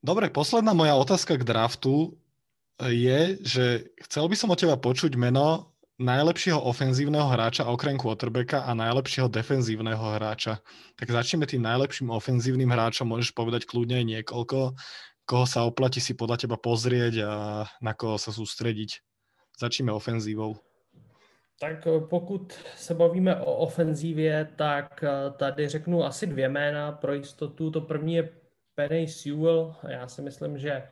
Dobre, 0.00 0.32
posledná 0.32 0.72
moja 0.72 0.96
otázka 0.96 1.36
k 1.36 1.44
draftu 1.44 2.16
je, 2.80 3.36
že 3.44 3.92
chcel 4.08 4.24
by 4.24 4.36
som 4.36 4.52
od 4.52 4.60
teba 4.60 4.76
počuť 4.80 5.20
meno 5.20 5.76
najlepšieho 5.96 6.60
ofenzívneho 6.60 7.24
hráča 7.24 7.64
okrem 7.64 7.96
quarterbacka 7.96 8.68
a 8.68 8.76
najlepšieho 8.76 9.32
defenzívneho 9.32 10.20
hráča. 10.20 10.60
Tak 10.96 11.08
začneme 11.08 11.48
tým 11.48 11.64
najlepším 11.64 12.12
ofenzívnym 12.12 12.68
hráčom, 12.68 13.08
môžeš 13.08 13.32
povedať 13.32 13.64
kľudne 13.64 14.04
niekoľko, 14.04 14.76
koho 15.24 15.44
sa 15.48 15.64
oplatí 15.64 16.04
si 16.04 16.12
podľa 16.12 16.44
teba 16.44 16.60
pozrieť 16.60 17.14
a 17.24 17.32
na 17.80 17.92
koho 17.96 18.20
sa 18.20 18.28
sústrediť. 18.28 19.00
Začneme 19.56 19.88
ofenzívou. 19.88 20.60
Tak 21.60 21.86
eh, 21.86 22.00
pokud 22.00 22.52
se 22.76 22.94
bavíme 22.94 23.36
o 23.36 23.56
ofenzívě, 23.56 24.48
tak 24.56 25.04
eh, 25.04 25.30
tady 25.30 25.68
řeknu 25.68 26.04
asi 26.04 26.26
dvě 26.26 26.48
jména 26.48 26.92
pro 26.92 27.14
jistotu. 27.14 27.70
To 27.70 27.80
první 27.80 28.14
je 28.14 28.28
Penny 28.74 29.08
Sewell. 29.08 29.74
Já 29.88 30.08
si 30.08 30.22
myslím, 30.22 30.58
že 30.58 30.88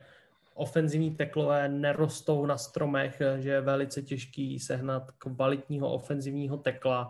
ofenzivní 0.55 1.17
teklové 1.17 1.69
nerostou 1.69 2.47
na 2.47 2.59
stromech, 2.59 3.23
že 3.39 3.51
je 3.51 3.61
velice 3.61 4.03
těžký 4.03 4.59
sehnat 4.59 5.11
kvalitního 5.11 5.93
ofenzivního 5.93 6.57
tekla 6.57 7.09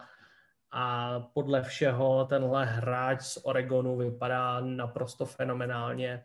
a 0.71 1.21
podle 1.21 1.63
všeho 1.63 2.25
tenhle 2.25 2.67
hráč 2.67 3.23
z 3.23 3.37
Oregonu 3.43 3.97
vypadá 3.97 4.61
naprosto 4.61 5.27
fenomenálně. 5.27 6.25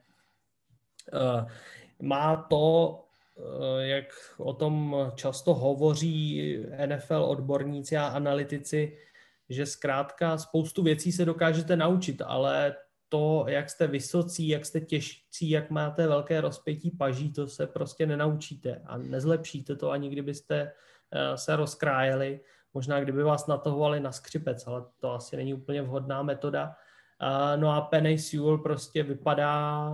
Eh, 1.14 1.46
má 2.02 2.36
to 2.36 2.96
Eh, 3.00 3.09
jak 3.80 4.06
o 4.38 4.54
tom 4.54 4.96
často 5.16 5.54
hovoří 5.54 6.58
NFL 6.86 7.24
odborníci 7.24 7.98
a 7.98 8.08
analytici, 8.08 8.98
že 9.50 9.66
zkrátka 9.66 10.38
spoustu 10.38 10.84
věcí 10.84 11.12
se 11.12 11.26
dokážete 11.26 11.76
naučit, 11.76 12.22
ale 12.26 12.76
to, 13.10 13.46
jak 13.48 13.70
jste 13.70 13.88
vysocí, 13.88 14.48
jak 14.48 14.66
jste 14.66 14.82
těžcí, 14.82 15.50
jak 15.50 15.70
máte 15.70 16.08
velké 16.08 16.42
rozpětí 16.42 16.92
paží, 16.92 17.34
to 17.34 17.48
se 17.48 17.68
prostě 17.68 18.06
nenaučíte 18.06 18.82
a 18.86 18.98
nezlepšíte 18.98 19.76
to 19.76 19.92
ani 19.92 20.10
kdybyste 20.10 20.72
eh, 21.12 21.38
se 21.38 21.56
rozkrájeli. 21.56 22.40
Možná 22.74 23.00
kdyby 23.00 23.24
vás 23.24 23.48
natahovali 23.48 24.00
na 24.00 24.12
skřipec, 24.12 24.68
ale 24.68 24.84
to 25.00 25.12
asi 25.12 25.38
není 25.38 25.54
úplně 25.54 25.82
vhodná 25.82 26.24
metoda. 26.24 26.76
No 27.56 27.72
a 27.72 27.82
Penny 27.82 28.18
Sewell 28.18 28.58
prostě 28.58 29.04
vypadá 29.04 29.90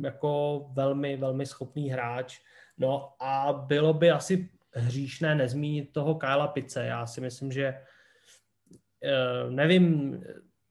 jako 0.00 0.64
velmi, 0.72 1.16
velmi 1.16 1.46
schopný 1.46 1.90
hráč 1.90 2.38
No 2.78 3.12
a 3.20 3.52
bylo 3.52 3.94
by 3.94 4.10
asi 4.10 4.48
hříšné 4.74 5.34
nezmínit 5.34 5.92
toho 5.92 6.14
Kyla 6.14 6.46
Pice. 6.46 6.84
Já 6.84 7.06
si 7.06 7.20
myslím, 7.20 7.52
že 7.52 7.74
eh, 9.04 9.50
nevím, 9.50 10.20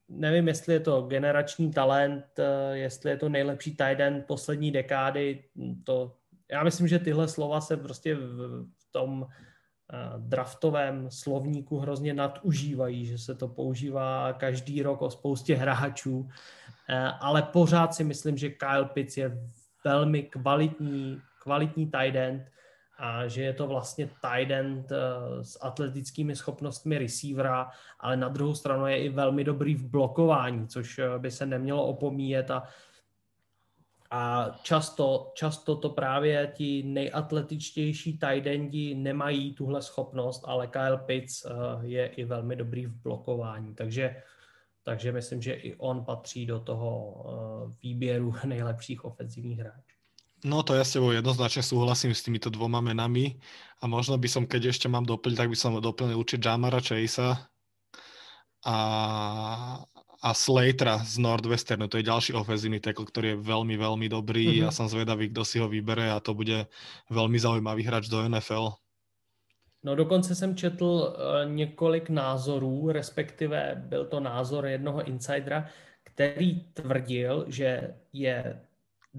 nevím, 0.08 0.48
jestli 0.48 0.74
je 0.74 0.80
to 0.80 1.02
generační 1.02 1.70
talent, 1.70 2.24
eh, 2.38 2.76
jestli 2.78 3.10
je 3.10 3.16
to 3.16 3.28
nejlepší 3.28 3.76
end 3.80 4.26
poslední 4.26 4.70
dekády. 4.70 5.44
To, 5.84 6.16
já 6.50 6.64
myslím, 6.64 6.88
že 6.88 6.98
tyhle 6.98 7.28
slova 7.28 7.60
se 7.60 7.76
prostě 7.76 8.14
v, 8.14 8.64
v 8.78 8.92
tom 8.92 9.26
eh, 9.92 9.96
draftovém 10.18 11.10
slovníku 11.10 11.78
hrozně 11.78 12.14
nadužívají, 12.14 13.06
že 13.06 13.18
se 13.18 13.34
to 13.34 13.48
používá 13.48 14.32
každý 14.32 14.82
rok 14.82 15.02
o 15.02 15.10
spoustě 15.10 15.54
hráčů, 15.54 16.28
ale 17.20 17.42
pořád 17.42 17.94
si 17.94 18.04
myslím, 18.04 18.36
že 18.36 18.50
Kyle 18.50 18.84
Pitts 18.84 19.16
je 19.16 19.38
velmi 19.84 20.22
kvalitní 20.22 21.20
kvalitní 21.48 21.86
tight 21.86 22.16
end 22.16 22.42
a 22.98 23.28
že 23.28 23.42
je 23.42 23.52
to 23.52 23.66
vlastně 23.66 24.06
tight 24.06 24.50
end 24.50 24.92
eh, 24.92 25.44
s 25.44 25.58
atletickými 25.64 26.36
schopnostmi 26.36 26.98
receivera, 26.98 27.70
ale 28.00 28.16
na 28.16 28.28
druhou 28.28 28.54
stranu 28.54 28.86
je 28.86 28.98
i 28.98 29.08
velmi 29.08 29.44
dobrý 29.44 29.74
v 29.74 29.88
blokování, 29.88 30.68
což 30.68 30.98
eh, 30.98 31.18
by 31.18 31.30
se 31.30 31.46
nemělo 31.46 31.86
opomíjet 31.86 32.50
a 32.50 32.68
A 34.10 34.50
často, 34.62 35.32
často 35.34 35.76
to 35.76 35.88
právě 35.92 36.52
ti 36.56 36.82
nejatletičtější 36.82 38.18
tight 38.18 38.46
endi 38.46 38.94
nemají 38.94 39.54
tuhle 39.54 39.82
schopnost, 39.82 40.44
ale 40.48 40.66
Kyle 40.66 40.98
Pitts 40.98 41.44
eh, 41.44 41.50
je 41.82 42.06
i 42.06 42.24
velmi 42.24 42.56
dobrý 42.56 42.86
v 42.86 43.02
blokování. 43.02 43.74
Takže, 43.74 44.22
takže 44.84 45.12
myslím, 45.12 45.42
že 45.42 45.52
i 45.52 45.76
on 45.76 46.04
patří 46.04 46.46
do 46.46 46.60
toho 46.60 46.88
výběru 47.82 48.34
nejlepších 48.44 49.04
ofenzivních 49.04 49.60
hráčů. 49.60 49.97
No 50.46 50.62
to 50.62 50.78
ja 50.78 50.86
s 50.86 50.94
tebou 50.94 51.10
jednoznačne 51.10 51.66
súhlasím 51.66 52.14
s 52.14 52.22
týmito 52.22 52.46
dvoma 52.46 52.78
menami 52.78 53.34
a 53.82 53.90
možno 53.90 54.14
by 54.14 54.28
som, 54.30 54.46
keď 54.46 54.70
ešte 54.70 54.86
mám 54.86 55.02
doplniť, 55.02 55.34
tak 55.34 55.50
by 55.50 55.58
som 55.58 55.74
doplnil 55.82 56.14
určite 56.14 56.46
Jamara 56.46 56.78
Chasea 56.78 57.34
a, 58.62 58.76
a 60.22 60.28
Slatera 60.34 61.02
z 61.02 61.18
Northwesternu. 61.18 61.90
To 61.90 61.98
je 61.98 62.06
ďalší 62.06 62.38
ofenzívny 62.38 62.78
tackle, 62.78 63.06
ktorý 63.06 63.34
je 63.34 63.42
veľmi, 63.42 63.74
veľmi 63.74 64.06
dobrý. 64.06 64.46
Mm-hmm. 64.46 64.62
Ja 64.62 64.70
som 64.70 64.86
zvedavý, 64.86 65.34
kto 65.34 65.42
si 65.42 65.58
ho 65.58 65.66
vybere 65.66 66.06
a 66.14 66.22
to 66.22 66.38
bude 66.38 66.70
veľmi 67.10 67.38
zaujímavý 67.38 67.82
hráč 67.82 68.06
do 68.06 68.22
NFL. 68.22 68.78
No 69.82 69.94
dokonce 69.94 70.34
jsem 70.34 70.56
četl 70.56 70.84
uh, 70.84 71.50
několik 71.54 72.10
názorů, 72.10 72.90
respektive 72.90 73.82
byl 73.86 74.06
to 74.06 74.20
názor 74.20 74.66
jednoho 74.66 75.02
insidera, 75.02 75.66
který 76.02 76.60
tvrdil, 76.60 77.44
že 77.48 77.94
je 78.12 78.60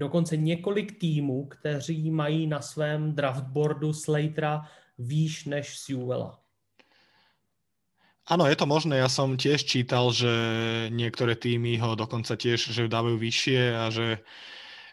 dokonce 0.00 0.36
několik 0.36 0.98
týmů, 0.98 1.46
kteří 1.46 2.10
mají 2.10 2.46
na 2.46 2.64
svém 2.64 3.12
draftboardu 3.12 3.92
Slatera 3.92 4.64
výš 4.98 5.44
než 5.44 5.78
Sewella. 5.78 6.40
Áno, 8.30 8.46
je 8.46 8.54
to 8.54 8.62
možné. 8.62 9.02
Ja 9.02 9.10
som 9.10 9.34
tiež 9.34 9.66
čítal, 9.66 10.14
že 10.14 10.30
niektoré 10.94 11.34
týmy 11.34 11.82
ho 11.82 11.98
dokonca 11.98 12.38
tiež 12.38 12.70
že 12.70 12.86
dávajú 12.86 13.18
vyššie 13.18 13.62
a 13.74 13.90
že 13.90 14.22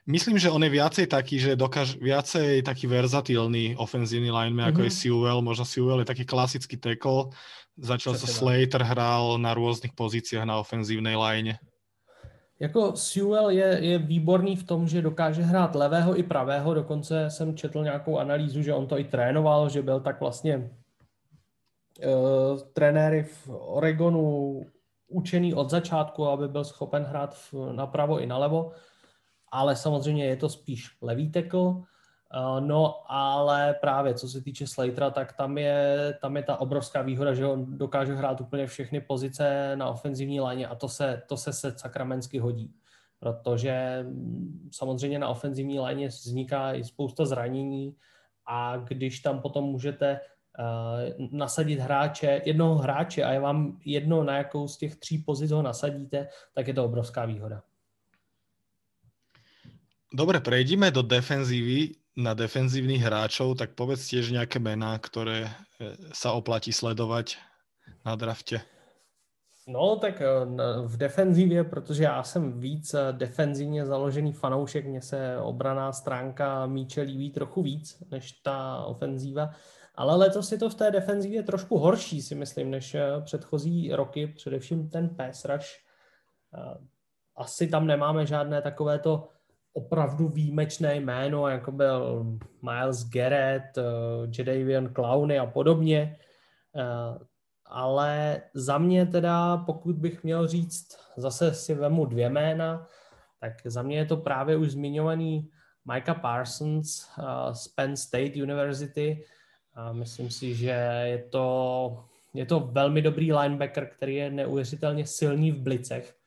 myslím, 0.10 0.42
že 0.42 0.50
on 0.50 0.66
je 0.66 0.74
viacej 0.74 1.06
taký, 1.06 1.38
že 1.38 1.52
dokáže 1.54 2.02
viacej 2.02 2.66
taký 2.66 2.90
verzatilný 2.90 3.78
ofenzívny 3.78 4.34
lineman, 4.34 4.74
mm-hmm. 4.74 4.74
ako 4.74 4.82
je 4.90 4.92
mhm. 4.92 4.98
Sewell. 4.98 5.46
Možno 5.46 5.70
Sewell 5.70 6.02
je 6.02 6.10
taký 6.10 6.26
klasický 6.26 6.82
tackle. 6.82 7.30
Začal 7.78 8.18
sa 8.18 8.26
Slater, 8.26 8.82
hral 8.82 9.38
na 9.38 9.54
rôznych 9.54 9.94
pozíciách 9.94 10.50
na 10.50 10.58
ofenzívnej 10.58 11.14
line. 11.14 11.62
Jako 12.60 12.96
Sewell 12.96 13.50
je, 13.50 13.86
je 13.86 13.98
výborný 13.98 14.56
v 14.56 14.64
tom, 14.64 14.88
že 14.88 15.02
dokáže 15.02 15.42
hrát 15.42 15.76
levého 15.76 16.20
i 16.20 16.24
pravého, 16.24 16.74
dokonce 16.74 17.30
jsem 17.30 17.58
četl 17.58 17.84
nějakou 17.84 18.18
analýzu, 18.18 18.62
že 18.62 18.74
on 18.74 18.88
to 18.88 19.00
i 19.00 19.04
trénoval, 19.04 19.70
že 19.70 19.82
byl 19.82 20.00
tak 20.00 20.20
vlastně 20.20 20.58
uh, 20.58 22.60
trenéry 22.74 23.24
v 23.24 23.50
Oregonu 23.50 24.66
učený 25.08 25.54
od 25.54 25.70
začátku, 25.70 26.28
aby 26.28 26.48
byl 26.48 26.64
schopen 26.64 27.04
hrát 27.04 27.36
v, 27.36 27.54
napravo 27.72 28.20
i 28.20 28.26
nalevo, 28.26 28.72
ale 29.52 29.76
samozřejmě 29.76 30.26
je 30.26 30.36
to 30.36 30.50
spíš 30.50 30.98
levý 31.02 31.32
Eh, 31.32 31.86
no, 32.60 33.12
ale 33.12 33.76
právě 33.82 34.14
co 34.14 34.30
se 34.30 34.42
týče 34.42 34.68
Slatera, 34.68 35.10
tak 35.10 35.34
tam 35.34 35.58
je, 35.58 36.14
tam 36.22 36.38
je 36.38 36.44
ta 36.44 36.58
obrovská 36.58 37.02
výhoda, 37.02 37.34
že 37.34 37.46
on 37.46 37.78
dokáže 37.78 38.16
hrát 38.16 38.42
úplně 38.42 38.68
všechny 38.68 39.02
pozice 39.02 39.76
na 39.76 39.90
ofenzivní 39.90 40.40
léně 40.40 40.68
a 40.68 40.76
to 40.76 40.90
se, 40.90 41.24
to 41.28 41.38
se 41.38 41.54
se 41.54 41.74
sakramensky 41.78 42.40
hodí. 42.40 42.74
Protože 43.20 44.00
mm, 44.04 44.70
samozřejmě 44.72 45.20
na 45.20 45.28
ofenzivní 45.28 45.80
léně 45.80 46.08
vzniká 46.08 46.74
i 46.74 46.84
spousta 46.84 47.26
zranění 47.26 47.96
a 48.46 48.78
když 48.78 49.20
tam 49.20 49.42
potom 49.42 49.64
můžete 49.64 50.20
uh, 50.60 51.28
nasadit 51.32 51.80
hráče, 51.80 52.42
jednoho 52.46 52.76
hráče 52.76 53.24
a 53.24 53.32
je 53.32 53.40
vám 53.40 53.80
jedno, 53.86 54.24
na 54.24 54.38
jakou 54.38 54.68
z 54.68 54.78
těch 54.78 54.96
tří 54.96 55.18
pozic 55.18 55.52
ho 55.52 55.62
nasadíte, 55.62 56.28
tak 56.54 56.68
je 56.68 56.74
to 56.74 56.86
obrovská 56.86 57.26
výhoda. 57.26 57.62
Dobre, 60.14 60.40
prejdime 60.40 60.92
do 60.92 61.02
defenzívy 61.02 62.07
na 62.18 62.34
defenzívnych 62.34 63.06
hráčov, 63.06 63.62
tak 63.62 63.78
povedz 63.78 64.10
tiež 64.10 64.34
nejaké 64.34 64.58
mená, 64.58 64.98
ktoré 64.98 65.46
e, 65.46 65.52
sa 66.18 66.34
oplatí 66.34 66.74
sledovať 66.74 67.38
na 68.02 68.18
drafte. 68.18 68.66
No, 69.70 70.02
tak 70.02 70.22
e, 70.22 70.26
v 70.90 70.98
defenzivě, 70.98 71.64
protože 71.64 72.04
já 72.04 72.24
jsem 72.24 72.60
víc 72.60 72.94
e, 72.94 73.14
defenzivně 73.14 73.86
založený 73.86 74.34
fanoušek, 74.34 74.86
mně 74.86 75.02
se 75.02 75.38
obraná 75.38 75.94
stránka 75.94 76.66
míče 76.66 77.02
líbí 77.02 77.32
trochu 77.32 77.62
víc 77.62 78.04
než 78.12 78.32
ta 78.32 78.84
ofenzíva, 78.86 79.50
ale 79.96 80.16
letos 80.16 80.52
je 80.52 80.58
to 80.58 80.70
v 80.70 80.76
té 80.76 80.92
defenzivě 80.92 81.44
trošku 81.44 81.78
horší, 81.78 82.22
si 82.22 82.36
myslím, 82.36 82.72
než 82.72 82.96
předchozí 83.26 83.94
roky, 83.94 84.28
především 84.28 84.90
ten 84.90 85.10
pass 85.10 85.46
rush. 85.46 85.70
Asi 87.36 87.68
tam 87.68 87.88
nemáme 87.88 88.26
žádné 88.26 88.62
takovéto 88.62 89.30
opravdu 89.78 90.28
výjimečné 90.28 90.96
jméno, 90.96 91.48
jako 91.48 91.72
byl 91.72 92.26
Miles 92.62 93.10
Garrett, 93.10 93.78
uh, 93.78 93.84
Jadavion 94.38 94.94
Clowny 94.94 95.40
a 95.40 95.46
podobně. 95.46 96.18
Uh, 96.74 97.22
ale 97.66 98.42
za 98.54 98.78
mě 98.78 99.06
teda, 99.06 99.58
pokud 99.58 99.96
bych 99.96 100.24
měl 100.24 100.48
říct, 100.48 100.98
zase 101.18 101.54
si 101.54 101.74
vemu 101.74 102.06
dvě 102.06 102.30
jména, 102.30 102.88
tak 103.40 103.54
za 103.66 103.82
mě 103.82 103.98
je 103.98 104.06
to 104.06 104.18
právě 104.18 104.58
už 104.58 104.72
zmiňovaný 104.72 105.50
Micah 105.86 106.22
Parsons 106.22 107.06
uh, 107.18 107.54
z 107.54 107.68
Penn 107.68 107.96
State 107.98 108.36
University. 108.36 109.24
Uh, 109.78 109.94
myslím 109.94 110.30
si, 110.30 110.56
že 110.56 110.74
je 111.04 111.24
to, 111.30 111.48
je 112.34 112.46
to 112.46 112.60
velmi 112.60 113.02
dobrý 113.02 113.34
linebacker, 113.34 113.90
který 113.98 114.16
je 114.16 114.32
neuvěřitelně 114.32 115.06
silný 115.06 115.52
v 115.52 115.62
blicech 115.62 116.18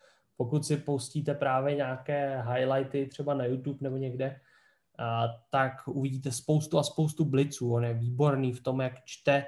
pokud 0.40 0.64
si 0.64 0.76
pustíte 0.76 1.34
právě 1.34 1.74
nějaké 1.74 2.42
highlighty 2.42 3.06
třeba 3.06 3.34
na 3.34 3.44
YouTube 3.44 3.78
nebo 3.80 3.96
někde, 3.96 4.40
tak 5.50 5.72
uvidíte 5.86 6.32
spoustu 6.32 6.78
a 6.78 6.82
spoustu 6.82 7.24
bliců. 7.24 7.74
On 7.74 7.84
je 7.84 7.94
výborný 7.94 8.52
v 8.52 8.62
tom, 8.62 8.80
jak 8.80 9.04
čte 9.04 9.44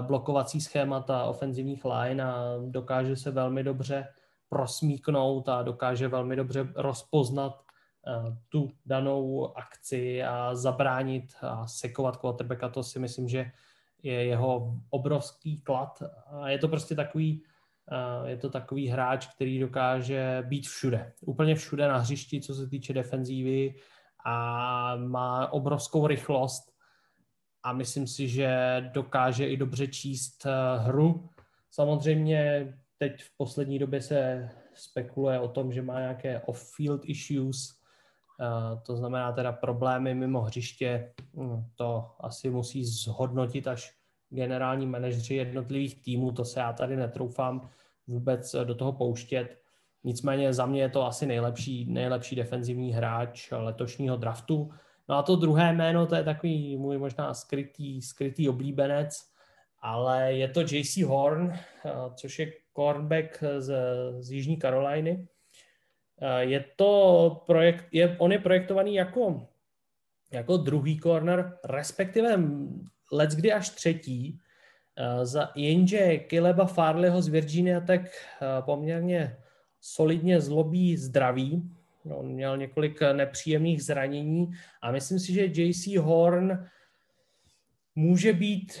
blokovací 0.00 0.60
schémata 0.60 1.24
ofenzivních 1.24 1.84
line 1.84 2.24
a 2.24 2.56
dokáže 2.66 3.16
se 3.16 3.30
velmi 3.30 3.62
dobře 3.62 4.08
prosmíknout 4.48 5.48
a 5.48 5.62
dokáže 5.62 6.08
velmi 6.08 6.36
dobře 6.36 6.68
rozpoznat 6.76 7.62
tu 8.48 8.70
danou 8.86 9.56
akci 9.56 10.22
a 10.22 10.54
zabránit 10.54 11.24
a 11.40 11.66
sekovat 11.66 12.16
quarterbacka. 12.16 12.68
To 12.68 12.82
si 12.82 12.98
myslím, 12.98 13.28
že 13.28 13.50
je 14.02 14.24
jeho 14.24 14.76
obrovský 14.90 15.60
klad. 15.60 16.02
A 16.26 16.48
je 16.48 16.58
to 16.58 16.68
prostě 16.68 16.94
takový 16.94 17.42
je 18.24 18.36
to 18.36 18.50
takový 18.50 18.88
hráč, 18.88 19.26
který 19.26 19.58
dokáže 19.58 20.42
být 20.46 20.66
všude. 20.66 21.12
Úplně 21.20 21.54
všude 21.54 21.88
na 21.88 21.98
hřišti, 21.98 22.40
co 22.40 22.54
se 22.54 22.68
týče 22.68 22.92
defenzívy 22.92 23.74
a 24.26 24.96
má 24.96 25.52
obrovskou 25.52 26.06
rychlost 26.06 26.74
a 27.62 27.72
myslím 27.72 28.06
si, 28.06 28.28
že 28.28 28.80
dokáže 28.92 29.48
i 29.48 29.56
dobře 29.56 29.86
číst 29.86 30.46
eh, 30.46 30.78
hru. 30.78 31.28
Samozřejmě 31.70 32.72
teď 32.98 33.22
v 33.22 33.36
poslední 33.36 33.78
době 33.78 34.00
se 34.02 34.50
spekuluje 34.74 35.40
o 35.40 35.48
tom, 35.48 35.72
že 35.72 35.82
má 35.82 36.00
nějaké 36.00 36.40
off-field 36.40 37.00
issues, 37.04 37.80
eh, 38.40 38.80
to 38.86 38.96
znamená 38.96 39.32
teda 39.32 39.52
problémy 39.52 40.14
mimo 40.14 40.40
hřiště, 40.40 41.14
hm, 41.36 41.64
to 41.74 42.10
asi 42.20 42.50
musí 42.50 42.84
zhodnotit 42.84 43.66
až 43.66 43.92
generální 44.34 44.86
manažři 44.86 45.34
jednotlivých 45.34 46.02
týmů, 46.02 46.32
to 46.32 46.44
se 46.44 46.60
já 46.60 46.72
tady 46.72 46.96
netroufám 46.96 47.68
vůbec 48.06 48.56
do 48.64 48.74
toho 48.74 48.92
pouštět. 48.92 49.58
Nicméně 50.04 50.52
za 50.52 50.66
mě 50.66 50.80
je 50.80 50.88
to 50.88 51.06
asi 51.06 51.26
nejlepší, 51.26 51.92
nejlepší 51.92 52.36
defenzivní 52.36 52.92
hráč 52.92 53.50
letošního 53.50 54.16
draftu. 54.16 54.70
No 55.08 55.16
a 55.16 55.22
to 55.22 55.36
druhé 55.36 55.72
jméno, 55.72 56.06
to 56.06 56.14
je 56.14 56.24
takový 56.24 56.76
můj 56.76 56.98
možná 56.98 57.34
skrytý, 57.34 58.02
skrytý 58.02 58.48
oblíbenec, 58.48 59.16
ale 59.80 60.32
je 60.32 60.48
to 60.48 60.60
JC 60.60 60.96
Horn, 60.96 61.52
což 62.14 62.38
je 62.38 62.52
cornerback 62.76 63.44
z, 63.58 63.74
z 64.20 64.30
Jižní 64.32 64.56
Karoliny. 64.56 65.28
Je 66.38 66.64
to 66.76 67.42
projekt, 67.46 67.84
je, 67.92 68.16
on 68.18 68.32
je 68.32 68.38
projektovaný 68.38 68.94
jako, 68.94 69.48
jako 70.32 70.56
druhý 70.56 71.00
corner, 71.00 71.58
respektive 71.64 72.36
let's 73.12 73.34
kdy 73.34 73.52
až 73.52 73.68
třetí, 73.68 74.40
Eh, 74.96 75.26
za 75.26 75.50
jenže 75.54 76.18
Kileba 76.18 76.66
Farleyho 76.66 77.22
z 77.22 77.28
Virginia 77.28 77.80
tak 77.80 78.00
eh, 78.00 78.62
poměrně 78.62 79.36
solidně 79.80 80.40
zlobí 80.40 80.96
zdraví. 80.96 81.70
On 82.04 82.28
měl 82.28 82.56
několik 82.56 83.00
nepříjemných 83.12 83.84
zranění 83.84 84.52
a 84.82 84.92
myslím 84.92 85.18
si, 85.18 85.32
že 85.32 85.44
JC 85.44 85.96
Horn 85.96 86.66
může 87.94 88.32
být 88.32 88.80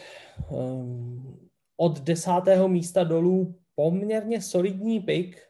um, 0.50 1.48
od 1.76 2.00
desátého 2.00 2.68
místa 2.68 3.04
dolů 3.04 3.58
poměrně 3.74 4.42
solidní 4.42 5.00
pick, 5.00 5.40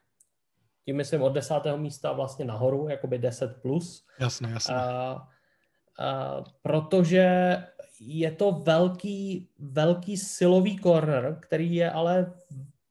tím 0.85 0.97
myslím 0.97 1.23
od 1.23 1.33
desátého 1.33 1.79
místa 1.79 2.13
vlastně 2.13 2.45
nahoru, 2.45 2.89
jakoby 2.89 3.19
10 3.19 3.63
plus. 3.63 4.07
Jasné, 4.21 4.51
jasné. 4.51 4.75
Uh, 4.75 4.81
uh, 5.13 6.45
protože 6.63 7.57
je 8.01 8.31
to 8.31 8.53
velký, 8.53 9.49
velký 9.59 10.17
silový 10.17 10.79
corner, 10.79 11.39
který 11.41 11.75
je 11.75 11.91
ale 11.91 12.33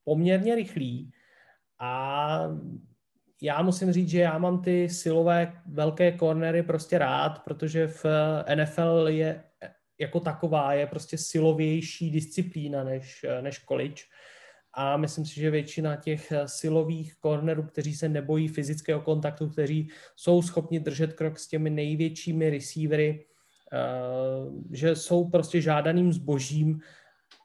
poměrně 0.04 0.54
rychlý 0.54 1.12
a 1.78 2.48
já 3.42 3.62
musím 3.62 3.92
říct, 3.92 4.08
že 4.08 4.20
já 4.20 4.38
mám 4.38 4.62
ty 4.62 4.88
silové 4.88 5.62
velké 5.66 6.18
cornery 6.18 6.62
prostě 6.62 6.98
rád, 6.98 7.44
protože 7.44 7.86
v 7.88 8.04
NFL 8.54 9.06
je 9.08 9.44
jako 9.98 10.20
taková 10.20 10.74
je 10.74 10.86
prostě 10.86 11.18
silovější 11.18 12.10
disciplína 12.10 12.84
než, 12.84 13.26
než 13.40 13.64
college. 13.64 14.02
A 14.72 14.96
myslím 14.96 15.26
si, 15.26 15.34
že 15.34 15.50
většina 15.50 15.96
těch 15.96 16.32
silových 16.46 17.14
cornerů, 17.22 17.62
kteří 17.62 17.94
se 17.94 18.08
nebojí 18.08 18.48
fyzického 18.48 19.00
kontaktu, 19.00 19.48
kteří 19.48 19.88
jsou 20.16 20.42
schopni 20.42 20.80
držet 20.80 21.12
krok 21.12 21.38
s 21.38 21.48
těmi 21.48 21.70
největšími 21.70 22.50
receivery, 22.50 23.26
eh, 23.26 23.33
že 24.70 24.96
jsou 24.96 25.28
prostě 25.30 25.60
žádaným 25.60 26.12
zbožím 26.12 26.80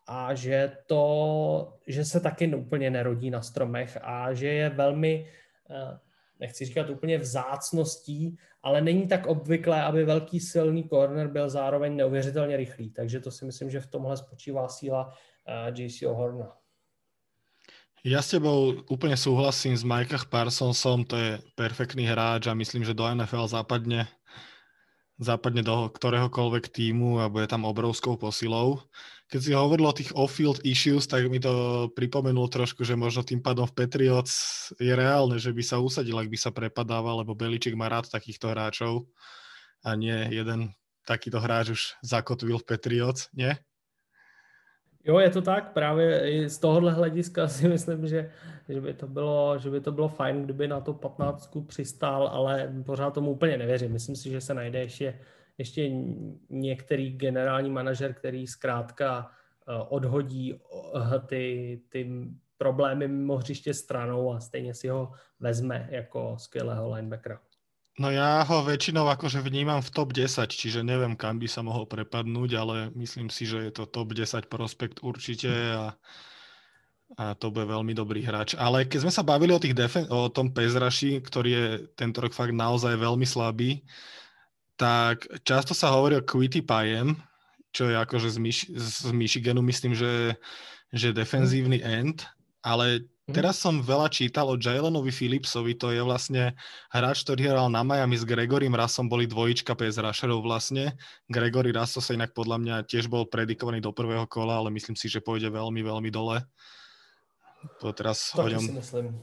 a 0.07 0.34
že 0.36 0.71
to, 0.86 1.73
že 1.88 2.05
se 2.05 2.19
taky 2.19 2.55
úplně 2.55 2.89
nerodí 2.89 3.30
na 3.30 3.41
stromech 3.41 3.97
a 4.01 4.34
že 4.34 4.47
je 4.47 4.69
velmi 4.69 5.25
Eh, 5.69 5.99
nechci 6.39 6.65
říkat 6.65 6.89
úplně 6.89 7.17
vzácností, 7.17 8.38
ale 8.63 8.82
není 8.82 9.07
tak 9.07 9.27
obvyklé, 9.27 9.84
aby 9.84 10.05
velký 10.05 10.39
silný 10.39 10.89
corner 10.89 11.27
byl 11.27 11.49
zároveň 11.49 11.95
neuvěřitelně 11.95 12.57
rychlý. 12.57 12.89
Takže 12.89 13.19
to 13.19 13.32
si 13.32 13.45
myslím, 13.45 13.69
že 13.69 13.80
v 13.80 13.88
tomhle 13.88 14.17
spočívá 14.17 14.67
síla 14.69 15.13
eh, 15.47 15.82
JC 15.82 16.01
Horna. 16.01 16.55
Ja 17.99 18.23
s 18.23 18.32
tebou 18.32 18.80
úplne 18.88 19.19
súhlasím 19.19 19.75
s 19.75 19.84
Mikeach 19.84 20.32
Parsonsom, 20.32 21.03
to 21.03 21.19
je 21.19 21.43
perfektný 21.59 22.07
hráč 22.07 22.47
a 22.47 22.55
myslím, 22.55 22.88
že 22.88 22.95
do 22.95 23.03
NFL 23.03 23.51
zapadne, 23.51 24.07
zapadne 25.20 25.61
do 25.61 25.91
ktoréhokoľvek 25.91 26.72
týmu 26.72 27.20
a 27.20 27.28
bude 27.28 27.45
tam 27.51 27.67
obrovskou 27.67 28.15
posilou 28.15 28.88
keď 29.30 29.39
si 29.45 29.53
hovoril 29.53 29.86
o 29.86 29.93
tých 29.93 30.11
off-field 30.17 30.65
issues, 30.65 31.05
tak 31.05 31.30
mi 31.30 31.38
to 31.38 31.86
pripomenulo 31.93 32.49
trošku, 32.49 32.82
že 32.82 32.97
možno 32.97 33.22
tým 33.22 33.45
pádom 33.45 33.70
v 33.70 33.86
Patriots 33.86 34.34
je 34.82 34.89
reálne, 34.89 35.38
že 35.38 35.53
by 35.53 35.61
sa 35.61 35.78
usadil, 35.78 36.17
ak 36.17 36.34
by 36.34 36.38
sa 36.38 36.49
prepadával, 36.49 37.22
lebo 37.22 37.38
Beliček 37.38 37.78
má 37.78 37.86
rád 37.86 38.09
takýchto 38.09 38.49
hráčov 38.49 39.05
a 39.86 39.93
nie 39.93 40.34
jeden 40.34 40.74
takýto 41.05 41.38
hráč 41.38 41.78
už 41.78 41.82
zakotvil 42.01 42.57
v 42.57 42.67
Patriots, 42.74 43.30
nie? 43.38 43.53
Jo, 45.10 45.20
je 45.20 45.30
to 45.30 45.41
tak, 45.41 45.74
právě 45.74 46.32
i 46.32 46.49
z 46.49 46.57
tohohle 46.57 46.93
hlediska 46.93 47.47
si 47.47 47.68
myslím, 47.68 48.07
že, 48.07 48.32
že, 48.70 48.82
by 48.82 48.93
to 48.93 49.07
bylo, 49.07 49.57
že 49.57 49.70
by 49.70 49.82
to 49.82 49.91
bylo 49.91 50.07
fajn, 50.10 50.43
kdyby 50.43 50.68
na 50.68 50.82
to 50.82 50.93
15 50.93 51.57
přistál, 51.68 52.28
ale 52.28 52.74
pořád 52.86 53.14
tomu 53.14 53.32
úplně 53.32 53.57
nevěřím. 53.57 53.91
Myslím 53.91 54.16
si, 54.16 54.30
že 54.30 54.41
se 54.41 54.53
najde 54.53 54.80
ještě 54.80 55.20
ještě 55.57 55.89
některý 56.49 57.18
generální 57.18 57.70
manažer, 57.70 58.14
který 58.14 58.47
zkrátka 58.47 59.32
eh, 59.68 59.86
odhodí 59.89 60.53
eh, 60.53 61.20
ty, 61.20 61.82
ty 61.89 62.10
problémy 62.57 63.07
mimo 63.07 63.38
hřiště 63.38 63.74
stranou 63.74 64.34
a 64.34 64.39
stejně 64.39 64.74
si 64.74 64.88
ho 64.88 65.12
vezme 65.39 65.88
jako 65.91 66.36
skvělého 66.38 66.93
linebackera. 66.93 67.39
No 68.00 68.12
já 68.12 68.41
ho 68.41 68.64
většinou 68.64 69.08
akože 69.08 69.41
vnímám 69.41 69.82
v 69.82 69.91
top 69.91 70.14
10, 70.14 70.52
čiže 70.52 70.84
nevím, 70.84 71.20
kam 71.20 71.36
by 71.36 71.47
sa 71.52 71.60
mohol 71.60 71.84
prepadnúť, 71.84 72.56
ale 72.56 72.76
myslím 72.95 73.28
si, 73.28 73.43
že 73.43 73.60
je 73.60 73.72
to 73.76 73.91
top 73.91 74.16
10 74.16 74.47
prospekt 74.47 75.04
určitě 75.04 75.52
a, 75.76 76.00
a 77.18 77.36
to 77.36 77.52
bude 77.52 77.68
veľmi 77.68 77.91
dobrý 77.91 78.24
hráč. 78.24 78.56
Ale 78.56 78.88
keď 78.88 79.04
sme 79.04 79.12
sa 79.12 79.20
bavili 79.20 79.52
o, 79.52 79.60
tých 79.60 79.76
defen- 79.76 80.08
o 80.08 80.32
tom 80.32 80.47
Pezraši, 80.56 81.20
ktorý 81.20 81.50
je 81.52 81.66
tento 82.00 82.24
rok 82.24 82.32
fakt 82.32 82.56
naozaj 82.56 82.95
veľmi 82.95 83.28
slabý, 83.28 83.84
tak 84.80 85.28
často 85.43 85.76
sa 85.76 85.91
hovorí 85.91 86.16
o 86.16 86.24
Quitty 86.24 86.64
Pajem, 86.64 87.20
čo 87.76 87.91
je 87.91 88.00
akože 88.00 88.32
z, 88.32 88.38
Mich- 88.39 88.72
z 88.80 89.12
Michiganu, 89.12 89.60
myslím, 89.60 89.91
že, 89.91 90.39
že 90.95 91.12
defenzívny 91.12 91.84
end, 91.84 92.24
ale. 92.64 93.04
Teraz 93.32 93.61
som 93.61 93.80
veľa 93.80 94.09
čítal 94.11 94.49
o 94.49 94.59
Jalenovi 94.59 95.13
Phillipsovi, 95.13 95.77
to 95.77 95.93
je 95.93 96.01
vlastne 96.03 96.53
hráč, 96.93 97.23
ktorý 97.23 97.49
hral 97.49 97.67
na 97.71 97.82
Miami 97.86 98.17
s 98.17 98.27
Gregorym 98.27 98.73
Rassom, 98.73 99.07
boli 99.07 99.30
dvojička 99.30 99.73
PS 99.73 100.01
Rusherov 100.01 100.43
vlastne. 100.43 100.97
Gregory 101.32 101.71
Rasso 101.71 102.03
sa 102.03 102.13
inak 102.13 102.34
podľa 102.34 102.57
mňa 102.59 102.75
tiež 102.89 103.07
bol 103.07 103.25
predikovaný 103.30 103.80
do 103.80 103.93
prvého 103.95 104.27
kola, 104.30 104.59
ale 104.59 104.73
myslím 104.73 104.97
si, 104.97 105.07
že 105.07 105.23
pôjde 105.23 105.49
veľmi, 105.49 105.82
veľmi 105.82 106.09
dole. 106.11 106.43
To 107.84 107.91
teraz 107.91 108.32
to 108.32 108.43
si 108.45 108.71
myslím. 108.71 109.19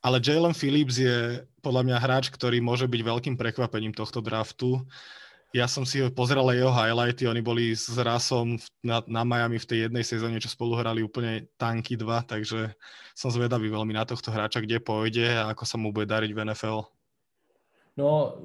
Ale 0.00 0.16
Jalen 0.16 0.56
Phillips 0.56 0.96
je 0.96 1.44
podľa 1.60 1.84
mňa 1.84 1.96
hráč, 2.00 2.32
ktorý 2.32 2.64
môže 2.64 2.88
byť 2.88 3.00
veľkým 3.04 3.34
prekvapením 3.36 3.92
tohto 3.92 4.24
draftu. 4.24 4.80
Ja 5.50 5.66
som 5.66 5.82
si 5.82 5.98
pozrel 6.14 6.46
jeho 6.54 6.70
highlighty, 6.70 7.26
oni 7.26 7.42
boli 7.42 7.74
s 7.74 7.90
Rasom 7.98 8.54
na, 8.86 9.02
na 9.10 9.26
Miami 9.26 9.58
v 9.58 9.66
tej 9.66 9.78
jednej 9.86 10.04
sezóne, 10.06 10.38
čo 10.38 10.46
spolu 10.46 10.78
hrali 10.78 11.02
úplne 11.02 11.50
tanky 11.58 11.98
dva, 11.98 12.22
takže 12.22 12.70
som 13.18 13.34
zvedavý 13.34 13.66
veľmi 13.66 13.90
na 13.90 14.06
tohto 14.06 14.30
hráča, 14.30 14.62
kde 14.62 14.78
pôjde 14.78 15.26
a 15.26 15.50
ako 15.50 15.64
sa 15.66 15.76
mu 15.76 15.90
bude 15.90 16.06
dariť 16.06 16.30
v 16.30 16.42
NFL. 16.46 16.78
No, 17.98 18.38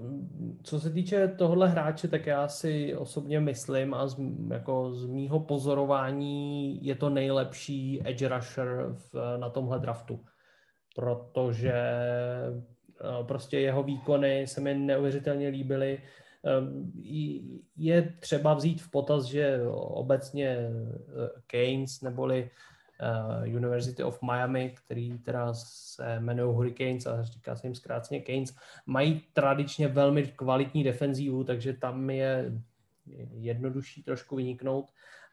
co 0.64 0.80
se 0.80 0.90
týče 0.90 1.28
tohle 1.38 1.70
hráče, 1.70 2.08
tak 2.08 2.26
já 2.26 2.48
si 2.48 2.96
osobně 2.96 3.40
myslím 3.40 3.94
a 3.94 4.08
z, 4.08 4.18
jako 4.52 4.94
z 4.94 5.06
mýho 5.06 5.40
pozorování 5.40 6.80
je 6.86 6.96
to 6.96 7.10
nejlepší 7.10 8.02
edge 8.06 8.28
rusher 8.28 8.96
v, 9.14 9.38
na 9.38 9.50
tomhle 9.50 9.80
draftu 9.80 10.20
protože 10.96 11.74
eh, 11.74 13.24
prostě 13.24 13.60
jeho 13.60 13.84
výkony 13.84 14.48
se 14.48 14.62
mi 14.62 14.74
neuvěřitelně 14.74 15.48
líbily. 15.50 16.02
Eh, 16.46 17.62
je 17.78 18.14
třeba 18.20 18.54
vzít 18.54 18.82
v 18.82 18.92
potaz, 18.92 19.26
že 19.26 19.60
obecně 19.72 20.48
eh, 20.48 20.72
Keynes 21.48 22.02
neboli 22.02 22.50
University 23.46 24.04
of 24.04 24.22
Miami, 24.22 24.76
který 24.86 25.18
teda 25.18 25.54
se 25.54 26.16
jmenují 26.16 26.56
Hurricanes 26.56 27.06
a 27.06 27.24
říká 27.24 27.56
se 27.56 27.68
jim 27.68 27.76
zkráceně 27.76 28.22
Keynes, 28.22 28.56
mají 28.86 29.22
tradičně 29.34 29.88
velmi 29.88 30.24
kvalitní 30.24 30.84
defenzívu, 30.84 31.44
takže 31.44 31.74
tam 31.74 32.10
je 32.10 32.52
jednodušší 33.34 34.04
trošku 34.04 34.36
vyniknout, 34.36 34.92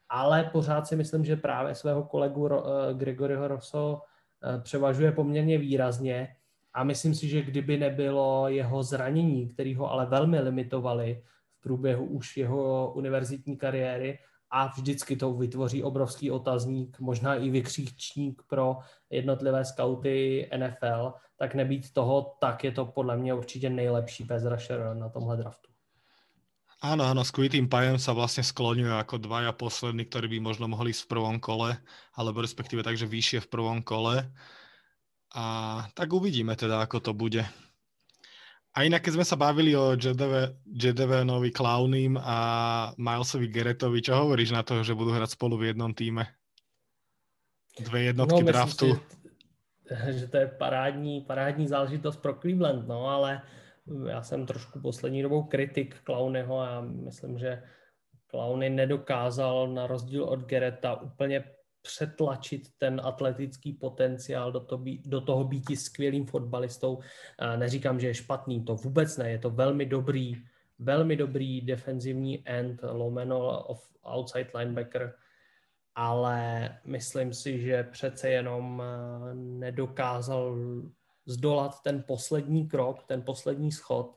ale 0.09 0.49
pořád 0.51 0.87
si 0.87 0.95
myslím, 0.95 1.25
že 1.25 1.35
právě 1.35 1.75
svého 1.75 2.03
kolegu 2.03 2.49
Gregoryho 2.93 3.47
Rosso 3.47 4.01
Eh, 4.43 4.59
převažuje 4.61 5.11
poměrně 5.11 5.57
výrazně 5.57 6.35
a 6.73 6.83
myslím 6.83 7.15
si, 7.15 7.29
že 7.29 7.41
kdyby 7.41 7.77
nebylo 7.77 8.49
jeho 8.49 8.83
zranění, 8.83 9.47
který 9.47 9.75
ho 9.75 9.91
ale 9.91 10.05
velmi 10.05 10.39
limitovali 10.39 11.23
v 11.59 11.61
průběhu 11.61 12.05
už 12.05 12.37
jeho 12.37 12.93
univerzitní 12.95 13.57
kariéry 13.57 14.19
a 14.49 14.67
vždycky 14.67 15.15
to 15.15 15.33
vytvoří 15.33 15.83
obrovský 15.83 16.31
otazník, 16.31 16.99
možná 16.99 17.35
i 17.35 17.49
vykříčník 17.49 18.41
pro 18.47 18.77
jednotlivé 19.09 19.65
skauty 19.65 20.49
NFL, 20.57 21.13
tak 21.37 21.55
nebýt 21.55 21.93
toho, 21.93 22.35
tak 22.39 22.63
je 22.63 22.71
to 22.71 22.85
podle 22.85 23.17
mě 23.17 23.33
určitě 23.33 23.69
nejlepší 23.69 24.25
pass 24.25 24.45
rusher 24.45 24.93
na 24.93 25.09
tomhle 25.09 25.37
draftu. 25.37 25.73
Áno, 26.83 27.07
áno, 27.07 27.23
s 27.23 27.31
Quitým 27.31 27.71
Pajem 27.71 27.95
sa 27.95 28.11
vlastne 28.11 28.43
skloňujú 28.43 28.91
ako 28.99 29.15
dvaja 29.15 29.55
poslední, 29.55 30.03
ktorí 30.03 30.35
by 30.35 30.39
možno 30.43 30.67
mohli 30.67 30.91
ísť 30.91 31.07
v 31.07 31.11
prvom 31.15 31.37
kole, 31.39 31.79
alebo 32.11 32.43
respektíve 32.43 32.83
takže 32.83 33.07
vyššie 33.07 33.39
v 33.47 33.51
prvom 33.55 33.79
kole. 33.79 34.27
A 35.33 35.43
tak 35.97 36.13
uvidíme 36.13 36.53
teda, 36.53 36.81
ako 36.85 37.01
to 37.01 37.11
bude. 37.17 37.41
A 38.73 38.89
inak, 38.89 39.05
keď 39.05 39.21
sme 39.21 39.25
sa 39.25 39.37
bavili 39.37 39.77
o 39.77 39.93
Jedevenovi 40.65 41.53
Clownym 41.53 42.17
a 42.17 42.37
Milesovi 42.97 43.45
Geretovi, 43.49 44.01
čo 44.01 44.17
hovoríš 44.17 44.49
na 44.49 44.65
to, 44.65 44.81
že 44.81 44.97
budú 44.97 45.13
hrať 45.13 45.37
spolu 45.37 45.61
v 45.61 45.73
jednom 45.73 45.93
týme? 45.93 46.25
Dve 47.77 48.13
jednotky 48.13 48.41
no, 48.41 48.49
draftu. 48.49 48.97
Si, 48.97 50.17
že 50.17 50.25
to 50.29 50.37
je 50.37 50.47
parádní, 50.47 51.21
parádní 51.21 51.67
záležitost 51.67 52.17
pro 52.17 52.33
Cleveland, 52.33 52.87
no 52.87 53.05
ale 53.07 53.41
já 54.09 54.21
jsem 54.23 54.45
trošku 54.45 54.79
poslední 54.81 55.21
dobou 55.21 55.43
kritik 55.43 56.01
Clownyho 56.03 56.59
a 56.59 56.81
myslím, 56.81 57.37
že 57.37 57.63
Clowny 58.27 58.69
nedokázal 58.69 59.67
na 59.67 59.87
rozdíl 59.87 60.23
od 60.23 60.39
Gereta 60.39 61.01
úplně 61.01 61.43
přetlačit 61.83 62.61
ten 62.77 63.01
atletický 63.03 63.73
potenciál 63.73 64.51
do, 64.51 64.59
to, 64.59 64.83
do 65.05 65.21
toho 65.21 65.43
být 65.43 65.75
skvělým 65.75 66.25
fotbalistou. 66.25 66.99
Neříkám, 67.55 67.99
že 67.99 68.07
je 68.07 68.13
špatný, 68.13 68.65
to 68.65 68.75
vůbec 68.75 69.17
ne, 69.17 69.31
je 69.31 69.39
to 69.39 69.49
velmi 69.49 69.85
dobrý, 69.85 70.33
velmi 70.79 71.15
dobrý 71.15 71.61
defenzivní 71.61 72.47
end, 72.47 72.81
lomeno 72.83 73.63
of 73.63 73.91
outside 74.03 74.51
linebacker, 74.55 75.13
ale 75.95 76.69
myslím 76.85 77.33
si, 77.33 77.59
že 77.59 77.83
přece 77.83 78.29
jenom 78.29 78.83
nedokázal 79.33 80.55
zdolat 81.25 81.81
ten 81.83 82.03
poslední 82.07 82.67
krok, 82.67 83.03
ten 83.03 83.21
poslední 83.21 83.71
schod, 83.71 84.15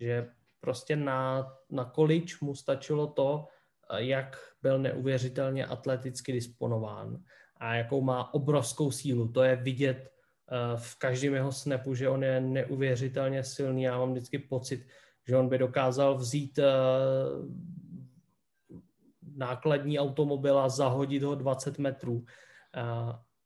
že 0.00 0.30
prostě 0.60 0.96
na, 0.96 1.52
na 1.70 1.84
količ 1.84 2.40
mu 2.40 2.54
stačilo 2.54 3.06
to, 3.06 3.48
jak 3.96 4.38
byl 4.66 4.78
neuvěřitelně 4.78 5.66
atleticky 5.66 6.32
disponován 6.32 7.22
a 7.56 7.74
jakou 7.74 8.00
má 8.02 8.34
obrovskou 8.34 8.90
sílu. 8.90 9.28
To 9.28 9.42
je 9.42 9.56
vidět 9.56 10.10
eh, 10.10 10.76
v 10.76 10.98
každém 10.98 11.34
jeho 11.34 11.52
snapu, 11.52 11.94
že 11.94 12.08
on 12.08 12.24
je 12.24 12.40
neuvěřitelně 12.40 13.44
silný. 13.44 13.82
Já 13.82 13.98
mám 13.98 14.10
vždycky 14.10 14.38
pocit, 14.38 14.86
že 15.28 15.36
on 15.36 15.48
by 15.48 15.58
dokázal 15.58 16.18
vzít 16.18 16.58
eh, 16.58 16.66
nákladní 19.36 19.98
automobil 19.98 20.58
a 20.58 20.68
zahodit 20.68 21.22
ho 21.22 21.34
20 21.34 21.78
metrů. 21.78 22.24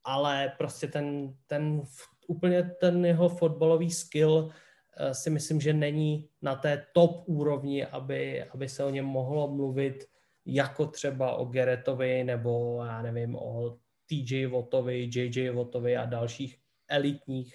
ale 0.04 0.52
prostě 0.58 0.86
ten, 0.86 1.34
ten 1.46 1.82
úplně 2.28 2.62
ten 2.80 3.04
jeho 3.06 3.28
fotbalový 3.28 3.90
skill 3.90 4.48
eh, 4.48 5.14
si 5.14 5.30
myslím, 5.30 5.60
že 5.60 5.72
není 5.72 6.28
na 6.42 6.54
té 6.56 6.86
top 6.92 7.28
úrovni, 7.28 7.86
aby, 7.86 8.42
aby 8.42 8.68
se 8.68 8.84
o 8.84 8.90
něm 8.90 9.04
mohlo 9.04 9.52
mluvit 9.52 10.08
jako 10.46 10.86
třeba 10.86 11.34
o 11.36 11.44
Geretovi 11.44 12.24
nebo 12.24 12.82
já 12.86 13.02
nevím, 13.02 13.36
o 13.36 13.78
TJ 14.06 14.46
Votovi, 14.46 15.10
JJ 15.14 15.50
Votovi 15.50 15.96
a 15.96 16.04
dalších 16.06 16.58
elitních 16.88 17.54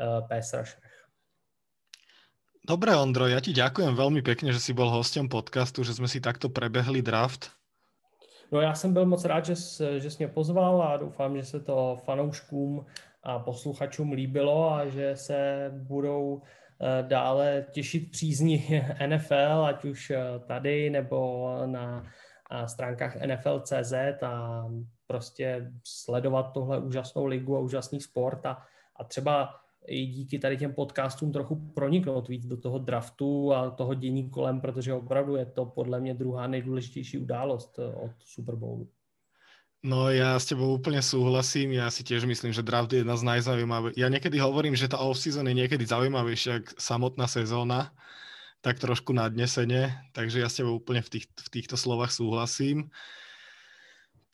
uh, 0.00 0.28
pass 0.28 0.52
rusherech. 0.52 0.96
Dobre, 2.66 2.98
Ondro, 2.98 3.30
ja 3.30 3.38
ti 3.38 3.54
ďakujem 3.54 3.94
veľmi 3.94 4.26
pekne, 4.26 4.50
že 4.50 4.58
si 4.58 4.74
bol 4.74 4.90
hostem 4.90 5.30
podcastu, 5.30 5.86
že 5.86 5.94
sme 5.94 6.10
si 6.10 6.18
takto 6.18 6.50
prebehli 6.50 6.98
draft. 6.98 7.54
No 8.52 8.60
já 8.60 8.74
jsem 8.74 8.92
byl 8.92 9.06
moc 9.06 9.24
rád, 9.24 9.44
že, 9.44 9.54
že 9.98 10.10
jsi 10.10 10.16
mě 10.18 10.28
pozval 10.28 10.82
a 10.82 10.96
doufám, 10.96 11.36
že 11.36 11.44
se 11.44 11.60
to 11.60 11.98
fanouškům 12.04 12.86
a 13.22 13.38
posluchačům 13.38 14.12
líbilo 14.12 14.72
a 14.72 14.88
že 14.88 15.16
se 15.16 15.70
budou 15.74 16.42
eh, 16.42 16.65
dále 17.02 17.66
těšit 17.70 18.10
přízni 18.10 18.82
NFL, 19.06 19.64
ať 19.66 19.84
už 19.84 20.10
eh, 20.10 20.20
tady 20.46 20.90
nebo 20.90 21.50
na 21.66 22.06
stránkách 22.66 23.16
NFL.cz 23.26 24.22
a 24.22 24.64
prostě 25.06 25.72
sledovat 25.84 26.42
tohle 26.42 26.80
úžasnou 26.80 27.26
ligu 27.26 27.56
a 27.56 27.60
úžasný 27.60 28.00
sport 28.00 28.46
a, 28.46 28.62
a 28.96 29.04
třeba 29.04 29.54
i 29.86 30.06
díky 30.06 30.38
tady 30.38 30.56
těm 30.56 30.74
podcastům 30.74 31.32
trochu 31.32 31.56
proniknout 31.74 32.28
víc 32.28 32.46
do 32.46 32.56
toho 32.56 32.78
draftu 32.78 33.52
a 33.54 33.70
toho 33.70 33.94
dění 33.94 34.30
kolem, 34.30 34.60
protože 34.60 34.94
opravdu 34.94 35.36
je 35.36 35.46
to 35.46 35.64
podle 35.66 36.00
mě 36.00 36.14
druhá 36.14 36.46
nejdůležitější 36.46 37.18
událost 37.18 37.78
eh, 37.78 37.94
od 37.94 38.10
Super 38.24 38.54
Bowlu. 38.54 38.88
No 39.86 40.10
ja 40.10 40.34
s 40.34 40.50
tebou 40.50 40.74
úplne 40.74 40.98
súhlasím, 40.98 41.78
ja 41.78 41.86
si 41.94 42.02
tiež 42.02 42.26
myslím, 42.26 42.50
že 42.50 42.66
draft 42.66 42.90
je 42.90 43.06
jedna 43.06 43.14
z 43.14 43.22
najzaujímavejších. 43.22 44.02
Ja 44.02 44.10
niekedy 44.10 44.42
hovorím, 44.42 44.74
že 44.74 44.90
tá 44.90 44.98
off-season 44.98 45.46
je 45.46 45.54
niekedy 45.54 45.86
zaujímavejšia 45.86 46.58
ako 46.58 46.74
samotná 46.74 47.30
sezóna, 47.30 47.94
tak 48.66 48.82
trošku 48.82 49.14
nadnesene, 49.14 49.94
takže 50.10 50.42
ja 50.42 50.50
s 50.50 50.58
tebou 50.58 50.82
úplne 50.82 51.06
v, 51.06 51.14
tých, 51.14 51.30
v 51.30 51.48
týchto 51.54 51.78
slovách 51.78 52.10
súhlasím. 52.10 52.90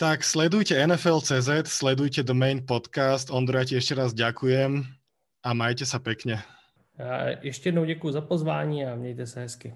Tak 0.01 0.25
sledujte 0.25 0.73
NFL.cz, 0.73 1.69
sledujte 1.69 2.25
The 2.25 2.33
Main 2.33 2.65
Podcast. 2.65 3.29
Ondro, 3.29 3.61
ja 3.61 3.69
ti 3.69 3.77
ešte 3.77 3.93
raz 3.93 4.17
ďakujem 4.17 4.89
a 5.45 5.51
majte 5.53 5.85
sa 5.85 6.01
pekne. 6.01 6.41
A 6.97 7.45
ještě 7.45 7.69
jednou 7.69 7.85
děkuji 7.85 8.13
za 8.13 8.21
pozvání 8.21 8.87
a 8.87 8.97
mějte 8.97 9.27
se 9.27 9.41
hezky. 9.41 9.75